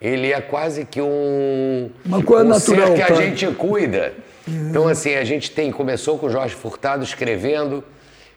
[0.00, 3.14] Ele é quase que um Uma coisa um natural, ser que a tá?
[3.14, 4.14] gente cuida.
[4.46, 7.84] Então assim, a gente tem começou com o Jorge Furtado escrevendo,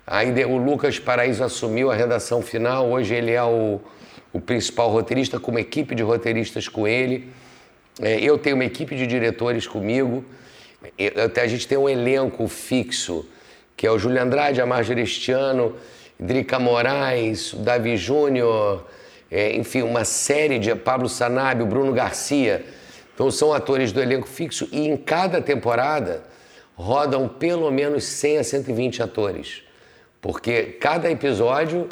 [0.05, 3.80] aí o Lucas Paraíso assumiu a redação final, hoje ele é o,
[4.31, 7.31] o principal roteirista com uma equipe de roteiristas com ele.
[8.01, 10.23] É, eu tenho uma equipe de diretores comigo.
[11.41, 13.27] A gente tem um elenco fixo,
[13.76, 15.76] que é o Júlio Andrade, a Marjorie Estiano,
[16.20, 18.86] Drica Moraes, Davi Júnior,
[19.30, 22.66] é, enfim, uma série de Pablo Sanabio, Bruno Garcia.
[23.14, 26.24] Então são atores do elenco fixo e em cada temporada
[26.76, 29.64] rodam pelo menos 100 a 120 atores.
[30.22, 31.88] Porque cada episódio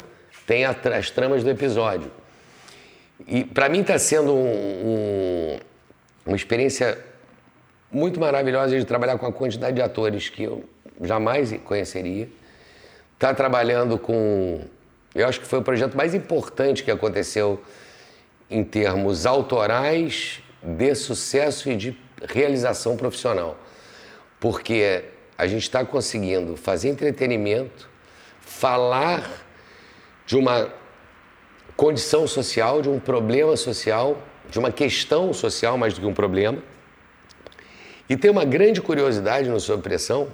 [0.46, 2.10] tem as tramas do episódio.
[3.26, 4.86] E para mim está sendo um-
[5.56, 5.58] um-
[6.26, 6.98] uma experiência
[7.90, 10.64] muito maravilhosa de trabalhar com a quantidade de atores que eu
[11.00, 12.28] jamais conheceria.
[13.24, 14.60] Está trabalhando com.
[15.14, 17.58] Eu acho que foi o projeto mais importante que aconteceu
[18.50, 23.56] em termos autorais, de sucesso e de realização profissional.
[24.38, 25.06] Porque
[25.38, 27.88] a gente está conseguindo fazer entretenimento,
[28.42, 29.26] falar
[30.26, 30.70] de uma
[31.78, 36.58] condição social, de um problema social, de uma questão social mais do que um problema.
[38.06, 40.28] E tem uma grande curiosidade no Sob Pressão,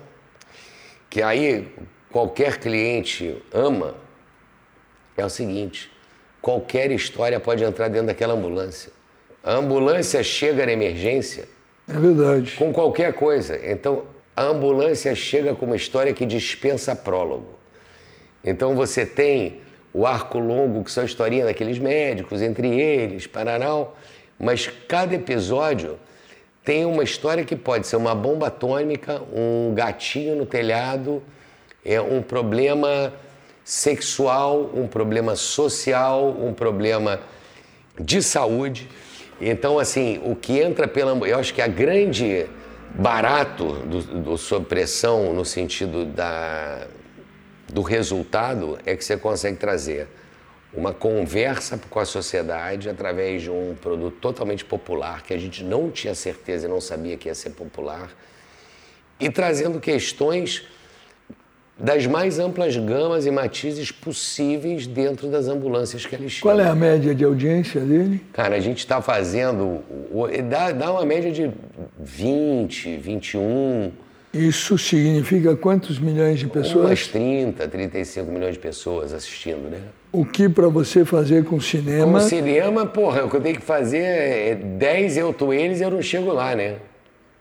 [1.09, 1.73] que aí
[2.11, 3.95] qualquer cliente ama,
[5.16, 5.91] é o seguinte:
[6.41, 8.93] qualquer história pode entrar dentro daquela ambulância.
[9.43, 11.49] A ambulância chega na emergência
[11.89, 12.53] É verdade.
[12.59, 13.59] com qualquer coisa.
[13.65, 14.05] Então,
[14.37, 17.59] a ambulância chega com uma história que dispensa prólogo.
[18.45, 19.61] Então, você tem
[19.93, 23.97] o arco longo, que são a historinha daqueles médicos, entre eles, Paranal,
[24.39, 25.99] mas cada episódio
[26.65, 31.23] tem uma história que pode ser uma bomba atômica, um gatinho no telhado,
[31.85, 33.12] é um problema
[33.65, 37.20] sexual, um problema social, um problema
[37.98, 38.89] de saúde.
[39.40, 41.12] Então, assim, o que entra pela.
[41.27, 42.47] Eu acho que a grande
[42.94, 46.86] barato do, do sob pressão, no sentido da,
[47.69, 50.09] do resultado, é que você consegue trazer
[50.73, 55.90] uma conversa com a sociedade através de um produto totalmente popular, que a gente não
[55.90, 58.11] tinha certeza e não sabia que ia ser popular,
[59.19, 60.65] e trazendo questões
[61.81, 66.74] das mais amplas gamas e matizes possíveis dentro das ambulâncias que eles Qual é a
[66.74, 68.23] média de audiência dele?
[68.32, 69.81] Cara, a gente está fazendo.
[70.48, 71.51] Dá, dá uma média de
[71.98, 73.90] 20, 21.
[74.32, 76.86] Isso significa quantos milhões de pessoas?
[76.86, 79.81] Umas 30, 35 milhões de pessoas assistindo, né?
[80.12, 82.20] O que para você fazer com cinema?
[82.20, 85.82] Com cinema, porra, o que eu tenho que fazer é 10 eu tô eles e
[85.82, 86.77] eu não chego lá, né?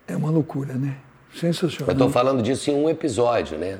[0.08, 0.96] É uma loucura, né?
[1.36, 1.94] Sensacional.
[1.94, 3.78] Eu tô falando disso em um episódio, né?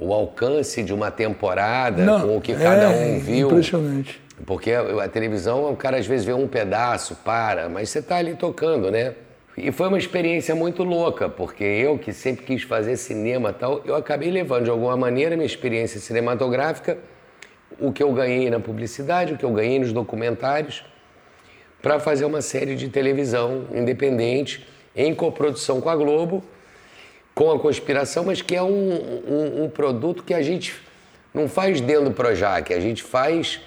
[0.00, 3.48] O alcance de uma temporada Não, com o que cada é um viu.
[3.48, 4.20] Impressionante.
[4.46, 8.16] Porque a, a televisão, o cara às vezes vê um pedaço, para, mas você está
[8.16, 9.14] ali tocando, né?
[9.56, 13.94] E foi uma experiência muito louca, porque eu que sempre quis fazer cinema tal, eu
[13.94, 16.96] acabei levando de alguma maneira minha experiência cinematográfica,
[17.78, 20.82] o que eu ganhei na publicidade, o que eu ganhei nos documentários,
[21.82, 24.66] para fazer uma série de televisão independente,
[24.96, 26.42] em coprodução com a Globo,
[27.40, 30.74] com a conspiração, mas que é um, um, um produto que a gente
[31.32, 33.62] não faz dentro do Projac, a gente faz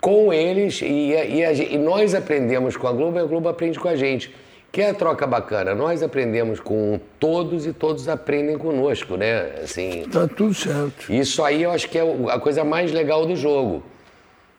[0.00, 3.78] com eles e, e, a, e, nós aprendemos com a Globo e a Globo aprende
[3.78, 4.34] com a gente.
[4.72, 5.76] Que é a troca bacana.
[5.76, 9.52] Nós aprendemos com todos e todos aprendem conosco, né?
[9.62, 11.10] Assim, tá tudo certo.
[11.10, 13.82] Isso aí eu acho que é a coisa mais legal do jogo.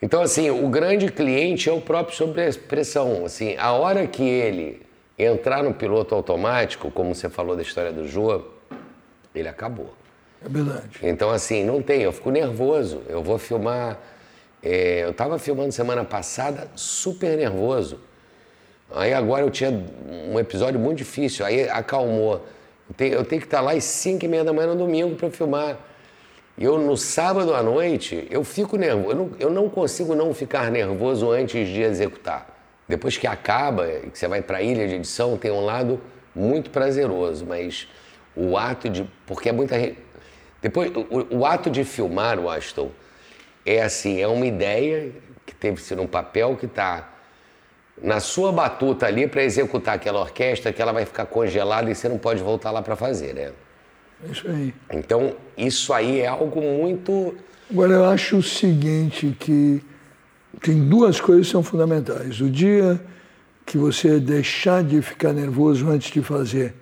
[0.01, 2.33] Então, assim, o grande cliente é o próprio sob
[2.69, 3.25] pressão.
[3.25, 4.81] Assim, a hora que ele
[5.19, 8.41] entrar no piloto automático, como você falou da história do Jô,
[9.35, 9.93] ele acabou.
[10.43, 10.99] É verdade.
[11.03, 13.01] Então, assim, não tem, eu fico nervoso.
[13.09, 13.99] Eu vou filmar.
[14.63, 17.99] É, eu estava filmando semana passada super nervoso.
[18.91, 19.71] Aí agora eu tinha
[20.31, 22.45] um episódio muito difícil, aí acalmou.
[22.89, 25.15] Eu tenho, eu tenho que estar lá às 5 e meia da manhã no domingo
[25.15, 25.77] para filmar.
[26.57, 29.11] E eu, no sábado à noite, eu fico nervoso.
[29.11, 32.58] Eu não, eu não consigo não ficar nervoso antes de executar.
[32.89, 36.01] Depois que acaba, que você vai para a ilha de edição, tem um lado
[36.33, 37.87] muito prazeroso, mas
[38.35, 39.07] o ato de.
[39.27, 39.75] Porque é muita.
[40.59, 42.89] Depois, o, o ato de filmar, o Aston,
[43.63, 45.11] é assim: é uma ideia
[45.45, 47.07] que teve sido um papel que está
[48.01, 52.09] na sua batuta ali para executar aquela orquestra que ela vai ficar congelada e você
[52.09, 53.51] não pode voltar lá para fazer, né?
[54.27, 54.73] É isso aí.
[54.91, 57.37] Então, isso aí é algo muito.
[57.69, 59.83] Agora, eu acho o seguinte: que
[60.61, 62.41] tem duas coisas que são fundamentais.
[62.41, 62.99] O dia
[63.65, 66.73] que você deixar de ficar nervoso antes de fazer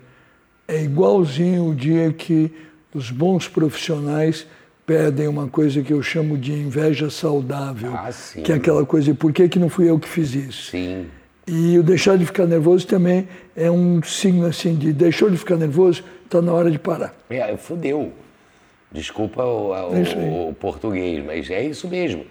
[0.66, 2.52] é igualzinho o dia que
[2.94, 4.46] os bons profissionais
[4.86, 8.10] pedem uma coisa que eu chamo de inveja saudável, ah,
[8.42, 10.70] que é aquela coisa de por que, que não fui eu que fiz isso?
[10.70, 11.06] Sim.
[11.46, 15.56] E o deixar de ficar nervoso também é um signo assim de deixou de ficar
[15.56, 17.14] nervoso, está na hora de parar.
[17.28, 18.12] É, fudeu.
[18.90, 22.24] Desculpa o, o, o português, mas é isso mesmo.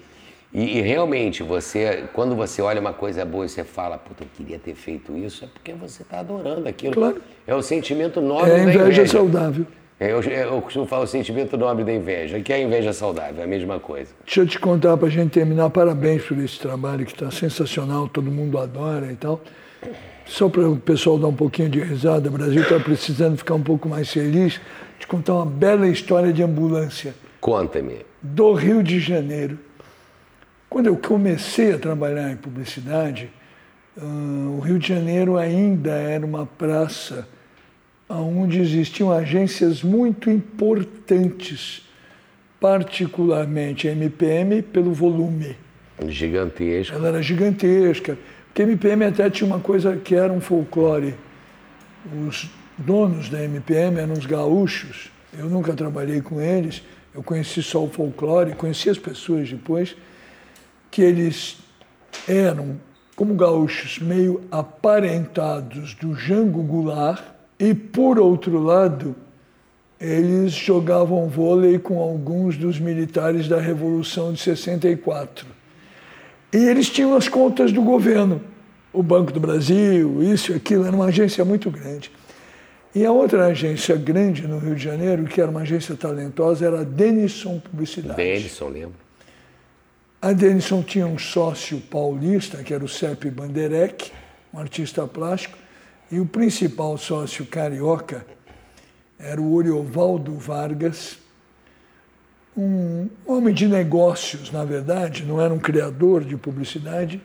[0.57, 4.27] E, e, realmente, você, quando você olha uma coisa boa e você fala, puta, eu
[4.35, 6.95] queria ter feito isso, é porque você está adorando aquilo.
[6.95, 7.21] Claro.
[7.45, 8.79] É o sentimento nobre é da inveja.
[8.79, 9.67] inveja saudável.
[9.99, 13.39] É, eu, eu costumo falar o sentimento nobre da inveja, que é a inveja saudável,
[13.39, 14.09] é a mesma coisa.
[14.25, 18.07] Deixa eu te contar para a gente terminar, parabéns por esse trabalho que está sensacional,
[18.07, 19.39] todo mundo adora e tal.
[20.25, 23.63] Só para o pessoal dar um pouquinho de risada, o Brasil está precisando ficar um
[23.63, 24.59] pouco mais feliz,
[24.97, 27.13] te contar uma bela história de ambulância.
[27.39, 27.97] Conta-me.
[28.23, 29.66] Do Rio de Janeiro.
[30.78, 33.32] Quando eu comecei a trabalhar em publicidade,
[33.98, 37.28] uh, o Rio de Janeiro ainda era uma praça
[38.08, 41.82] onde existiam agências muito importantes,
[42.62, 45.58] particularmente a MPM pelo volume.
[46.08, 46.95] Gigantesca.
[46.95, 48.16] Ela era gigantesca.
[48.45, 51.16] Porque a MPM até tinha uma coisa que era um folclore.
[52.28, 55.10] Os donos da MPM eram os gaúchos.
[55.36, 56.84] Eu nunca trabalhei com eles.
[57.16, 59.95] Eu conheci só o folclore, conheci as pessoas depois
[60.91, 61.57] que eles
[62.27, 62.80] eram,
[63.15, 67.23] como gaúchos, meio aparentados do Jango Goulart,
[67.59, 69.15] e, por outro lado,
[69.99, 75.47] eles jogavam vôlei com alguns dos militares da Revolução de 64.
[76.53, 78.41] E eles tinham as contas do governo,
[78.93, 82.11] o Banco do Brasil, isso e aquilo, era uma agência muito grande.
[82.93, 86.81] E a outra agência grande no Rio de Janeiro, que era uma agência talentosa, era
[86.81, 88.15] a Denison Publicidade.
[88.15, 89.06] Denison, lembro.
[90.19, 94.11] A Denison tinha um sócio paulista, que era o Sepp Banderec,
[94.52, 95.56] um artista plástico,
[96.11, 98.26] e o principal sócio carioca
[99.19, 101.19] era o Oriovaldo Vargas,
[102.56, 107.22] um homem de negócios, na verdade, não era um criador de publicidade,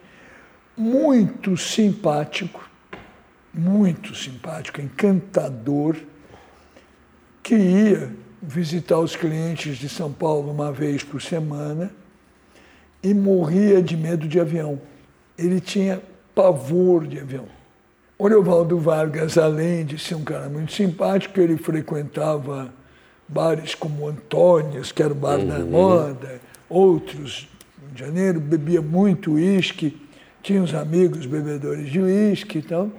[0.76, 2.68] muito simpático,
[3.54, 5.96] muito simpático, encantador,
[7.42, 12.01] que ia visitar os clientes de São Paulo uma vez por semana
[13.02, 14.80] e morria de medo de avião.
[15.36, 16.00] Ele tinha
[16.34, 17.46] pavor de avião.
[18.18, 22.72] O Leovaldo Vargas, além de ser um cara muito simpático, ele frequentava
[23.26, 25.48] bares como Antônios, que era o bar uhum.
[25.48, 27.48] da moda, outros
[27.92, 30.00] de Janeiro, bebia muito uísque,
[30.42, 32.90] tinha uns amigos bebedores de uísque e tal.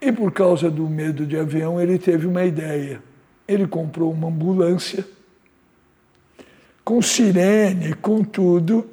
[0.00, 3.02] E por causa do medo de avião, ele teve uma ideia.
[3.46, 5.04] Ele comprou uma ambulância
[6.84, 8.88] com sirene, com tudo.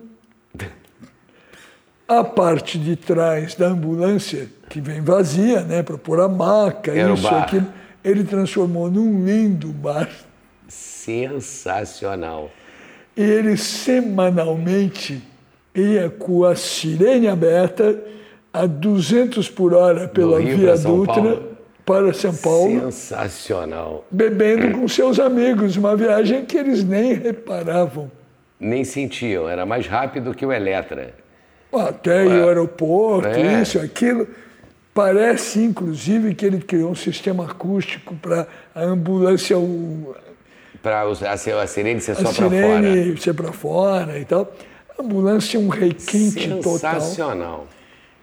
[2.08, 7.14] A parte de trás da ambulância, que vem vazia, né, para pôr a maca, Era
[7.14, 7.68] isso, aquilo,
[8.04, 10.10] ele transformou num lindo bar.
[10.68, 12.50] Sensacional.
[13.16, 15.22] E ele semanalmente
[15.76, 18.00] ia com a sirene aberta
[18.52, 21.49] a 200 por hora pela Via Dutra
[21.90, 22.92] para São Paulo.
[22.92, 24.06] Sensacional.
[24.12, 28.12] Bebendo com seus amigos, uma viagem que eles nem reparavam.
[28.60, 31.16] Nem sentiam, era mais rápido que o Eletra.
[31.74, 33.62] Até o aeroporto, é.
[33.64, 34.28] isso, aquilo.
[34.94, 39.56] Parece, inclusive, que ele criou um sistema acústico para a ambulância.
[40.84, 42.46] Para a, a sirene ser só para fora.
[42.46, 44.54] A sirene ser para fora e tal.
[44.96, 47.02] A ambulância um requinte total.
[47.02, 47.68] Sensacional.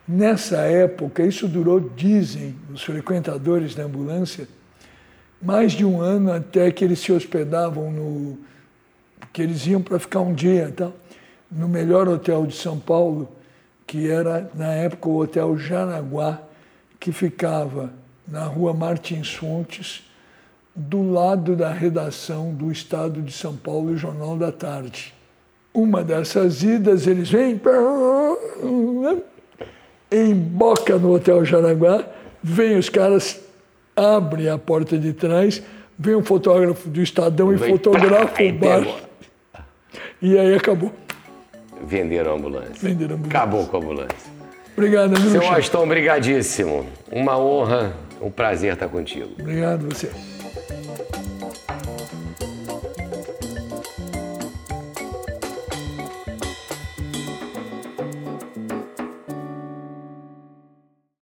[0.08, 4.46] Nessa época, isso durou, dizem os frequentadores da ambulância,
[5.42, 8.38] mais de um ano até que eles se hospedavam no.
[9.32, 10.94] que eles iam para ficar um dia então,
[11.50, 13.28] no melhor hotel de São Paulo,
[13.84, 16.40] que era, na época, o Hotel Jaraguá,
[17.00, 17.92] que ficava
[18.26, 20.04] na rua Martins Fontes,
[20.74, 25.14] do lado da redação do Estado de São Paulo e Jornal da Tarde.
[25.72, 27.60] Uma dessas idas, eles vêm
[30.10, 32.04] emboca no Hotel Jaraguá,
[32.42, 33.40] vem os caras,
[33.94, 35.62] abrem a porta de trás,
[35.98, 38.86] vem um fotógrafo do Estadão e fotografa o bar.
[40.20, 40.92] E aí acabou.
[41.84, 42.74] Venderam a ambulância.
[42.80, 43.38] Venderam a ambulância.
[43.38, 44.36] Acabou com a ambulância.
[44.76, 45.30] Obrigado, amigo.
[45.30, 46.86] Seu Aston, brigadíssimo.
[47.10, 49.30] Uma honra, um prazer estar contigo.
[49.38, 50.10] Obrigado você.